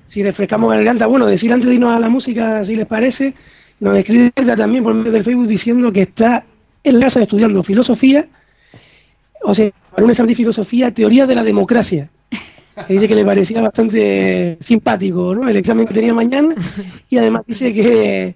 [0.06, 1.06] si refrescamos la garganta.
[1.06, 3.34] Bueno, decir antes de irnos a la música, si les parece,
[3.80, 6.44] nos escribe también por medio del Facebook diciendo que está
[6.82, 8.26] en la casa estudiando filosofía,
[9.42, 12.08] o sea, para un examen de filosofía, teoría de la democracia.
[12.86, 15.48] Que dice que le parecía bastante simpático ¿no?
[15.48, 16.54] el examen que tenía mañana
[17.08, 18.34] y además dice que,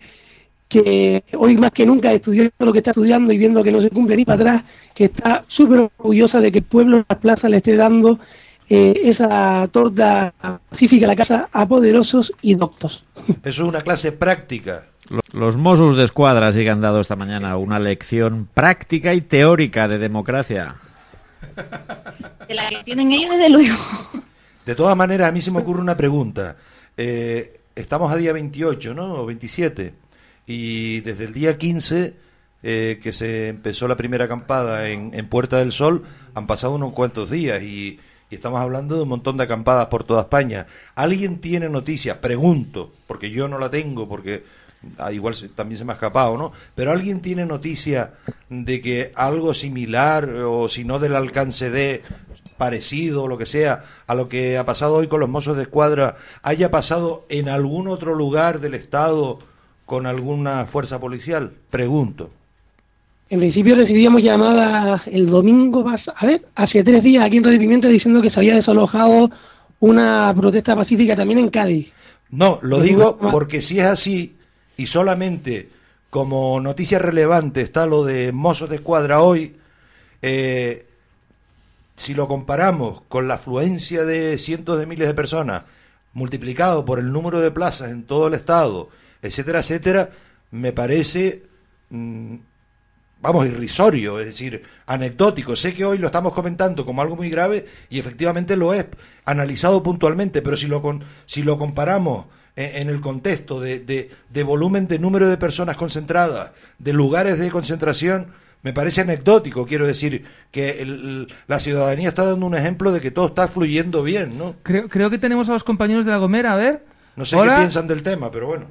[0.68, 3.90] que hoy más que nunca estudiando lo que está estudiando y viendo que no se
[3.90, 4.62] cumple ni para atrás,
[4.94, 8.18] que está súper orgullosa de que el pueblo en las plazas le esté dando
[8.70, 10.32] eh, esa torta
[10.70, 13.04] pacífica a la casa a poderosos y doctos.
[13.42, 14.84] Eso es una clase práctica.
[15.08, 19.22] Lo- Los Mossos de Escuadra sí que han dado esta mañana una lección práctica y
[19.22, 20.74] teórica de democracia.
[22.46, 23.74] De la que tienen ellos, desde luego.
[24.68, 26.56] De todas maneras, a mí se me ocurre una pregunta.
[26.94, 29.14] Eh, estamos a día 28, ¿no?
[29.14, 29.94] O 27.
[30.46, 32.14] Y desde el día 15,
[32.62, 36.04] eh, que se empezó la primera acampada en, Puerta del Sol,
[36.34, 37.98] han pasado unos cuantos días y,
[38.30, 40.66] estamos hablando de un montón de acampadas por toda España.
[40.96, 42.20] ¿Alguien tiene noticia?
[42.20, 44.44] Pregunto, porque yo no la tengo, porque
[44.98, 46.52] ah, igual también se me ha escapado, ¿no?
[46.74, 48.12] Pero ¿alguien tiene noticia
[48.50, 52.02] de que algo similar, o si no del alcance de
[52.58, 55.62] parecido o lo que sea a lo que ha pasado hoy con los mozos de
[55.62, 59.38] escuadra haya pasado en algún otro lugar del Estado
[59.86, 61.52] con alguna fuerza policial?
[61.70, 62.28] Pregunto.
[63.30, 67.88] En principio recibíamos llamadas el domingo, a ver, hace tres días aquí en Radio Pimienta
[67.88, 69.30] diciendo que se había desalojado
[69.80, 71.92] una protesta pacífica también en Cádiz.
[72.30, 74.34] No, lo digo porque si es así
[74.76, 75.68] y solamente
[76.10, 79.56] como noticia relevante está lo de Mozos de Escuadra hoy,
[80.22, 80.86] eh,
[81.98, 85.64] si lo comparamos con la afluencia de cientos de miles de personas
[86.12, 88.88] multiplicado por el número de plazas en todo el estado,
[89.20, 90.10] etcétera, etcétera,
[90.50, 91.42] me parece,
[91.90, 92.36] mm,
[93.20, 95.56] vamos, irrisorio, es decir, anecdótico.
[95.56, 98.86] Sé que hoy lo estamos comentando como algo muy grave y efectivamente lo es,
[99.24, 102.26] analizado puntualmente, pero si lo, con, si lo comparamos
[102.56, 108.28] en, el contexto de, de, volumen de número de personas concentradas, de lugares de concentración,
[108.62, 109.66] me parece anecdótico.
[109.66, 114.36] Quiero decir que la ciudadanía está dando un ejemplo de que todo está fluyendo bien,
[114.36, 114.56] ¿no?
[114.62, 116.84] Creo, creo que tenemos a los compañeros de La Gomera, a ver.
[117.16, 118.66] No sé qué piensan del tema, pero bueno.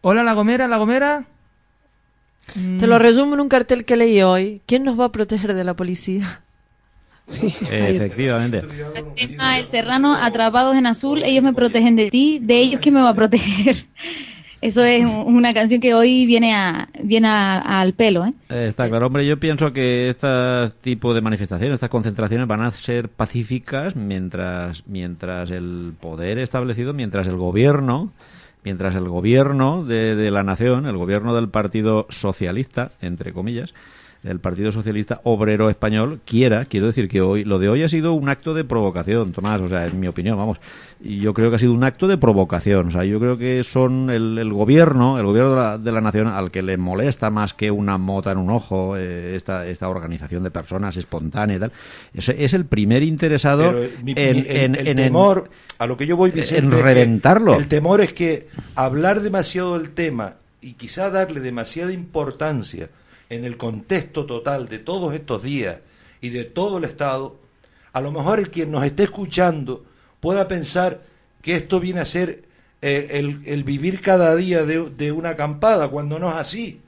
[0.00, 1.24] Hola, La Gomera, La Gomera.
[2.78, 4.60] Te lo resumo en un cartel que leí hoy.
[4.66, 6.42] ¿Quién nos va a proteger de la policía?
[7.24, 8.62] Sí, efectivamente.
[9.16, 13.00] El El Serrano, atrapados en azul, ellos me protegen de ti, de ellos quién me
[13.00, 13.86] va a proteger.
[14.62, 18.24] Eso es una canción que hoy viene a, viene al pelo.
[18.24, 18.32] ¿eh?
[18.68, 19.26] Está claro, hombre.
[19.26, 20.28] Yo pienso que este
[20.80, 27.26] tipo de manifestaciones, estas concentraciones van a ser pacíficas mientras, mientras el poder establecido, mientras
[27.26, 28.12] el gobierno,
[28.62, 33.74] mientras el gobierno de, de la nación, el gobierno del Partido Socialista, entre comillas,
[34.24, 38.12] el Partido Socialista Obrero Español quiera, quiero decir que hoy lo de hoy ha sido
[38.12, 40.58] un acto de provocación, Tomás, o sea, en mi opinión, vamos,
[41.00, 43.64] y yo creo que ha sido un acto de provocación, o sea, yo creo que
[43.64, 47.98] son el, gobierno, el gobierno de la, nación al que le molesta más que una
[47.98, 51.72] mota en un ojo eh, esta, esta organización de personas espontánea y tal,
[52.14, 53.74] es, es el primer interesado
[54.06, 55.48] en, el, temor,
[55.78, 57.56] a lo que yo voy en reventarlo.
[57.56, 62.88] El temor es que hablar demasiado del tema y quizá darle demasiada importancia
[63.32, 65.80] en el contexto total de todos estos días
[66.20, 67.36] y de todo el Estado,
[67.94, 69.84] a lo mejor el quien nos esté escuchando
[70.20, 71.00] pueda pensar
[71.40, 72.44] que esto viene a ser
[72.82, 73.08] eh,
[73.44, 76.80] el, vivir cada día de, una acampada, cuando no es así.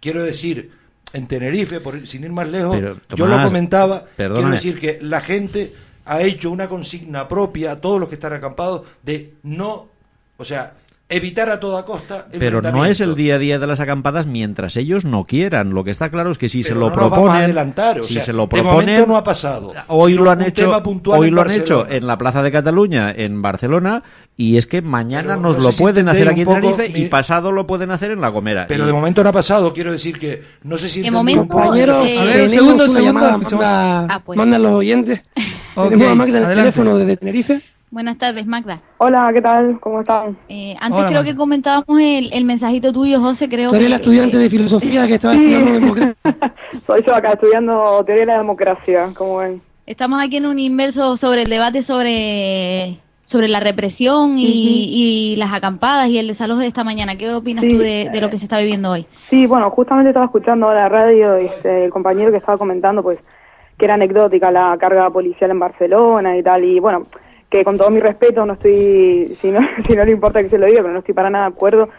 [0.00, 0.72] Quiero decir,
[1.12, 2.80] en Tenerife, por, sin ir más lejos,
[3.14, 5.72] yo lo comentaba, quiero decir que la gente
[6.04, 9.88] ha hecho una consigna propia a todos los que están acampados de no,
[10.36, 10.74] o sea,
[11.12, 12.26] evitar a toda costa.
[12.38, 15.70] Pero no es el día a día de las acampadas mientras ellos no quieran.
[15.70, 18.02] Lo que está claro es que si se lo proponen, adelantar.
[18.02, 19.72] si se lo proponen, no ha pasado.
[19.88, 24.02] Hoy lo han hecho, hoy lo han hecho en la Plaza de Cataluña, en Barcelona,
[24.36, 27.90] y es que mañana nos lo pueden hacer aquí en Tenerife y pasado lo pueden
[27.90, 28.66] hacer en La Gomera.
[28.66, 29.72] Pero de momento no ha pasado.
[29.72, 31.02] Quiero decir que no sé si.
[31.02, 33.20] De momento, compañero, eh, a ver, un segundo, segundo.
[33.20, 34.36] Manda, ah, pues.
[34.36, 35.22] Mandan los oyentes.
[35.74, 37.60] Tenemos a Magda el teléfono desde Tenerife.
[37.92, 38.80] Buenas tardes, Magda.
[38.96, 39.78] Hola, ¿qué tal?
[39.78, 40.34] ¿Cómo están?
[40.48, 44.38] Eh, antes creo que comentábamos el, el, mensajito tuyo, José, creo Tú eres la estudiante
[44.38, 46.14] de filosofía que estaba estudiando democracia.
[46.86, 49.60] Soy yo acá estudiando teoría de la democracia, como ven.
[49.84, 56.08] Estamos aquí en un inverso sobre el debate sobre sobre la represión y, las acampadas
[56.08, 57.16] y el desalojo de esta mañana.
[57.18, 59.04] ¿Qué opinas tú de, lo que se está viviendo hoy?
[59.28, 63.18] Sí, bueno, justamente estaba escuchando la radio y este, el compañero que estaba comentando, pues,
[63.76, 67.06] que era anecdótica la carga policial en Barcelona y tal, y bueno,
[67.52, 70.56] que con todo mi respeto, no estoy, si no, si no le importa que se
[70.56, 71.90] lo diga, pero no estoy para nada de acuerdo,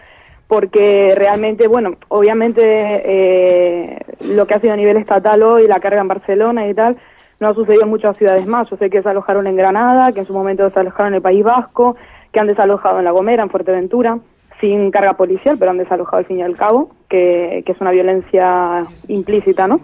[0.48, 4.00] porque realmente, bueno, obviamente eh,
[4.34, 6.98] lo que ha sido a nivel estatal hoy, la carga en Barcelona y tal,
[7.40, 8.68] no ha sucedido en muchas ciudades más.
[8.70, 11.96] Yo sé que desalojaron en Granada, que en su momento desalojaron en el País Vasco,
[12.32, 14.18] que han desalojado en La Gomera, en Fuerteventura,
[14.60, 17.92] sin carga policial, pero han desalojado al fin y al cabo, que, que es una
[17.92, 19.82] violencia implícita, ¿no?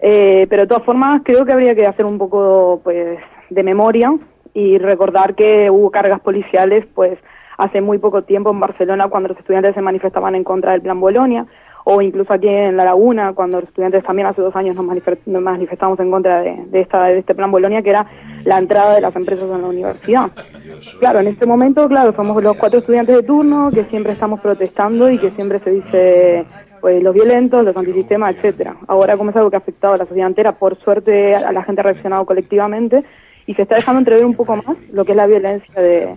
[0.00, 3.18] Eh, pero de todas formas creo que habría que hacer un poco pues
[3.48, 4.12] de memoria
[4.56, 7.18] y recordar que hubo cargas policiales pues
[7.58, 10.98] hace muy poco tiempo en Barcelona cuando los estudiantes se manifestaban en contra del plan
[10.98, 11.44] Bolonia
[11.84, 16.00] o incluso aquí en La Laguna cuando los estudiantes también hace dos años nos, manifestamos
[16.00, 18.06] en contra de, esta, de este plan Bolonia que era
[18.44, 20.30] la entrada de las empresas en la universidad.
[21.00, 25.10] Claro, en este momento, claro, somos los cuatro estudiantes de turno que siempre estamos protestando
[25.10, 26.46] y que siempre se dice
[26.80, 28.76] pues los violentos, los antisistemas, etcétera.
[28.88, 31.62] Ahora como es algo que ha afectado a la sociedad entera, por suerte a la
[31.62, 33.04] gente ha reaccionado colectivamente
[33.46, 36.14] y se está dejando entrever un poco más lo que es la violencia de,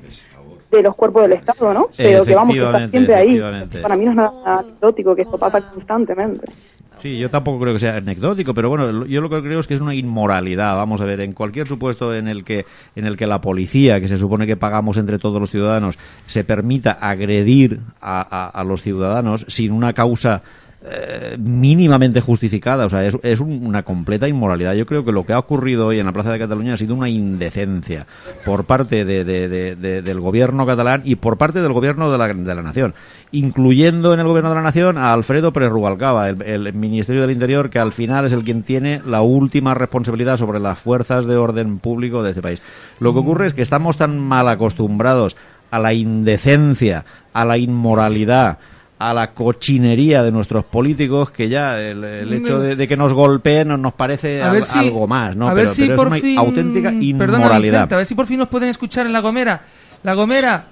[0.72, 1.88] de los cuerpos del Estado, ¿no?
[1.96, 3.42] Pero que vamos a estar siempre ahí.
[3.82, 6.52] Para mí no es nada anecdótico que esto pasa constantemente.
[6.98, 9.74] Sí, yo tampoco creo que sea anecdótico, pero bueno, yo lo que creo es que
[9.74, 10.76] es una inmoralidad.
[10.76, 12.66] Vamos a ver, en cualquier supuesto en el que
[12.96, 16.44] en el que la policía, que se supone que pagamos entre todos los ciudadanos, se
[16.44, 20.42] permita agredir a, a los ciudadanos sin una causa
[20.86, 22.86] eh, mínimamente justificada.
[22.86, 24.74] O sea, es, es un- una completa inmoralidad.
[24.76, 26.96] Yo creo que lo que ha ocurrido hoy en la Plaza de Cataluña ha sido
[26.96, 28.06] una indecencia
[28.46, 32.18] por parte de- de- de- de- del gobierno catalán y por parte del gobierno de
[32.18, 32.94] la, la nación,
[33.32, 37.32] incluyendo en el gobierno de la nación a Alfredo Pérez Rubalcaba, el, el Ministerio del
[37.32, 41.36] Interior, que al final es el quien tiene la última responsabilidad sobre las fuerzas de
[41.36, 42.62] orden público de este país.
[43.00, 45.36] Lo que ocurre es que estamos tan mal acostumbrados
[45.72, 48.58] a la indecencia, a la inmoralidad,
[49.02, 53.14] a la cochinería de nuestros políticos que ya el, el hecho de, de que nos
[53.14, 55.48] golpeen nos- parece A al- ver si- algo más, ¿no?
[55.48, 56.38] A ver pero, si pero es por una fin.
[56.38, 57.72] auténtica Perdona, inmoralidad.
[57.80, 59.62] Vicente, a ver si por fin nos pueden escuchar en La Gomera.
[60.04, 60.66] La Gomera,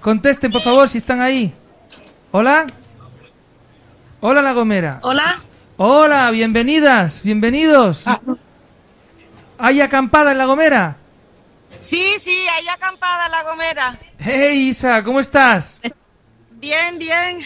[0.00, 1.52] contesten por favor si están ahí.
[2.32, 2.66] Hola.
[4.20, 4.98] Hola, La Gomera.
[5.02, 5.36] Hola.
[5.76, 8.04] Hola, bienvenidas, bienvenidos.
[9.58, 10.96] ¿Hay acampada en La Gomera?
[11.80, 13.98] Sí, sí, hay acampada en La Gomera.
[14.18, 15.80] Hey, Isa, ¿cómo estás?
[16.60, 17.38] Bien, bien.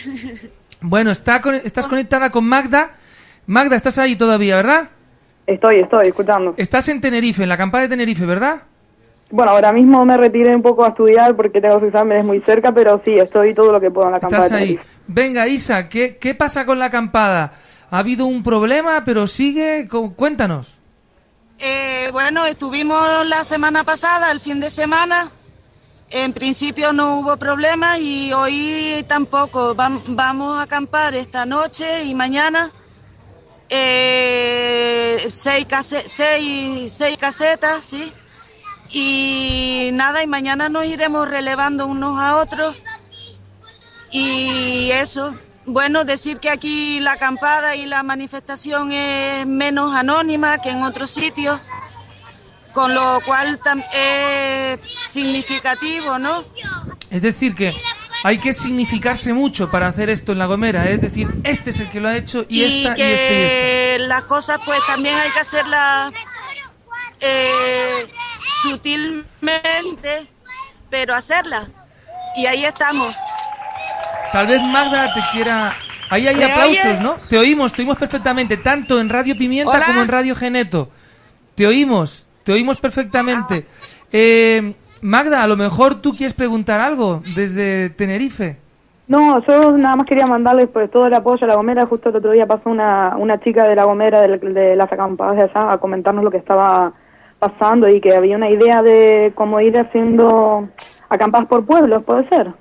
[0.81, 2.91] Bueno, está con- estás conectada con Magda.
[3.47, 4.89] Magda, estás ahí todavía, ¿verdad?
[5.47, 6.55] Estoy, estoy, escuchando.
[6.57, 8.63] Estás en Tenerife, en la acampada de Tenerife, ¿verdad?
[9.31, 12.73] Bueno, ahora mismo me retiré un poco a estudiar porque tengo los exámenes muy cerca,
[12.73, 14.45] pero sí, estoy todo lo que puedo en la campaña.
[14.45, 14.79] Estás ahí.
[15.07, 17.53] Venga, Isa, ¿qué, qué pasa con la acampada?
[17.91, 19.89] ¿Ha habido un problema, pero sigue?
[19.89, 20.79] Cu- Cuéntanos.
[21.59, 25.31] Eh, bueno, estuvimos la semana pasada, el fin de semana.
[26.15, 29.75] En principio no hubo problema y hoy tampoco.
[29.75, 32.71] Vam- vamos a acampar esta noche y mañana.
[33.71, 36.05] Eh, seis casetas,
[37.85, 38.13] sí.
[38.91, 42.83] Y nada, y mañana nos iremos relevando unos a otros.
[44.11, 45.35] Y eso,
[45.65, 51.09] bueno, decir que aquí la acampada y la manifestación es menos anónima que en otros
[51.09, 51.59] sitios,
[52.73, 53.59] con lo cual
[53.95, 56.43] es significativo, ¿no?
[57.11, 57.73] Es decir, que
[58.25, 60.89] hay que significarse mucho para hacer esto en La Gomera.
[60.89, 63.35] Es decir, este es el que lo ha hecho y, Y esta que y este
[63.35, 64.09] y esta.
[64.09, 66.13] las cosas pues también hay que hacerlas
[67.21, 68.07] eh,
[68.63, 70.27] sutilmente,
[70.91, 71.69] pero hacerlas.
[72.37, 73.15] Y ahí estamos.
[74.33, 75.73] Tal vez Magda te quiera...
[76.09, 77.01] Ahí hay ¿Me aplausos?
[77.01, 77.15] ¿no?
[77.29, 79.87] Te oímos, te oímos perfectamente, tanto en Radio Pimienta Hola.
[79.87, 80.91] como en Radio Geneto.
[81.55, 83.67] Te oímos, te oímos perfectamente.
[84.13, 88.57] Eh, Magda, a lo mejor tú quieres preguntar algo desde Tenerife.
[89.09, 91.87] No, yo nada más quería mandarles pues todo el apoyo a La Gomera.
[91.87, 95.37] Justo el otro día pasó una, una chica de La Gomera, de, de las acampadas
[95.37, 96.93] de allá, a comentarnos lo que estaba
[97.39, 100.69] pasando y que había una idea de cómo ir haciendo
[101.09, 102.53] acampadas por pueblos, ¿puede ser?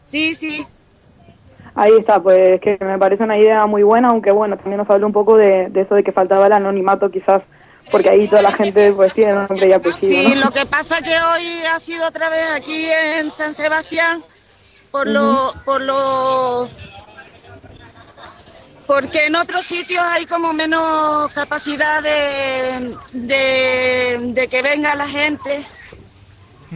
[0.00, 0.64] Sí, sí.
[1.74, 5.06] Ahí está, pues que me parece una idea muy buena, aunque bueno, también nos habló
[5.06, 7.42] un poco de, de eso de que faltaba el anonimato quizás,
[7.90, 9.98] porque ahí toda la gente pues tiene nombre y apellido.
[9.98, 10.46] Sí, ¿no?
[10.46, 14.22] lo que pasa que hoy ha sido otra vez aquí en San Sebastián
[14.90, 16.68] por lo por lo
[18.86, 25.62] porque en otros sitios hay como menos capacidad de, de, de que venga la gente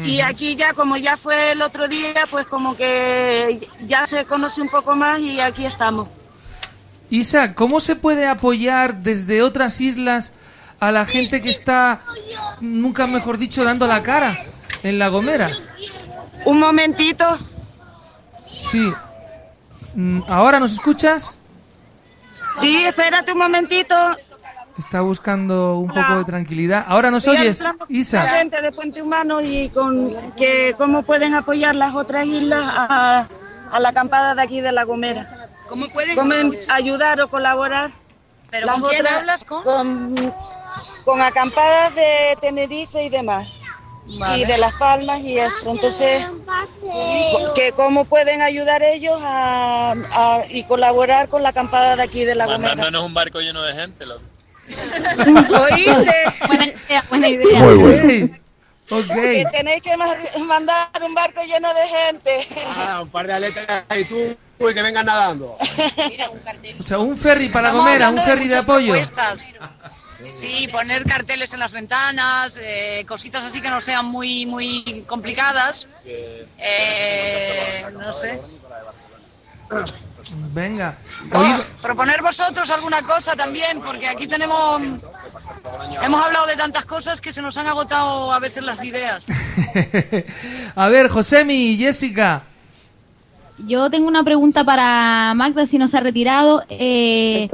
[0.04, 4.60] y aquí ya como ya fue el otro día pues como que ya se conoce
[4.62, 6.08] un poco más y aquí estamos.
[7.10, 10.32] Isa, ¿cómo se puede apoyar desde otras islas
[10.82, 12.00] a la gente que está,
[12.60, 14.36] nunca mejor dicho, dando la cara
[14.82, 15.48] en La Gomera?
[16.44, 17.38] Un momentito.
[18.44, 18.92] Sí.
[19.94, 21.38] Mm, ¿Ahora nos escuchas?
[22.56, 23.94] Sí, espérate un momentito.
[24.76, 26.84] Está buscando un poco de tranquilidad.
[26.88, 28.24] ¿Ahora nos Estoy oyes, Isa?
[28.24, 33.28] la gente de Puente Humano y con que cómo pueden apoyar las otras islas a,
[33.70, 35.48] a la acampada de aquí de La Gomera.
[35.68, 36.16] ¿Cómo pueden?
[36.16, 36.34] ¿Cómo
[36.70, 37.92] ayudar o colaborar?
[38.50, 39.44] ¿Pero con quién hablas?
[39.44, 39.62] ¿Con?
[39.62, 40.34] con,
[41.04, 43.48] con acampadas de Tenerife y demás.
[44.18, 44.42] Vale.
[44.42, 45.70] Y de Las Palmas y eso.
[45.70, 46.26] Entonces,
[47.54, 52.34] que cómo pueden ayudar ellos a, a- y colaborar con la acampada de aquí de
[52.34, 52.74] La Gomera.
[52.74, 54.22] Mandándonos un barco lleno de gente, loco.
[55.62, 56.14] ¿Oíste?
[56.46, 57.60] Buena idea, buena idea.
[57.60, 58.38] Muy bueno.
[58.88, 60.14] Que tenéis que ma-
[60.44, 62.38] mandar un barco lleno de gente.
[62.76, 65.56] Ah, un par de aletas y tú, y que vengan nadando.
[66.80, 68.94] O sea, un ferry para La Estamos Gomera, un de ferry de muchas apoyo.
[70.32, 75.88] Sí, poner carteles en las ventanas, eh, cositas así que no sean muy muy complicadas.
[76.06, 78.40] Eh, no sé.
[80.52, 80.96] Venga.
[81.32, 84.80] Oh, proponer vosotros alguna cosa también, porque aquí tenemos
[86.02, 89.26] hemos hablado de tantas cosas que se nos han agotado a veces las ideas.
[90.76, 92.44] A ver, Josemi y Jessica.
[93.66, 96.64] Yo tengo una pregunta para Magda, si nos ha retirado.
[96.68, 97.48] Eh,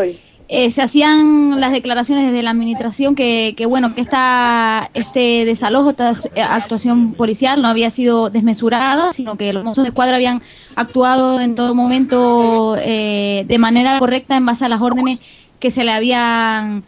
[0.51, 5.91] eh, se hacían las declaraciones desde la administración que, que bueno, que esta, este desalojo,
[5.91, 10.41] esta actuación policial no había sido desmesurada, sino que los mozos de escuadra habían
[10.75, 15.21] actuado en todo momento eh, de manera correcta en base a las órdenes
[15.59, 16.83] que se le habían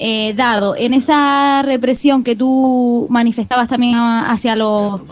[0.00, 0.74] eh, dado.
[0.74, 5.02] En esa represión que tú manifestabas también hacia los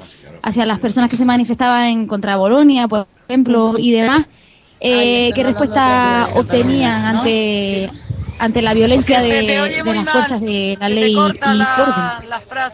[0.43, 4.27] hacia las personas que se manifestaban en contra de Bolonia, por ejemplo, y demás,
[4.83, 7.91] eh, ¿qué respuesta obtenían ante
[8.39, 11.41] ante la violencia de, de las fuerzas de la ley y orden?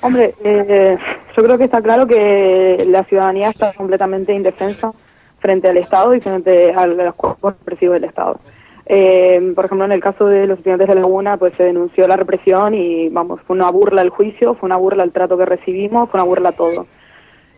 [0.02, 0.97] Hombre, eh,
[1.36, 4.93] yo creo que está claro que la ciudadanía está completamente indefensa
[5.40, 8.40] frente al Estado y frente a los cuerpos represivos del Estado.
[8.86, 12.16] Eh, por ejemplo, en el caso de los estudiantes de Laguna, pues se denunció la
[12.16, 16.09] represión y, vamos, fue una burla el juicio, fue una burla el trato que recibimos,
[16.09, 16.86] fue una burla todo.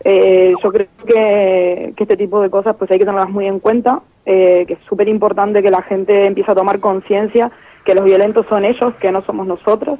[0.05, 3.61] Eh, yo creo que, que este tipo de cosas pues hay que tenerlas muy en
[3.61, 7.51] cuenta, eh, que es súper importante que la gente empiece a tomar conciencia
[7.85, 9.99] que los violentos son ellos, que no somos nosotros,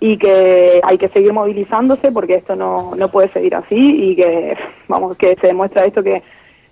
[0.00, 4.56] y que hay que seguir movilizándose porque esto no, no puede seguir así y que,
[4.88, 6.22] vamos, que se demuestra esto que,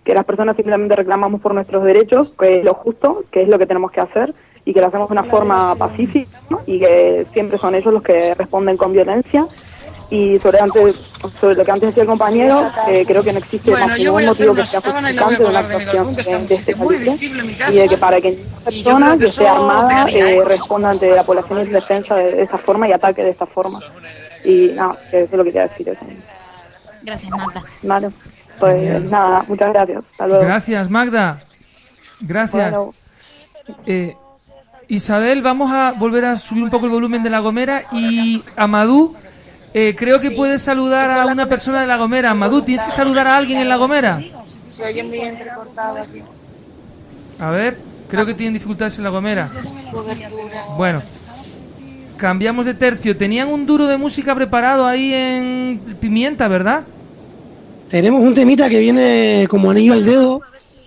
[0.03, 3.59] que las personas simplemente reclamamos por nuestros derechos, que es lo justo, que es lo
[3.59, 4.33] que tenemos que hacer
[4.65, 6.61] y que lo hacemos de una forma pacífica ¿no?
[6.67, 9.47] y que siempre son ellos los que responden con violencia.
[10.11, 10.97] Y sobre, antes,
[11.39, 14.23] sobre lo que antes decía el compañero, eh, creo que no existe Bueno, más hacer
[14.23, 17.37] motivo que sea justificante de una de actuación que de, un de este
[17.71, 20.91] y de que para que Y yo persona creo que que esté armada eh, responda
[20.91, 23.79] ante la población indefensa de, de esa forma y ataque de esta forma.
[24.45, 25.89] Y nada, eso es lo que quería decir.
[25.89, 26.07] Eso.
[27.03, 27.63] Gracias, Marta.
[27.83, 28.09] Vale,
[28.59, 30.05] pues nada, muchas gracias.
[30.11, 30.45] Hasta luego.
[30.45, 31.43] Gracias, Magda.
[32.21, 32.71] Gracias.
[32.71, 32.95] Bueno.
[33.87, 34.17] Eh,
[34.89, 39.15] Isabel, vamos a volver a subir un poco el volumen de La Gomera y Amadú,
[39.75, 42.31] eh, creo que puedes saludar a una persona de La Gomera.
[42.31, 44.21] Amadú, ¿tienes que saludar a alguien en La Gomera?
[44.67, 46.23] Se oye muy entrecortado aquí.
[47.39, 47.79] A ver,
[48.09, 49.51] creo que tienen dificultades en La Gomera.
[50.77, 51.03] Bueno,
[52.17, 53.17] cambiamos de tercio.
[53.17, 56.85] Tenían un duro de música preparado ahí en Pimienta, ¿verdad?
[57.91, 60.43] Tenemos un temita que viene como anillo al dedo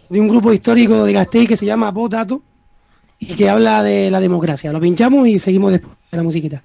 [0.09, 2.41] de un grupo histórico de Gasteiz que se llama Potato
[3.17, 4.71] y que habla de la democracia.
[4.71, 6.63] Lo pinchamos y seguimos después de la musiquita.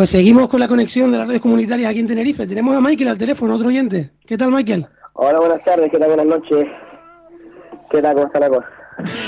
[0.00, 2.46] Pues seguimos con la conexión de las redes comunitarias aquí en Tenerife.
[2.46, 4.12] Tenemos a Michael al teléfono, otro oyente.
[4.24, 4.86] ¿Qué tal, Michael?
[5.12, 6.08] Hola, buenas tardes, ¿qué tal?
[6.08, 6.66] Buenas noches.
[7.90, 8.14] ¿Qué tal?
[8.14, 8.66] ¿Cómo está la cosa?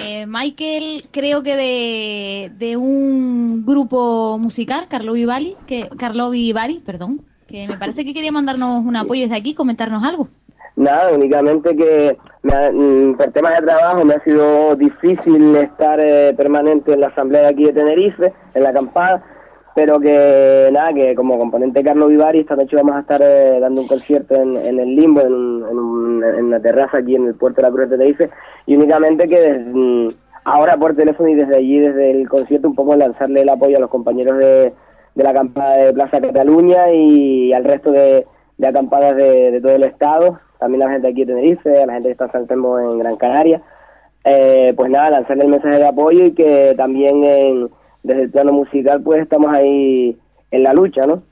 [0.02, 7.20] Eh, Michael, creo que de, de un grupo musical, Carlo Vivari, que Carlo Vivari, perdón,
[7.46, 10.28] que me parece que quería mandarnos un apoyo desde aquí, comentarnos algo.
[10.74, 16.00] Nada, únicamente que me ha- mm, por temas de trabajo me ha sido difícil estar
[16.00, 19.22] eh, permanente en la asamblea de aquí de Tenerife, en la acampada,
[19.74, 23.80] pero que nada, que como componente Carlos Vivari esta noche vamos a estar eh, dando
[23.82, 27.26] un concierto en, en el Limbo, en, un- en, un- en una terraza aquí en
[27.28, 28.30] el puerto de la Cruz de Tenerife,
[28.66, 30.08] y únicamente que desde, mm,
[30.44, 33.80] ahora por teléfono y desde allí, desde el concierto, un poco lanzarle el apoyo a
[33.80, 34.72] los compañeros de,
[35.14, 38.26] de la acampada de Plaza Cataluña y al resto de,
[38.58, 41.94] de acampadas de, todo el estado, también a la gente aquí de Tenerife, a la
[41.94, 43.62] gente que está en San en Gran Canaria.
[44.24, 47.68] Eh, pues nada, lanzarle el mensaje de apoyo y que también en-
[48.02, 50.16] desde el plano musical pues estamos ahí
[50.50, 51.22] en la lucha, ¿no?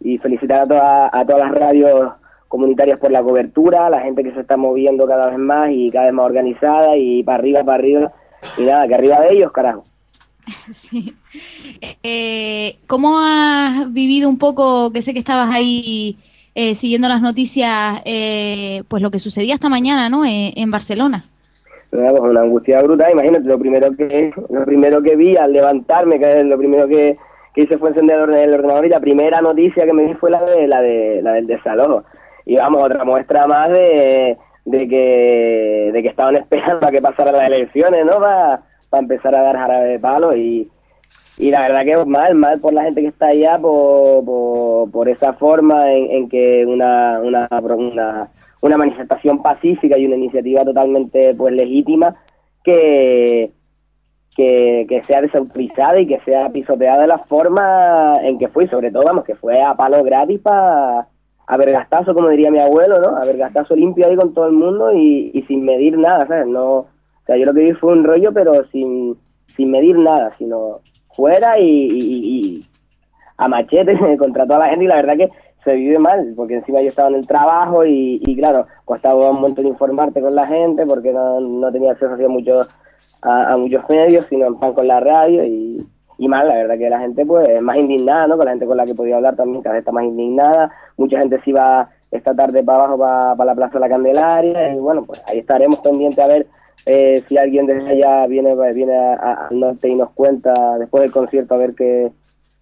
[0.00, 2.12] Y felicitar a, toda- a todas las radios
[2.48, 6.06] comunitarias por la cobertura, la gente que se está moviendo cada vez más y cada
[6.06, 8.12] vez más organizada y para arriba, para arriba.
[8.56, 9.84] Y nada, que arriba de ellos, carajo.
[10.72, 11.14] Sí.
[12.02, 16.16] Eh, ¿Cómo has vivido un poco, que sé que estabas ahí
[16.54, 20.24] eh, siguiendo las noticias, eh, pues lo que sucedía esta mañana, ¿no?
[20.24, 21.24] Eh, en Barcelona.
[21.90, 26.44] Pues una angustia brutal, imagínate, lo primero que lo primero que vi al levantarme, que
[26.44, 27.16] lo primero que,
[27.54, 30.14] que hice fue encender el orde- el ordenador y la primera noticia que me di
[30.14, 32.04] fue la de la de la del desalojo.
[32.44, 34.36] Y vamos, otra muestra más de,
[34.66, 38.18] de que de que estaban esperando a que pasaran las elecciones, ¿no?
[38.20, 38.62] Para
[39.02, 40.70] empezar a dar jarabe de palo y,
[41.38, 45.08] y la verdad que mal, mal por la gente que está allá, por, por, por
[45.08, 48.28] esa forma en, en que una, una, una,
[48.60, 52.14] una manifestación pacífica y una iniciativa totalmente pues legítima
[52.64, 53.52] que,
[54.36, 58.90] que, que sea desautorizada y que sea pisoteada de la forma en que fue, sobre
[58.90, 61.08] todo, vamos, que fue a palo gratis para
[61.50, 63.16] a como diría mi abuelo, ¿no?
[63.16, 66.46] A vergastazo limpio ahí con todo el mundo y, y sin medir nada, ¿sabes?
[66.46, 66.86] No, o
[67.26, 69.16] sea, yo lo que vi fue un rollo, pero sin,
[69.56, 70.80] sin medir nada, sino
[71.16, 72.66] fuera y, y- y
[73.38, 75.30] a machete contra toda la gente y la verdad que
[75.64, 79.40] se vive mal, porque encima yo estaba en el trabajo y, y claro, costaba un
[79.40, 82.68] montón informarte con la gente porque no, no tenía acceso a muchos,
[83.22, 85.84] a, muchos medios, sino en pan con la radio y,
[86.18, 88.36] y mal, la verdad que la gente pues más indignada, ¿no?
[88.36, 91.18] Con la gente con la que podía hablar también cada vez está más indignada, mucha
[91.18, 95.04] gente se iba esta tarde para abajo, para, la Plaza de la Candelaria y bueno,
[95.04, 96.46] pues ahí estaremos pendientes a ver
[96.86, 101.02] eh, si alguien desde allá viene, viene a- a- al norte y nos cuenta después
[101.02, 102.10] del concierto a ver qué,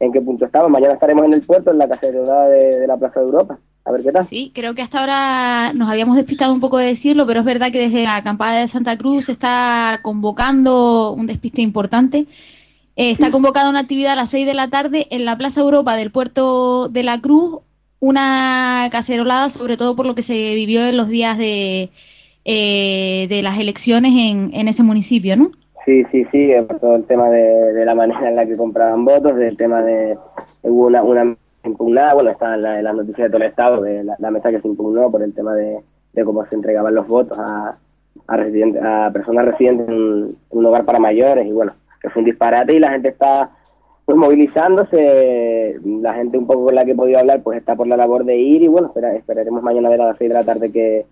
[0.00, 0.70] en qué punto estamos.
[0.70, 3.58] Mañana estaremos en el puerto, en la cacerola de, de la Plaza de Europa.
[3.84, 4.26] A ver qué tal.
[4.28, 7.70] Sí, creo que hasta ahora nos habíamos despistado un poco de decirlo, pero es verdad
[7.70, 12.26] que desde la acampada de Santa Cruz se está convocando un despiste importante.
[12.96, 15.96] Eh, está convocada una actividad a las 6 de la tarde en la Plaza Europa
[15.96, 17.60] del Puerto de la Cruz,
[18.00, 21.90] una cacerolada sobre todo por lo que se vivió en los días de,
[22.44, 25.52] eh, de las elecciones en, en ese municipio, ¿no?
[25.86, 29.04] Sí, sí, sí, eh, todo el tema de, de la manera en la que compraban
[29.04, 30.18] votos, del tema de
[30.62, 33.80] hubo una, una impugnada, bueno, está en la, en las noticias de todo el estado,
[33.82, 35.80] de la, la mesa que se impugnó por el tema de,
[36.12, 37.78] de cómo se entregaban los votos a,
[38.26, 41.72] a, residentes, a personas residentes en un, en un hogar para mayores y bueno,
[42.02, 43.50] que fue un disparate y la gente está
[44.04, 47.86] pues movilizándose, la gente un poco con la que he podido hablar pues está por
[47.88, 50.34] la labor de ir y bueno, espera- esperaremos mañana a ver a las 6 de
[50.34, 51.06] la tarde que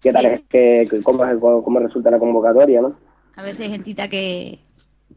[0.00, 1.22] qué tal es, que, que- cómo,
[1.62, 2.94] cómo resulta la convocatoria, ¿no?
[3.36, 4.58] A si hay gentita que,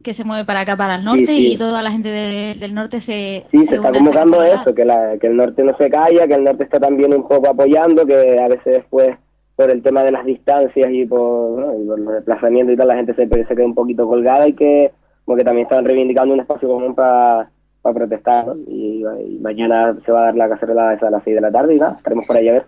[0.04, 1.54] que se mueve para acá, para el norte, sí.
[1.54, 3.46] y toda la gente de- del norte se...
[3.52, 6.34] Sí, se se está convocando eso, que, la, que el norte no se calla, que
[6.36, 9.18] el norte está también un poco apoyando, que a veces después
[9.56, 11.82] por el tema de las distancias y por, ¿no?
[11.82, 14.54] y por los desplazamientos y tal, la gente se, se queda un poquito colgada y
[14.54, 14.92] que
[15.26, 17.50] como que también están reivindicando un espacio común para
[17.84, 18.56] protestar, ¿no?
[18.68, 21.52] Y, y mañana se va a dar la cacerola esa a las 6 de la
[21.52, 22.66] tarde y nada, estaremos por ahí a ver.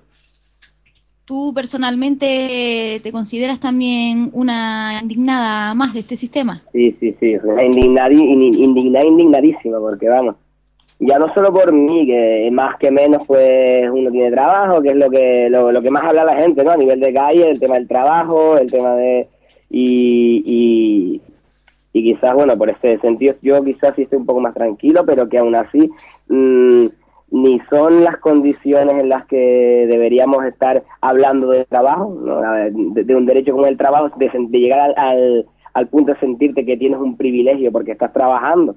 [1.31, 6.61] ¿Tú personalmente te consideras también una indignada más de este sistema?
[6.73, 8.11] Sí, sí, sí, indignada,
[9.05, 10.35] indignadísima, porque vamos,
[10.99, 14.95] ya no solo por mí, que más que menos pues uno tiene trabajo, que es
[14.97, 16.71] lo que lo, lo que más habla la gente, ¿no?
[16.71, 19.29] A nivel de calle, el tema del trabajo, el tema de...
[19.69, 21.21] Y,
[21.93, 25.29] y, quizás, bueno, por ese sentido yo quizás sí estoy un poco más tranquilo, pero
[25.29, 25.89] que aún así
[26.27, 26.87] mm,
[27.31, 32.41] ni son las condiciones en las que deberíamos estar hablando de trabajo, ¿no?
[32.41, 36.75] De, un derecho como el trabajo, de, llegar al, al, al punto de sentirte que
[36.75, 38.75] tienes un privilegio porque estás trabajando,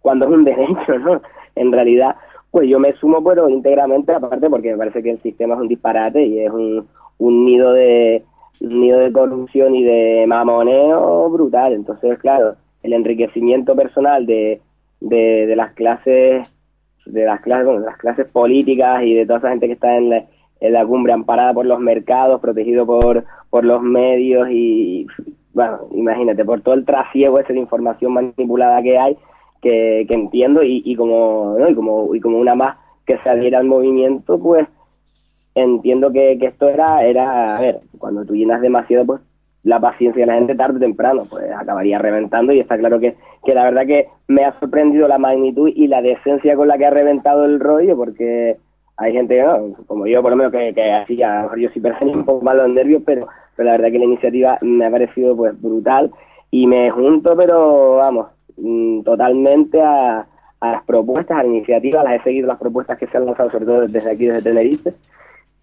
[0.00, 1.22] cuando es un derecho, ¿no?
[1.56, 2.16] En realidad,
[2.50, 5.68] pues yo me sumo, pero íntegramente, aparte porque me parece que el sistema es un
[5.68, 6.86] disparate y es un,
[7.18, 8.22] un nido de
[8.60, 11.72] nido de corrupción y de mamoneo brutal.
[11.72, 14.60] Entonces, claro, el enriquecimiento personal de,
[15.00, 16.53] de las clases
[17.06, 19.96] de las clases, bueno, de las clases políticas y de toda esa gente que está
[19.96, 20.24] en la,
[20.60, 25.06] en la cumbre amparada por los mercados, protegido por, por los medios y,
[25.52, 29.16] bueno, imagínate, por todo el trasiego ese de información manipulada que hay,
[29.60, 31.68] que, que entiendo y, y como, ¿no?
[31.68, 32.76] y como y como una más
[33.06, 34.66] que se adhiera al movimiento, pues
[35.54, 39.20] entiendo que, que esto era, era, a ver, cuando tú llenas demasiado, pues
[39.64, 43.16] la paciencia de la gente tarde o temprano, pues acabaría reventando y está claro que,
[43.44, 46.86] que la verdad que me ha sorprendido la magnitud y la decencia con la que
[46.86, 48.58] ha reventado el rollo, porque
[48.96, 49.74] hay gente, ¿no?
[49.86, 52.24] como yo por lo menos, que, que así, a lo mejor yo sí perdí un
[52.24, 53.26] poco más los nervios, pero,
[53.56, 56.12] pero la verdad que la iniciativa me ha parecido pues brutal
[56.50, 58.26] y me junto, pero vamos,
[58.58, 60.26] mm, totalmente a,
[60.60, 63.50] a las propuestas, a la iniciativa, las he seguido las propuestas que se han lanzado,
[63.50, 64.92] sobre todo desde aquí, desde Tenerife,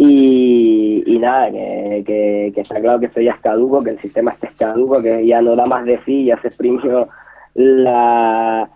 [0.03, 4.49] y, y nada, que, está claro que esto ya es caduco, que el sistema está
[4.57, 7.07] caduco, que ya no da más de sí, ya se exprimió
[7.53, 8.67] la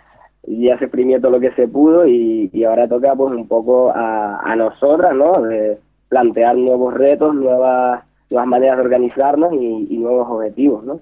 [0.47, 3.89] ya se exprimió todo lo que se pudo y, y ahora toca pues un poco
[3.89, 5.41] a, a nosotras, ¿no?
[5.41, 5.79] De
[6.09, 10.99] plantear nuevos retos, nuevas nuevas maneras de organizarnos y, y nuevos objetivos, ¿no?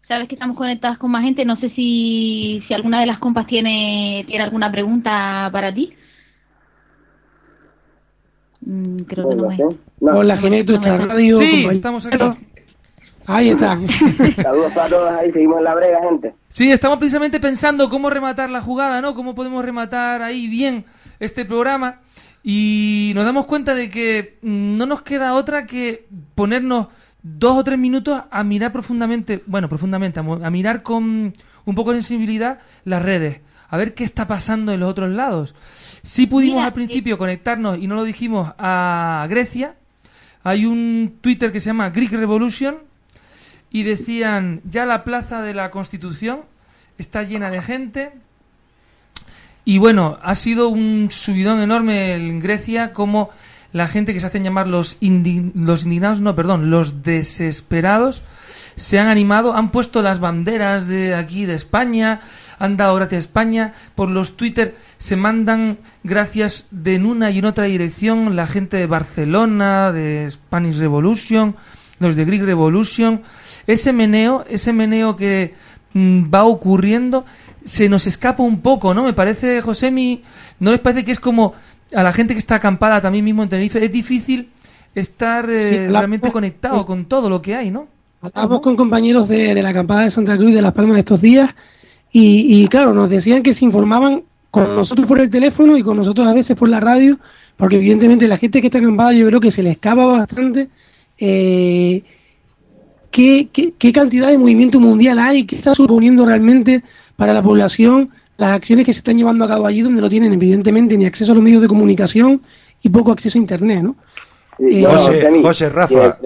[0.00, 1.44] Sabes que estamos conectadas con más gente.
[1.44, 5.92] No sé si, si alguna de las compas tiene, tiene alguna pregunta para ti.
[8.64, 9.58] Mm, creo que no me.
[10.00, 11.36] Hola, Geneto, esta radio.
[11.36, 11.70] Sí, compañero.
[11.72, 12.46] estamos aquí.
[13.26, 13.78] Ahí está.
[14.42, 16.34] Saludos para todos ahí, seguimos en la brega, gente.
[16.48, 19.14] Sí, estamos precisamente pensando cómo rematar la jugada, ¿no?
[19.14, 20.84] Cómo podemos rematar ahí bien
[21.20, 22.00] este programa.
[22.42, 26.88] Y nos damos cuenta de que mm, no nos queda otra que ponernos
[27.22, 31.32] dos o tres minutos a mirar profundamente, bueno, profundamente, a, mo- a mirar con
[31.64, 33.40] un poco de sensibilidad las redes,
[33.72, 35.54] a ver qué está pasando en los otros lados.
[36.02, 39.74] Sí pudimos al principio conectarnos, y no lo dijimos, a Grecia.
[40.44, 42.76] Hay un Twitter que se llama Greek Revolution,
[43.70, 46.42] y decían, ya la plaza de la Constitución
[46.98, 48.12] está llena de gente.
[49.64, 53.30] Y bueno, ha sido un subidón enorme en Grecia como
[53.72, 58.22] la gente que se hacen llamar los, indi- los indignados, no, perdón, los desesperados,
[58.74, 62.20] se han animado, han puesto las banderas de aquí de España,
[62.62, 67.38] han dado gracias a España, por los Twitter se mandan gracias de en una y
[67.38, 71.56] en otra dirección la gente de Barcelona, de Spanish Revolution,
[71.98, 73.22] los de Greek Revolution,
[73.66, 75.54] ese meneo, ese meneo que
[75.92, 77.24] mm, va ocurriendo,
[77.64, 79.02] se nos escapa un poco, ¿no?
[79.02, 80.22] Me parece, Josemi,
[80.60, 81.54] ¿no les parece que es como
[81.92, 84.50] a la gente que está acampada también mismo en Tenerife, es difícil
[84.94, 87.88] estar eh, Sí, realmente conectado con todo lo que hay, ¿no?
[88.20, 91.20] Hablamos con compañeros de, de la acampada de Santa Cruz y de Las Palmas estos
[91.20, 91.52] días
[92.12, 95.96] y, y, claro, nos decían que se informaban con nosotros por el teléfono y con
[95.96, 97.18] nosotros a veces por la radio,
[97.56, 100.68] porque evidentemente la gente que está acampada yo creo que se le escapa bastante
[101.18, 102.02] eh,
[103.10, 106.82] qué, qué, qué cantidad de movimiento mundial hay, qué está suponiendo realmente
[107.16, 110.32] para la población las acciones que se están llevando a cabo allí donde no tienen
[110.32, 112.42] evidentemente ni acceso a los medios de comunicación
[112.82, 113.96] y poco acceso a Internet, ¿no?
[114.58, 116.18] Eh, José, José, Rafa,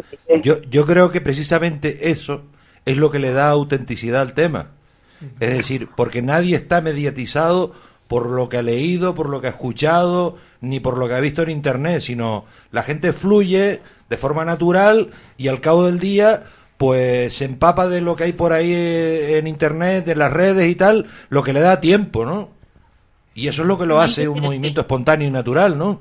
[0.42, 2.42] yo, yo creo que precisamente eso
[2.84, 4.70] es lo que le da autenticidad al tema.
[5.40, 7.72] Es decir, porque nadie está mediatizado
[8.08, 11.20] por lo que ha leído, por lo que ha escuchado, ni por lo que ha
[11.20, 16.44] visto en Internet, sino la gente fluye de forma natural y al cabo del día
[16.76, 20.68] pues se empapa de lo que hay por ahí eh, en Internet, en las redes
[20.68, 22.50] y tal, lo que le da tiempo, ¿no?
[23.34, 26.00] Y eso es lo que lo hace un movimiento espontáneo y natural, ¿no?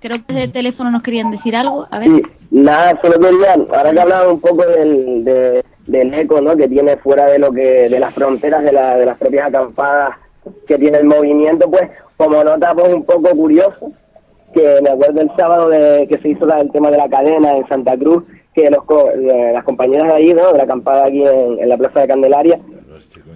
[0.00, 1.86] Creo que desde el teléfono nos querían decir algo.
[1.90, 2.08] A ver.
[2.08, 2.22] Sí,
[2.52, 6.56] nada, solo quería, ahora que hablaba un poco del, de- del eco ¿no?
[6.56, 10.16] que tiene fuera de lo que de las fronteras de, la, de las propias acampadas
[10.66, 13.90] que tiene el movimiento, pues como nota pues un poco curioso,
[14.54, 17.56] que me acuerdo el sábado de que se hizo la- el tema de la cadena
[17.56, 18.82] en Santa Cruz, que los,
[19.16, 20.50] eh, las compañeras de ahí, ¿no?
[20.52, 22.58] de la acampada aquí en, en la Plaza de Candelaria,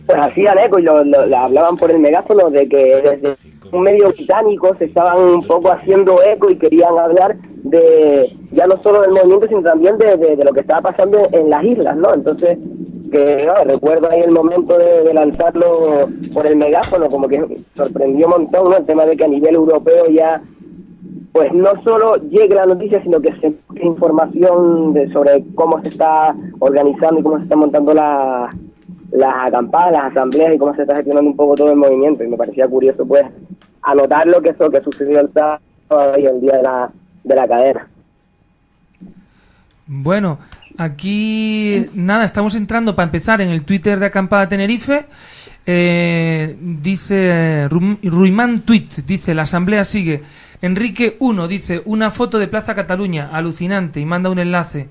[0.06, 3.36] pues hacían eco y lo, lo- lo hablaban por el megáfono de que desde
[3.80, 9.02] medio británico se estaban un poco haciendo eco y querían hablar de ya no solo
[9.02, 12.14] del movimiento, sino también de, lo que estaba pasando en las islas, ¿no?
[12.14, 12.58] Entonces,
[13.10, 18.32] que no, recuerdo ahí el momento de, lanzarlo por el megáfono, como que sorprendió un
[18.32, 18.76] montón, ¿no?
[18.76, 20.42] El tema de que a nivel europeo ya
[21.32, 23.52] pues no solo llegue la noticia, sino que se
[23.82, 28.50] información de, sobre cómo se está organizando y cómo se está montando la,
[29.14, 32.24] las acampadas, las asambleas y cómo se está gestionando un poco todo el movimiento.
[32.24, 33.24] Y me parecía curioso, pues,
[33.84, 35.60] anotar lo que eso que sucedió el sábado
[36.16, 36.90] el día de la,
[37.22, 37.88] de la cadena.
[39.86, 40.38] Bueno,
[40.78, 45.06] aquí nada, estamos entrando para empezar en el Twitter de Acampada Tenerife.
[45.66, 50.22] Eh, dice Ru- Ruimán Tweet, dice la asamblea sigue.
[50.62, 54.88] Enrique 1 dice una foto de Plaza Cataluña, alucinante, y manda un enlace.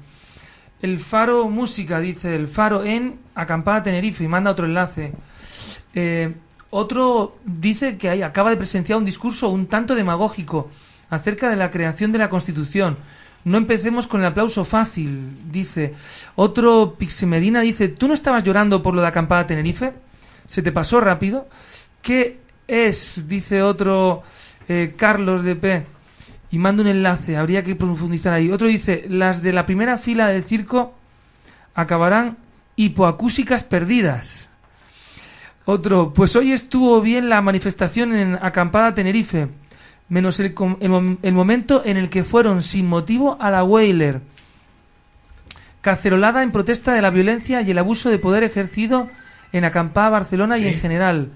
[0.81, 5.13] El Faro Música dice el Faro en Acampada Tenerife y manda otro enlace.
[5.95, 6.33] Eh,
[6.75, 10.69] otro dice que ahí acaba de presenciar un discurso un tanto demagógico
[11.11, 12.97] acerca de la creación de la Constitución.
[13.45, 15.93] No empecemos con el aplauso fácil, dice.
[16.35, 19.93] Otro Pixemedina dice, ¿tú no estabas llorando por lo de Acampada Tenerife?
[20.47, 21.47] ¿Se te pasó rápido?
[22.01, 23.27] ¿Qué es?
[23.27, 24.23] Dice otro
[24.67, 25.85] eh, Carlos de P.
[26.49, 28.49] Y manda un enlace, habría que profundizar ahí.
[28.49, 30.95] Otro dice, las de la primera fila del circo
[31.75, 32.37] acabarán
[32.77, 34.49] hipoacúsicas perdidas.
[35.65, 39.47] Otro, pues hoy estuvo bien la manifestación en Acampada Tenerife,
[40.09, 43.63] menos el, com- el mom- el momento en el que fueron sin motivo a la
[43.63, 44.19] Whaler.
[45.81, 49.09] Cacerolada en protesta de la violencia y el abuso de poder ejercido
[49.51, 51.29] en Acampada, Barcelona y en general.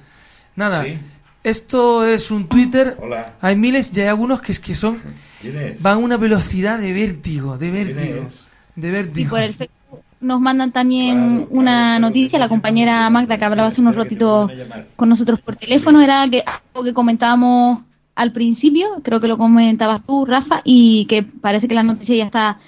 [0.55, 0.97] Nada, Sí.
[1.43, 2.95] esto es un Twitter.
[2.99, 3.33] Hola.
[3.41, 4.99] Hay miles y hay algunos que es que son
[5.41, 5.81] ¿Quién es?
[5.81, 8.29] van a una velocidad de vértigo, de ¿Quién vértigo,
[8.75, 9.29] de Y vértigo.
[9.31, 9.76] por el Facebook
[10.19, 14.51] nos mandan también una noticia, la compañera Magda que hablaba hace unos ratitos
[14.95, 17.79] con nosotros por teléfono, era que algo que comentábamos
[18.15, 22.25] al principio, creo que lo comentabas tú, Rafa, y que parece que la noticia ya
[22.25, 22.59] está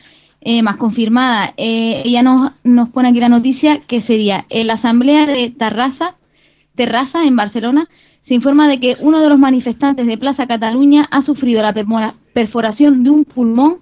[0.42, 1.54] eh, más confirmada.
[1.58, 6.16] Eh, ella nos, nos pone aquí la noticia que sería en la asamblea de Tarrasa,
[6.76, 7.90] Terraza en Barcelona,
[8.22, 11.74] se informa de que uno de los manifestantes de Plaza Cataluña ha sufrido la
[12.32, 13.80] perforación de un pulmón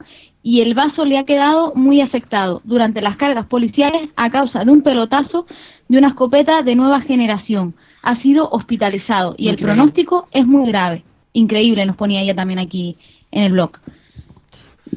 [0.47, 4.71] y el vaso le ha quedado muy afectado durante las cargas policiales a causa de
[4.71, 5.45] un pelotazo
[5.89, 7.75] de una escopeta de nueva generación.
[8.01, 11.03] Ha sido hospitalizado y el pronóstico es muy grave.
[11.33, 12.95] Increíble, nos ponía ella también aquí
[13.29, 13.71] en el blog.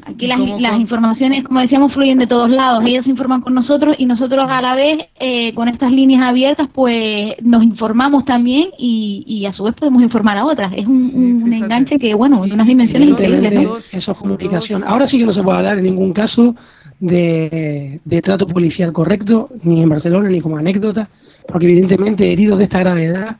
[0.05, 2.83] Aquí ¿Y las, las informaciones, como decíamos, fluyen de todos lados.
[2.85, 6.67] Ellas se informan con nosotros y nosotros a la vez, eh, con estas líneas abiertas,
[6.71, 10.73] pues nos informamos también y, y a su vez podemos informar a otras.
[10.75, 13.93] Es un, un enganche que, bueno, de unas dimensiones increíbles.
[13.93, 14.83] eso es comunicación.
[14.85, 16.55] Ahora sí que no se puede hablar en ningún caso
[16.99, 21.09] de, de trato policial correcto, ni en Barcelona, ni como anécdota,
[21.47, 23.37] porque evidentemente heridos de esta gravedad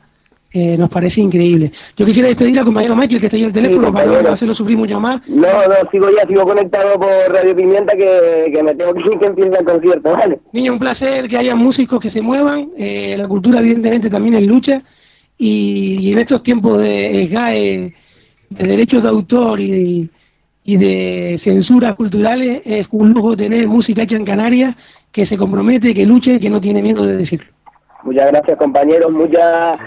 [0.52, 1.72] eh, nos parece increíble.
[1.96, 4.76] Yo quisiera despedir al compañero Michael que está ahí el teléfono para no hacerlo sufrir
[4.76, 5.26] mucho más.
[5.28, 9.18] No, no, sigo ya, sigo conectado por Radio Pimienta que, que me tengo que ir
[9.18, 10.40] que empiece el concierto, ¿vale?
[10.52, 12.70] Niño, un placer que haya músicos que se muevan.
[12.76, 14.82] eh, la cultura, evidentemente, también es lucha.
[15.38, 17.94] Y, y en estos tiempos de SGAE,
[18.50, 20.08] de derechos de autor y de,
[20.64, 24.76] y de censuras culturales, es un lujo tener música hecha en Canarias
[25.10, 27.48] que se compromete, que lucha y que no tiene miedo de decirlo.
[28.04, 29.78] Muchas gracias compañeros, muchas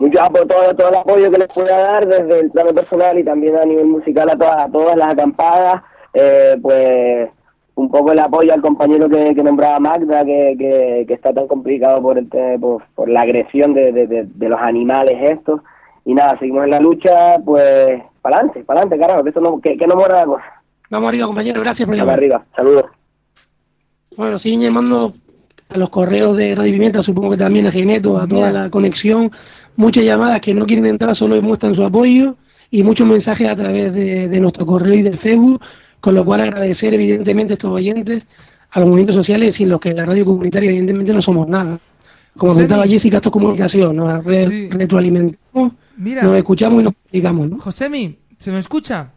[0.00, 3.24] muchas por todo, todo el apoyo que les pueda dar desde el plano personal y
[3.24, 5.82] también a nivel musical a todas, a todas las acampadas,
[6.14, 7.28] eh, pues
[7.74, 11.46] un poco el apoyo al compañero que, que nombraba Magda, que, que, que está tan
[11.46, 15.60] complicado por el por, por la agresión de, de, de- de los animales estos.
[16.04, 19.60] Y nada, seguimos en la lucha, pues para adelante, para adelante, carajo, que, eso no,
[19.60, 20.44] que, que no muera la cosa.
[20.90, 21.60] Vamos arriba, compañero.
[21.60, 22.18] Gracias por Vamos llamar.
[22.18, 22.84] arriba, saludos.
[24.16, 25.14] Bueno, siguen llamando
[25.68, 29.30] a los correos de Radio Pimienta, supongo que también a Gineto, a toda la conexión.
[29.76, 32.36] Muchas llamadas que no quieren entrar, solo demuestran su apoyo
[32.70, 35.60] y muchos mensajes a través de, de nuestro correo y del Facebook,
[36.00, 38.22] con lo cual agradecer evidentemente a estos oyentes,
[38.70, 41.78] a los movimientos sociales sin los que la radio comunitaria evidentemente no somos nada.
[42.36, 46.22] Como comentaba Jessica, esto es comunicación, nos re- retroalimentamos, Mira.
[46.22, 47.50] nos escuchamos y nos comunicamos.
[47.50, 47.58] ¿no?
[47.58, 49.10] Josemi, ¿se me escucha?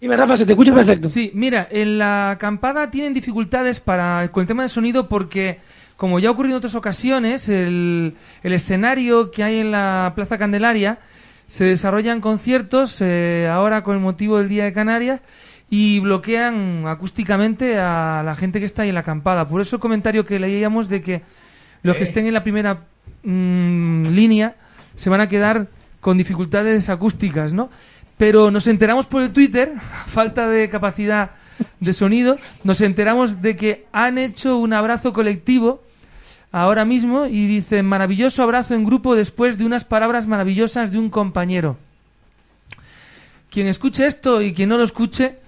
[0.00, 1.08] Dime, Rafa, se te escucha perfecto.
[1.08, 5.58] Sí, mira, en la acampada tienen dificultades para con el tema de sonido porque,
[6.00, 10.38] como ya ha ocurrido en otras ocasiones, el, el escenario que hay en la Plaza
[10.38, 10.98] Candelaria
[11.46, 15.20] se desarrollan conciertos eh, ahora con el motivo del Día de Canarias
[15.68, 19.46] y bloquean acústicamente a la gente que está ahí en la acampada.
[19.46, 21.20] Por eso el comentario que leíamos de que
[21.82, 22.80] los que estén en la primera
[23.22, 24.56] mm, línea
[24.94, 25.68] se van a quedar
[26.00, 27.68] con dificultades acústicas, ¿no?
[28.16, 29.74] Pero nos enteramos por el Twitter,
[30.06, 31.32] falta de capacidad
[31.78, 35.82] de sonido, nos enteramos de que han hecho un abrazo colectivo
[36.52, 41.10] ahora mismo y dicen maravilloso abrazo en grupo después de unas palabras maravillosas de un
[41.10, 41.76] compañero.
[43.50, 45.38] Quien escuche esto y quien no lo escuche,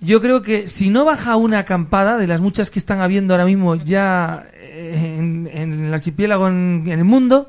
[0.00, 3.46] Yo creo que si no baja una acampada de las muchas que están habiendo ahora
[3.46, 7.48] mismo ya eh, en, el archipiélago, en, en el mundo,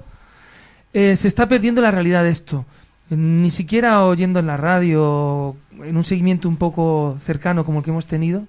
[0.93, 2.65] eh, se está perdiendo la realidad de esto.
[3.09, 7.91] Ni siquiera oyendo en la radio, en un seguimiento un poco cercano como el que
[7.91, 8.45] hemos tenido,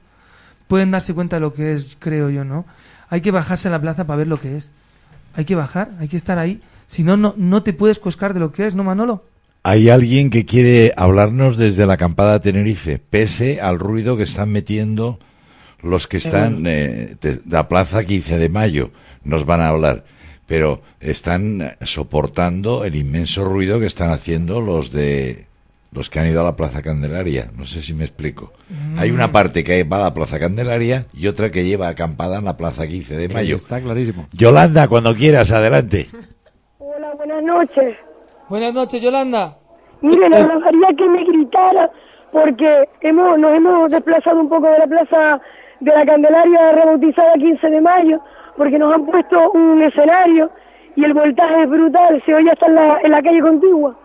[0.69, 2.65] pueden darse cuenta de lo que es, creo yo, ¿no?
[3.09, 4.73] Hay que bajarse a la plaza para ver lo que es.
[5.35, 6.61] Hay que bajar, hay que estar ahí.
[6.87, 9.25] Si no, no, no te puedes coscar de lo que es, ¿no, Manolo?
[9.63, 14.51] Hay alguien que quiere hablarnos desde la acampada de Tenerife, pese al ruido que están
[14.51, 15.19] metiendo
[15.83, 18.91] los que están eh, de la plaza 15 de mayo.
[19.25, 20.05] Nos van a hablar.
[20.47, 25.46] Pero están eh, soportando el inmenso ruido que están haciendo los de
[25.97, 27.51] los que han ido a la Plaza Candelaria.
[27.57, 28.53] No sé si me explico.
[28.99, 32.45] Hay una parte que va a la Plaza Candelaria y otra que lleva acampada en
[32.45, 33.57] la Plaza 15 de mayo.
[33.57, 34.27] Está clarísimo.
[34.33, 36.07] Yolanda, cuando quieras, adelante.
[36.79, 37.97] Hola, buenas noches.
[38.51, 39.57] Buenas noches, Yolanda.
[40.03, 41.91] Mire, le agradaría que me gritara
[42.31, 45.41] porque hemos, nos hemos desplazado un poco de la plaza
[45.81, 48.21] de la Candelaria rebautizada 15 de mayo
[48.59, 50.51] porque nos han puesto un escenario
[50.95, 53.99] y el voltaje es brutal, se oye hasta en la, en la calle contigua.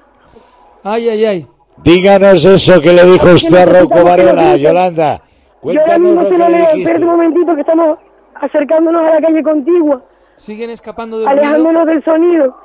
[0.83, 1.47] Ay, ay, ay.
[1.83, 5.21] Díganos eso que le dijo usted a Rocco Varela, Yolanda.
[5.63, 7.99] Yo ahora mismo se lo le leo, espérate un momentito que estamos
[8.35, 10.01] acercándonos a la calle contigua,
[10.35, 11.41] Siguen escapando del ruido.
[11.41, 12.55] alejándonos del sonido.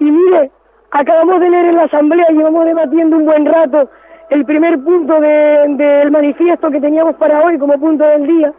[0.00, 0.50] Y mire,
[0.90, 3.90] acabamos de leer en la asamblea, llevamos debatiendo un buen rato
[4.30, 8.52] el primer punto de- del manifiesto que teníamos para hoy como punto del día.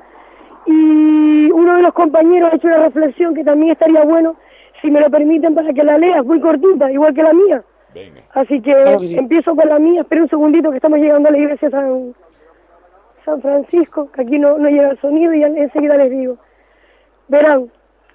[0.66, 4.36] Y uno de los compañeros ha hecho una reflexión que también estaría bueno,
[4.82, 7.64] si me lo permiten, para que la lea, es muy cortita, igual que la mía.
[8.34, 9.18] Así que Claro que sí.
[9.18, 12.16] empiezo con la mía, espera un segundito que estamos llegando a la iglesia San,
[13.26, 16.38] San Francisco, que aquí no, no llega el sonido y enseguida les digo.
[17.28, 17.72] Verán,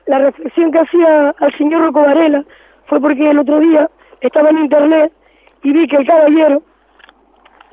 [0.07, 2.45] la reflexión que hacía al señor Rocco Varela
[2.87, 3.91] fue porque el otro día
[4.21, 5.13] estaba en internet
[5.63, 6.63] y vi que el caballero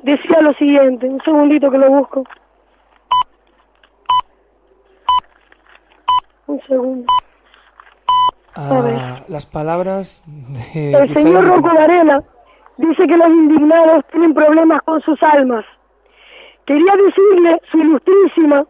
[0.02, 2.24] decía lo siguiente, un segundito que lo busco.
[6.46, 7.06] Un segundo.
[8.60, 8.68] A.
[8.68, 10.22] Ah, las palabras
[10.74, 10.92] de...
[10.92, 12.22] El señor Rocco Varela
[12.76, 15.64] dice que los indignados tienen problemas con sus almas.
[16.66, 18.66] Quería decirle, su ilustrísima,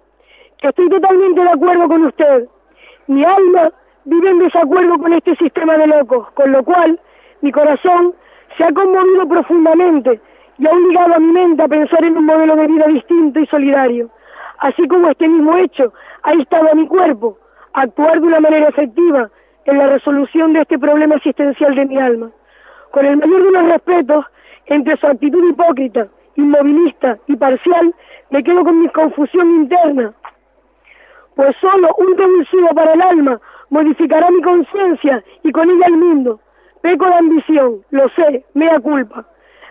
[0.59, 2.47] que estoy totalmente de acuerdo con usted.
[3.09, 3.73] Mi alma
[4.05, 7.01] vive en desacuerdo con este sistema de locos, con lo cual
[7.41, 8.15] mi corazón
[8.57, 10.21] se ha conmovido profundamente
[10.59, 13.47] y ha obligado a mi mente a pensar en un modelo de vida distinto y
[13.47, 14.09] solidario.
[14.59, 15.93] Así como este mismo hecho
[16.23, 17.39] ha instado a mi cuerpo
[17.73, 19.29] a actuar de una manera efectiva
[19.67, 22.31] en la resolución de este problema existencial de mi alma.
[22.91, 24.25] Con el mayor de los respetos,
[24.67, 27.95] entre su actitud hipócrita, inmovilista y parcial,
[28.31, 30.15] me quedo con mi confusión interna,
[31.41, 36.41] pues solo un revulsivo para el alma modificará mi conciencia y con ella el mundo.
[36.83, 39.25] Peco de ambición, lo sé, mea culpa.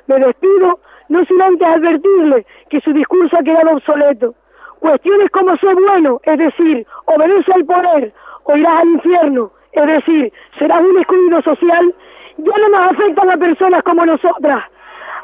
[0.07, 0.79] Me despido,
[1.09, 4.35] no sin antes advertirle que su discurso ha quedado obsoleto.
[4.79, 8.13] Cuestiones como ser bueno, es decir, obedece al poder,
[8.45, 11.93] o irás al infierno, es decir, serás un excluido social,
[12.37, 14.63] ya no nos afectan a personas como nosotras.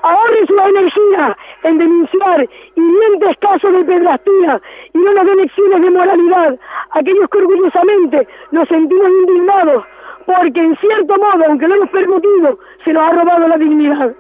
[0.02, 4.62] Ahorre su energía en denunciar hirientes casos de pedrastía
[4.94, 6.60] y no nos den de moralidad.
[6.92, 9.84] Aquellos que orgullosamente nos sentimos indignados
[10.26, 14.16] porque en cierto modo, aunque no hemos permitido, se nos ha robado la dignidad.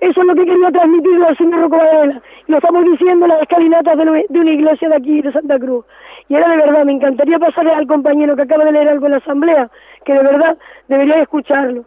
[0.00, 2.22] Eso es lo que quería transmitirle al señor Rocco Varela.
[2.46, 5.32] Y lo estamos diciendo en las escalinatas de, una- de una iglesia de aquí, de
[5.32, 5.84] Santa Cruz.
[6.28, 9.12] Y ahora de verdad, me encantaría pasarle al compañero que acaba de leer algo en
[9.12, 9.70] la asamblea,
[10.04, 10.56] que de verdad
[10.88, 11.84] debería escucharlo.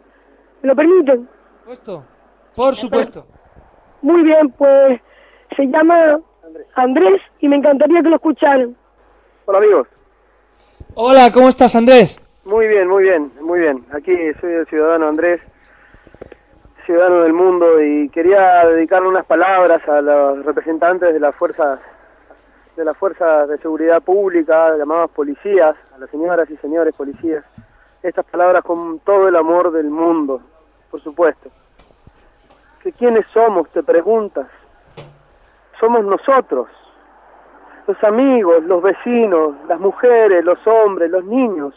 [0.62, 1.28] ¿Me lo permiten?
[1.60, 2.04] Supuesto.
[2.54, 3.24] Por supuesto.
[4.02, 5.00] Muy bien, pues
[5.56, 6.20] se llama
[6.74, 8.76] Andrés y me encantaría que lo escucharan.
[9.46, 9.88] Hola amigos.
[10.94, 12.20] Hola, ¿cómo estás, Andrés?
[12.44, 13.84] Muy bien, muy bien, muy bien.
[13.92, 15.40] Aquí soy el ciudadano Andrés,
[16.84, 21.80] ciudadano del mundo y quería dedicarle unas palabras a los representantes de las fuerzas
[22.76, 27.44] de las fuerzas de seguridad pública, llamadas policías, a las señoras y señores policías.
[28.02, 30.40] Estas palabras con todo el amor del mundo,
[30.90, 31.50] por supuesto.
[32.82, 33.68] ¿Que quiénes somos?
[33.70, 34.48] Te preguntas.
[35.78, 36.68] Somos nosotros,
[37.86, 41.74] los amigos, los vecinos, las mujeres, los hombres, los niños,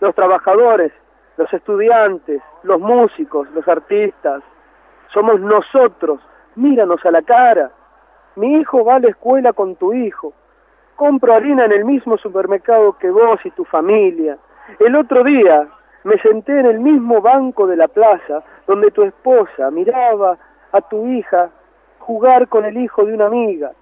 [0.00, 0.92] los trabajadores,
[1.40, 4.42] los estudiantes, los músicos, los artistas.
[5.12, 6.20] Somos nosotros.
[6.54, 7.70] Míranos a la cara.
[8.36, 10.34] Mi hijo va a la escuela con tu hijo.
[10.96, 14.36] Compro harina en el mismo supermercado que vos y tu familia.
[14.78, 15.66] El otro día
[16.04, 20.36] me senté en el mismo banco de la plaza donde tu esposa miraba
[20.72, 21.48] a tu hija
[22.00, 23.72] jugar con el hijo de una amiga.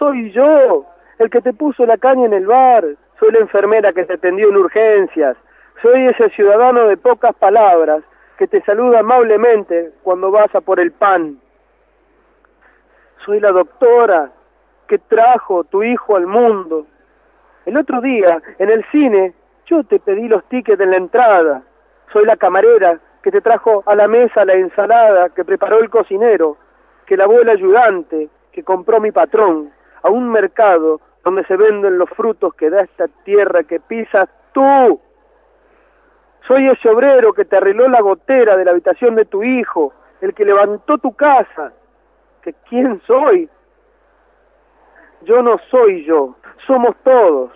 [0.00, 0.84] Soy yo,
[1.18, 2.84] el que te puso la caña en el bar.
[3.20, 5.36] Soy la enfermera que te atendió en urgencias.
[5.82, 8.02] Soy ese ciudadano de pocas palabras
[8.36, 11.38] que te saluda amablemente cuando vas a por el pan.
[13.24, 14.32] Soy la doctora
[14.88, 16.86] que trajo tu hijo al mundo.
[17.64, 19.34] El otro día, en el cine,
[19.66, 21.62] yo te pedí los tickets en la entrada.
[22.12, 26.56] Soy la camarera que te trajo a la mesa la ensalada que preparó el cocinero,
[27.06, 29.70] que lavó el ayudante, que compró mi patrón,
[30.02, 35.00] a un mercado donde se venden los frutos que da esta tierra que pisas tú.
[36.48, 39.92] Soy ese obrero que te arregló la gotera de la habitación de tu hijo,
[40.22, 41.74] el que levantó tu casa.
[42.40, 43.50] ¿Que quién soy?
[45.22, 47.50] Yo no soy yo, somos todos.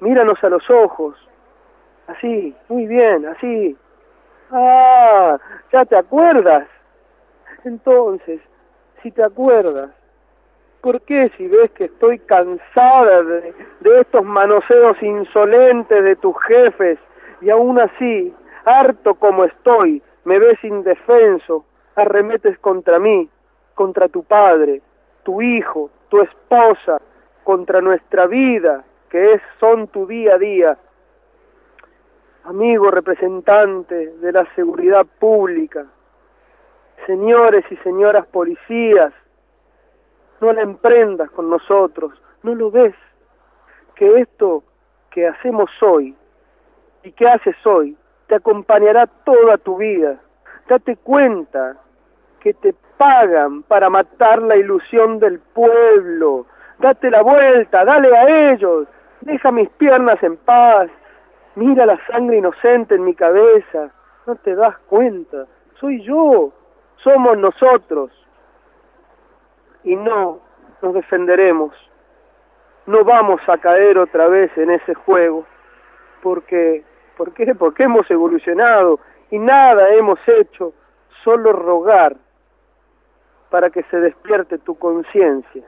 [0.00, 1.16] Míranos a los ojos.
[2.08, 3.74] Así, muy bien, así.
[4.50, 5.38] Ah,
[5.72, 6.68] ya te acuerdas.
[7.64, 8.42] Entonces,
[9.02, 9.88] si te acuerdas,
[10.82, 16.98] ¿por qué si ves que estoy cansada de, de estos manoseos insolentes de tus jefes
[17.42, 18.32] y aún así,
[18.64, 21.64] harto como estoy, me ves indefenso,
[21.96, 23.28] arremetes contra mí,
[23.74, 24.80] contra tu padre,
[25.24, 27.00] tu hijo, tu esposa,
[27.42, 30.78] contra nuestra vida, que es, son tu día a día.
[32.44, 35.86] Amigo representante de la seguridad pública,
[37.06, 39.12] señores y señoras policías,
[40.40, 42.12] no la emprendas con nosotros,
[42.44, 42.94] no lo ves,
[43.96, 44.62] que esto
[45.10, 46.16] que hacemos hoy
[47.02, 47.96] y que haces hoy
[48.28, 50.16] te acompañará toda tu vida.
[50.68, 51.76] Date cuenta
[52.40, 56.46] que te pagan para matar la ilusión del pueblo.
[56.78, 58.86] Date la vuelta, dale a ellos,
[59.20, 60.90] deja mis piernas en paz,
[61.54, 63.90] mira la sangre inocente en mi cabeza,
[64.26, 65.46] no te das cuenta,
[65.78, 66.52] soy yo,
[66.96, 68.10] somos nosotros.
[69.84, 70.40] Y no
[70.80, 71.72] nos defenderemos,
[72.86, 75.44] no vamos a caer otra vez en ese juego,
[76.22, 76.84] porque,
[77.16, 77.54] ¿por qué?
[77.54, 80.72] Porque hemos evolucionado y nada hemos hecho,
[81.24, 82.16] solo rogar
[83.50, 85.64] para que se despierte tu conciencia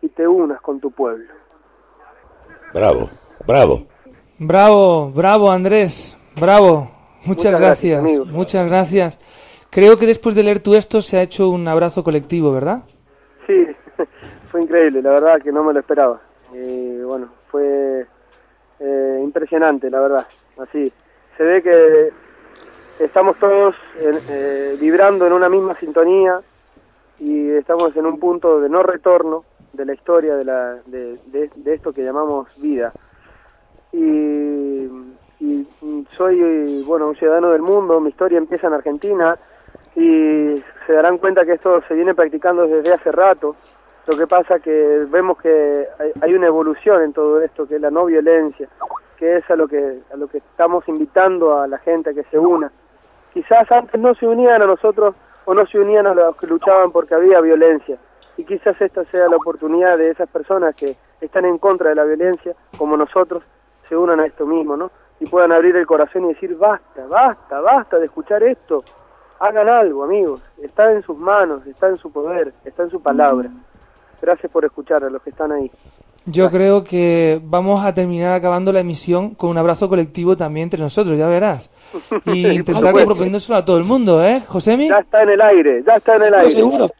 [0.00, 1.32] y te unas con tu pueblo.
[2.72, 3.10] Bravo,
[3.46, 3.86] bravo.
[4.38, 6.90] Bravo, bravo Andrés, bravo.
[7.24, 9.18] Muchas, Muchas gracias, gracias, muchas gracias.
[9.70, 12.84] Creo que después de leer tú esto se ha hecho un abrazo colectivo, ¿verdad?
[13.46, 13.66] Sí,
[14.50, 16.20] fue increíble, la verdad que no me lo esperaba.
[16.52, 18.06] Y bueno, fue
[18.80, 20.26] eh, impresionante, la verdad.
[20.58, 20.92] Así,
[21.36, 22.10] se ve que
[23.04, 26.40] estamos todos en- eh, vibrando en una misma sintonía
[27.18, 31.74] y estamos en un punto de no retorno de la historia de, la, de, de-
[31.74, 32.92] esto que llamamos vida.
[33.92, 34.88] Y,
[35.40, 35.66] y
[36.16, 39.38] soy, bueno, un ciudadano del mundo, mi historia empieza en Argentina
[39.94, 43.56] y se darán cuenta que esto se viene practicando desde hace rato.
[44.08, 45.86] Lo que pasa que vemos que
[46.22, 48.66] hay, una evolución en todo esto, que es la no violencia,
[49.18, 52.22] que es a lo que a lo que estamos invitando a la gente a que
[52.30, 52.72] se una.
[53.34, 55.14] Quizás antes no se unían a nosotros
[55.44, 57.98] o no se unían a los que luchaban porque había violencia.
[58.38, 62.04] Y quizás esta sea la oportunidad de esas personas que están en contra de la
[62.04, 63.42] violencia, como nosotros,
[63.90, 64.90] se unan a esto mismo, ¿no?
[65.20, 68.82] Y puedan abrir el corazón y decir, basta, basta, basta de escuchar esto.
[69.38, 70.40] Hagan algo, amigos.
[70.62, 73.50] Está en sus manos, está en su poder, está en su palabra.
[74.20, 75.70] Gracias por escuchar a los que están ahí.
[76.30, 80.80] Yo creo que vamos a terminar acabando la emisión con un abrazo colectivo también entre
[80.80, 81.70] nosotros, ya verás.
[82.26, 84.88] Y intentar que proponiéndoselo a todo el mundo, ¿eh, Josemi?
[84.88, 86.50] Ya está en el aire, ya está en el aire.
[86.50, 86.90] seguro.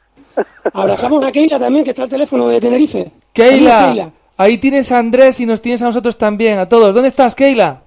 [0.72, 3.12] Abrazamos a Keila también, que está al teléfono de Tenerife.
[3.34, 6.94] Keila, ahí tienes a Andrés y nos tienes a nosotros también, a todos.
[6.94, 7.82] ¿Dónde estás, Keila?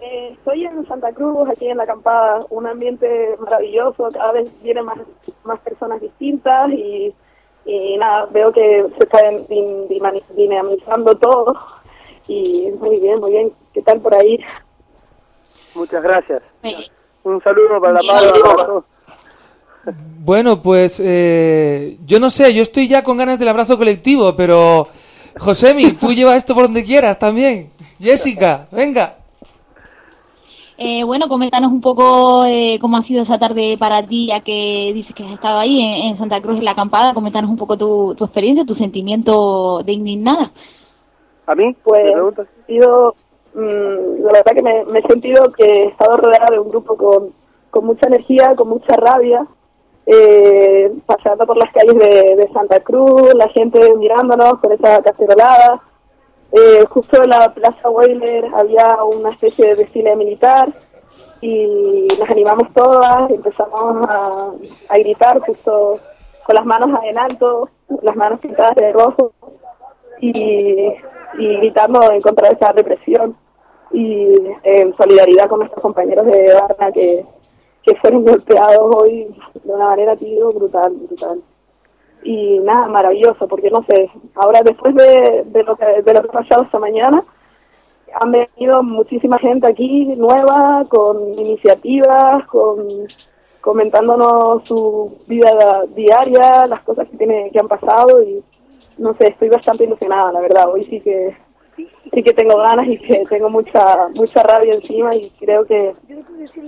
[0.00, 4.84] Eh, estoy en Santa Cruz, aquí en la acampada, un ambiente maravilloso, cada vez vienen
[4.84, 4.98] más,
[5.44, 7.14] más personas distintas y,
[7.66, 9.18] y nada, veo que se está
[9.48, 11.54] din- din- dinamizando todo
[12.28, 13.52] y muy bien, muy bien.
[13.74, 14.38] ¿Qué tal por ahí?
[15.74, 16.42] Muchas gracias.
[17.24, 18.84] Un saludo para la todos.
[20.18, 24.88] Bueno, pues eh, yo no sé, yo estoy ya con ganas del abrazo colectivo, pero
[25.38, 27.70] Josemi, tú lleva esto por donde quieras también.
[28.00, 29.15] Jessica, venga.
[30.78, 34.92] Eh, bueno, coméntanos un poco eh, cómo ha sido esa tarde para ti, ya que
[34.92, 37.14] dices que has estado ahí en, en Santa Cruz en la acampada.
[37.14, 40.50] Coméntanos un poco tu, tu experiencia, tu sentimiento de indignada.
[41.46, 41.74] ¿A mí?
[41.82, 43.14] Pues he sido,
[43.54, 46.96] mm, la verdad que me, me he sentido que he estado rodeada de un grupo
[46.96, 47.32] con,
[47.70, 49.46] con mucha energía, con mucha rabia,
[50.06, 55.80] eh, paseando por las calles de, de Santa Cruz, la gente mirándonos con esa cacerolada.
[56.52, 60.72] Eh, justo en la Plaza Weiler había una especie de desfile militar
[61.40, 64.52] y nos animamos todas, empezamos a,
[64.98, 66.00] gritar justo
[66.44, 67.68] con las manos en alto,
[68.02, 69.32] las manos pintadas de rojo
[70.20, 70.92] y,
[71.38, 73.36] y gritando en contra de esa represión
[73.92, 77.24] y en solidaridad con nuestros compañeros de Barna que,
[77.82, 79.28] que fueron golpeados hoy
[79.62, 81.40] de una manera, tío, brutal, brutal.
[82.22, 86.28] Y nada, maravilloso, porque no sé, ahora después de, de, lo, que, de lo que
[86.28, 87.22] ha pasado esta mañana,
[88.14, 93.06] han venido muchísima gente aquí nueva, con iniciativas, con
[93.60, 98.42] comentándonos su vida diaria, las cosas que tiene que han pasado y
[98.96, 100.70] no sé, estoy bastante ilusionada, la verdad.
[100.72, 101.36] Hoy sí que
[101.76, 105.94] sí que tengo ganas y que tengo mucha mucha rabia encima y creo que,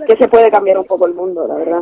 [0.07, 1.81] que se puede cambiar un poco el mundo, la verdad.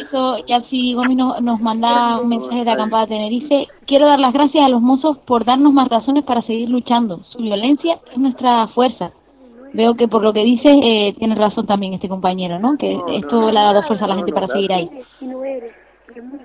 [0.00, 4.18] Eso, ya si Gomi nos, nos manda un mensaje de acampada de Tenerife, quiero dar
[4.18, 7.22] las gracias a los mozos por darnos más razones para seguir luchando.
[7.22, 9.12] Su violencia es nuestra fuerza.
[9.72, 12.76] Veo que por lo que dice eh, tiene razón también este compañero, ¿no?
[12.78, 14.90] Que esto le ha dado fuerza a la gente para seguir ahí.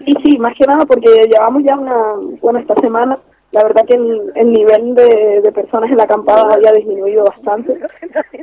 [0.06, 3.18] Y sí, más que nada porque llevamos ya una, bueno, esta semana,
[3.54, 7.80] la verdad que el, el nivel de, de personas en la acampada había disminuido bastante.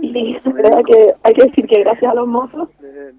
[0.01, 2.69] Y la verdad que hay que decir que gracias a los mozos,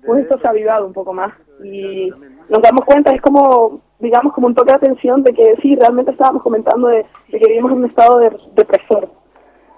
[0.06, 1.34] pues esto se ha avivado un poco más.
[1.64, 2.10] Y
[2.50, 6.12] nos damos cuenta, es como, digamos, como un toque de atención de que sí, realmente
[6.12, 9.10] estábamos comentando de, que vivimos en un estado de depresor.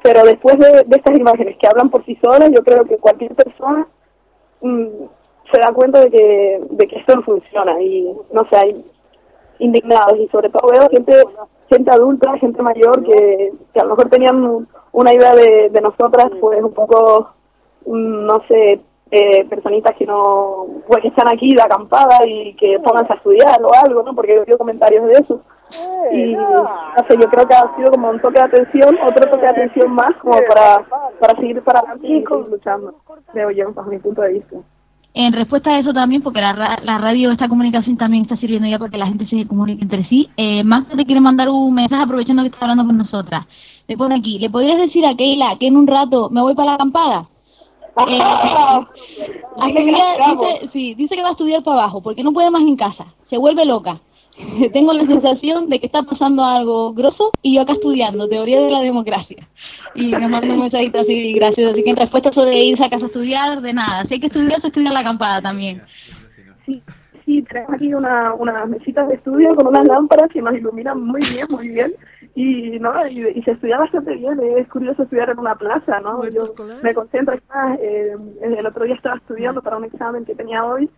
[0.03, 3.33] Pero después de, de estas imágenes que hablan por sí solas, yo creo que cualquier
[3.33, 3.87] persona
[4.61, 4.87] mm,
[5.51, 8.85] se da cuenta de que, de que esto no funciona y no sé, hay
[9.63, 11.13] indignados y sobre todo veo gente
[11.69, 16.29] gente adulta, gente mayor que, que a lo mejor tenían una idea de, de nosotras
[16.39, 17.29] pues un poco,
[17.85, 18.81] mm, no sé,
[19.11, 23.61] eh, personitas que no, pues que están aquí de acampada y que pónganse a estudiar
[23.63, 24.15] o algo, ¿no?
[24.15, 25.41] Porque he oído comentarios de eso.
[26.11, 26.67] Y no
[27.07, 29.91] sé, yo creo que ha sido como un toque de atención, otro toque de atención
[29.91, 30.83] más como para,
[31.19, 32.93] para seguir para adelante y luchando,
[33.31, 34.57] creo yo, bajo mi punto de vista.
[35.15, 38.79] En respuesta a eso también, porque la, la radio, esta comunicación también está sirviendo ya
[38.79, 42.01] para que la gente se comunique entre sí, eh, Magda te quiere mandar un mensaje
[42.01, 43.45] aprovechando que está hablando con nosotras.
[43.87, 46.69] Me pone aquí, ¿le podrías decir a Keila que en un rato me voy para
[46.69, 47.29] la acampada?
[48.07, 48.19] Eh,
[49.67, 52.75] estudiar, dice, sí, dice que va a estudiar para abajo, porque no puede más en
[52.75, 54.01] casa, se vuelve loca.
[54.73, 58.71] Tengo la sensación de que está pasando algo grosso y yo acá estudiando teoría de
[58.71, 59.47] la democracia.
[59.95, 61.71] Y me manda un mensajito así, gracias.
[61.71, 64.05] Así que en respuesta a eso de irse a casa a estudiar, de nada.
[64.05, 65.81] Si hay que estudiar, se estudia en la acampada también.
[67.25, 71.21] Sí, tenemos aquí una, unas mesitas de estudio con unas lámparas que nos iluminan muy
[71.21, 71.91] bien, muy bien.
[72.35, 73.07] Y, ¿no?
[73.07, 76.27] y, y se estudia bastante bien, es curioso estudiar en una plaza, ¿no?
[76.29, 80.65] Yo me concentro más, eh, el otro día estaba estudiando para un examen que tenía
[80.65, 80.89] hoy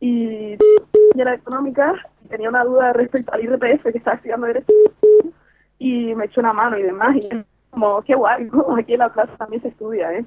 [0.00, 0.56] y
[1.16, 1.94] era económica,
[2.28, 4.72] tenía una duda respecto al IRPF que estaba estudiando derecho
[5.78, 7.28] y me echó una mano y demás y
[7.70, 8.76] como qué guay, ¿no?
[8.78, 10.24] aquí en la plaza también se estudia, ¿eh?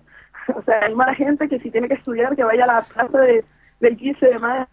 [0.56, 3.20] O sea, hay más gente que si tiene que estudiar que vaya a la plaza
[3.20, 3.44] de,
[3.80, 4.68] del 15 de mayo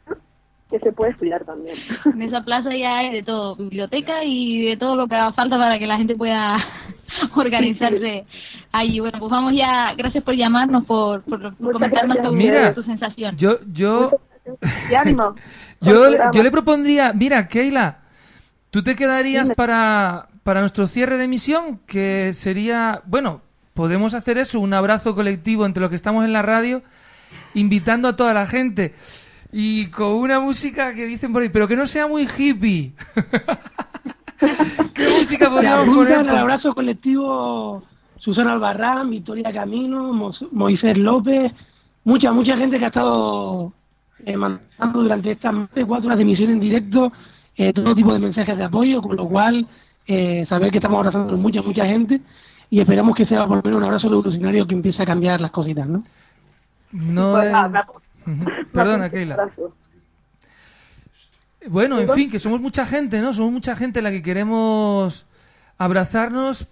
[0.71, 1.77] que se puede estudiar también.
[2.05, 5.59] En esa plaza ya hay de todo, biblioteca y de todo lo que haga falta
[5.59, 6.57] para que la gente pueda
[7.37, 8.25] organizarse
[8.73, 9.01] allí.
[9.01, 13.37] Bueno, pues vamos ya, gracias por llamarnos, por, por, por comentarnos tu, Mira, tu sensación.
[13.37, 14.13] Yo, yo,
[14.91, 15.35] Y ánimo.
[15.81, 18.01] yo, yo le propondría, mira, Keila,
[18.71, 23.41] tú te quedarías para, para nuestro cierre de emisión, que sería, bueno,
[23.75, 26.83] podemos hacer eso, un abrazo colectivo entre los que estamos en la radio,
[27.55, 28.95] invitando a toda la gente.
[29.53, 32.93] Y con una música que dicen por ahí, pero que no sea muy hippie.
[34.95, 36.15] ¿Qué música podríamos poner?
[36.15, 37.85] al abrazo colectivo
[38.19, 40.12] Susana Albarrán, Victoria Camino,
[40.51, 41.53] Moisés López,
[42.05, 43.73] mucha, mucha gente que ha estado
[44.27, 47.13] eh, mandando durante estas más de cuatro horas de emisión en directo
[47.57, 49.67] eh, todo tipo de mensajes de apoyo, con lo cual
[50.07, 52.21] eh, saber que estamos abrazando a mucha, mucha gente
[52.71, 55.51] y esperamos que sea por lo menos un abrazo revolucionario que empiece a cambiar las
[55.51, 56.03] cositas, ¿no?
[56.91, 58.67] No Pues es-.
[58.73, 59.51] Perdona, Keila.
[61.67, 63.33] Bueno, en fin, que somos mucha gente, ¿no?
[63.33, 65.27] Somos mucha gente la que queremos
[65.79, 66.69] abrazarnos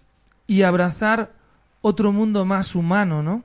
[0.47, 1.33] y abrazar
[1.81, 3.43] otro mundo más humano, ¿no?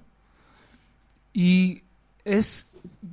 [1.33, 1.83] Y
[2.25, 2.66] es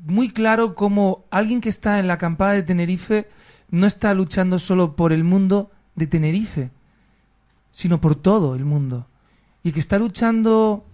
[0.06, 3.28] muy claro como alguien que está en la acampada de Tenerife
[3.70, 6.70] no está luchando solo por el mundo de Tenerife,
[7.72, 9.06] sino por todo el mundo.
[9.62, 10.84] Y que está luchando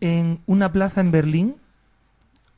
[0.00, 1.56] en una plaza en Berlín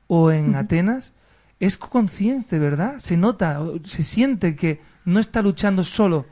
[0.09, 1.13] o en Atenas,
[1.61, 2.99] es consciente, ¿verdad?
[2.99, 6.27] Se nota, o se siente que no está luchando solo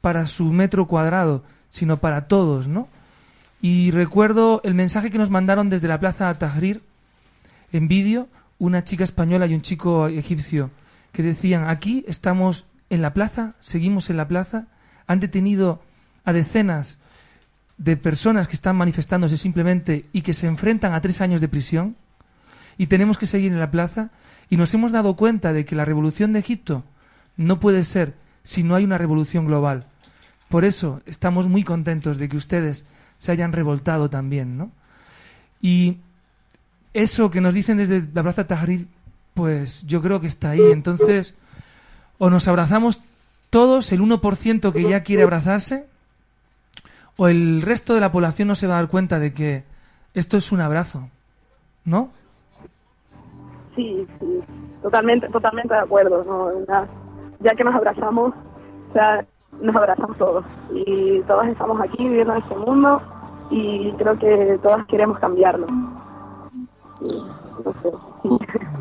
[0.00, 2.88] para su metro cuadrado, sino para todos, ¿no?
[3.62, 6.82] Y recuerdo el mensaje que nos mandaron desde la plaza Tahrir
[7.72, 10.70] en vídeo, una chica española y un chico egipcio,
[11.12, 14.66] que decían, aquí estamos en la plaza, seguimos en la plaza,
[15.06, 15.82] han detenido
[16.24, 16.98] a decenas
[17.78, 21.96] de personas que están manifestándose simplemente y que se enfrentan a tres años de prisión,
[22.78, 24.10] y tenemos que seguir en la plaza,
[24.50, 26.84] y nos hemos dado cuenta de que la revolución de Egipto
[27.36, 29.86] no puede ser si no hay una revolución global.
[30.48, 32.84] Por eso estamos muy contentos de que ustedes
[33.18, 34.70] se hayan revoltado también, ¿no?
[35.60, 35.98] Y
[36.96, 38.88] eso que nos dicen desde la Plaza Tahrir,
[39.34, 40.72] pues yo creo que está ahí.
[40.72, 41.34] Entonces,
[42.16, 43.02] o nos abrazamos
[43.50, 45.86] todos, el 1% que ya quiere abrazarse,
[47.18, 49.64] o el resto de la población no se va a dar cuenta de que
[50.14, 51.10] esto es un abrazo,
[51.84, 52.08] ¿no?
[53.74, 54.40] Sí, sí,
[54.80, 56.24] totalmente, totalmente de acuerdo.
[56.24, 56.50] ¿no?
[57.40, 58.32] Ya, que nos abrazamos,
[58.88, 59.22] o sea,
[59.60, 63.02] nos abrazamos todos y todas estamos aquí viviendo en este mundo
[63.50, 65.66] y creo que todas queremos cambiarlo.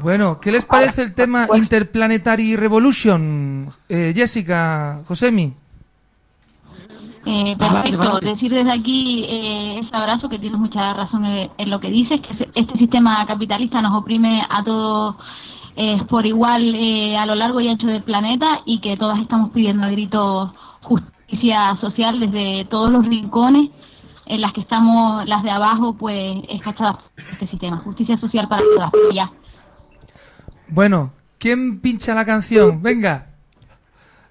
[0.01, 3.67] Bueno, ¿qué les parece el tema Interplanetary Revolution?
[3.89, 5.53] Eh, Jessica, Josemi.
[7.27, 8.19] Eh, perfecto.
[8.19, 12.21] Decir desde aquí eh, ese abrazo que tienes mucha razón en, en lo que dices,
[12.21, 15.15] que se- este sistema capitalista nos oprime a todos
[15.75, 19.49] eh, por igual eh, a lo largo y ancho del planeta y que todas estamos
[19.51, 20.51] pidiendo a gritos
[20.83, 23.71] justicia social desde todos los rincones
[24.25, 27.77] en las que estamos las de abajo pues escachadas por este sistema.
[27.77, 28.91] Justicia social para todas.
[29.13, 29.31] Ya.
[30.67, 32.81] Bueno, ¿quién pincha la canción?
[32.81, 33.27] Venga,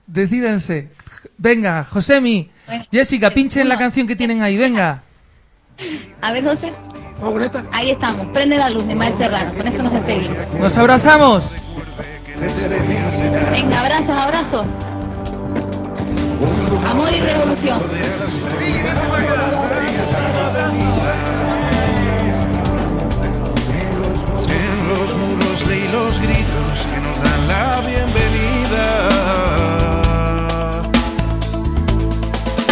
[0.07, 0.93] decídense.
[1.39, 2.51] Venga, Josemi,
[2.91, 5.03] Jessica, pinchen la canción que tienen ahí, venga.
[6.21, 6.73] A ver, José.
[7.73, 8.27] Ahí estamos.
[8.29, 9.55] Prende la luz de Mael Serrano.
[9.55, 10.37] Con esto nos despedimos.
[10.61, 11.57] Nos abrazamos.
[13.51, 14.67] Venga, abrazos, abrazos.
[16.87, 17.81] Amor y revolución.
[26.15, 28.85] Los gritos que nos dan la bienvenida.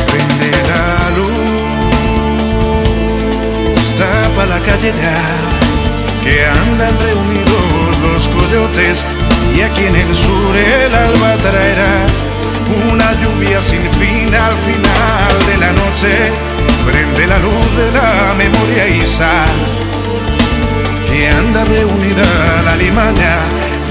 [0.06, 1.72] Prende la luz,
[3.98, 5.20] tapa la calle ya,
[6.22, 9.04] que andan reunidos los coyotes
[9.56, 12.06] y aquí en el sur el alba traerá
[12.90, 16.32] una lluvia sin fin al final de la noche.
[16.86, 19.91] Prende la luz de la memoria y sal
[21.12, 23.36] que anda reunida la limaña.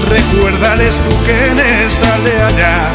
[0.08, 2.92] Recuérdales tú que en esta aldea ya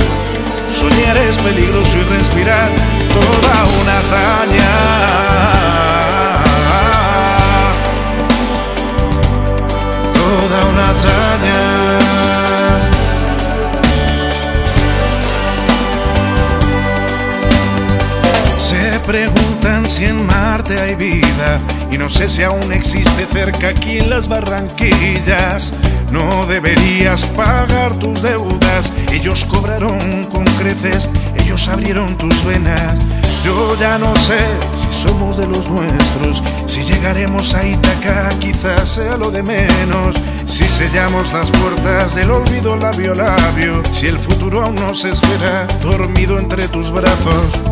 [0.76, 2.70] soñar es peligroso y respirar
[3.16, 4.74] toda una hazaña.
[10.20, 11.64] Toda una hazaña.
[18.46, 19.47] Se preguntan
[19.98, 21.60] si en Marte hay vida
[21.92, 25.74] y no sé si aún existe cerca aquí en las Barranquillas.
[26.12, 31.10] No deberías pagar tus deudas, ellos cobraron con creces,
[31.40, 32.94] ellos abrieron tus venas.
[33.44, 34.38] Yo ya no sé
[34.78, 40.16] si somos de los nuestros, si llegaremos a Ítaca quizás sea lo de menos,
[40.46, 45.66] si sellamos las puertas del olvido labio a labio, si el futuro aún nos espera
[45.82, 47.64] dormido entre tus brazos.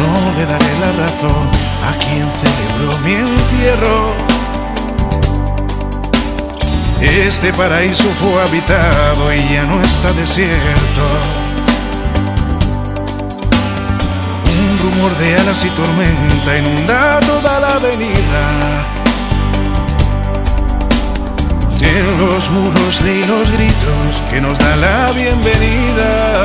[0.00, 1.50] No le daré la razón
[1.82, 4.14] a quien celebró mi entierro.
[7.00, 11.04] Este paraíso fue habitado y ya no está desierto.
[14.58, 18.84] Un rumor de alas y tormenta inunda toda la avenida.
[21.80, 26.44] En los muros leí los gritos que nos dan la bienvenida.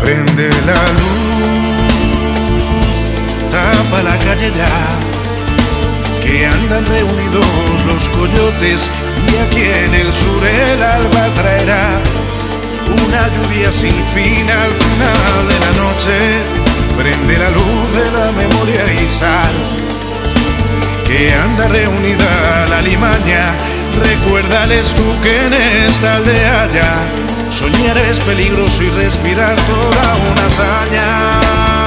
[0.00, 1.86] Prende la luz,
[3.50, 4.76] tapa la calle ya,
[6.22, 7.46] que andan reunidos
[7.86, 8.88] los coyotes
[9.32, 12.00] y aquí en el sur el alba traerá
[13.06, 16.16] una lluvia sin fin al final de la noche.
[16.96, 19.54] Prende la luz de la memoria y sal,
[21.06, 23.54] que anda reunida la limaña.
[24.02, 27.25] Recuérdales tú que en esta aldea ya
[27.56, 31.85] Soñar es peligroso y respirar toda una hazaña.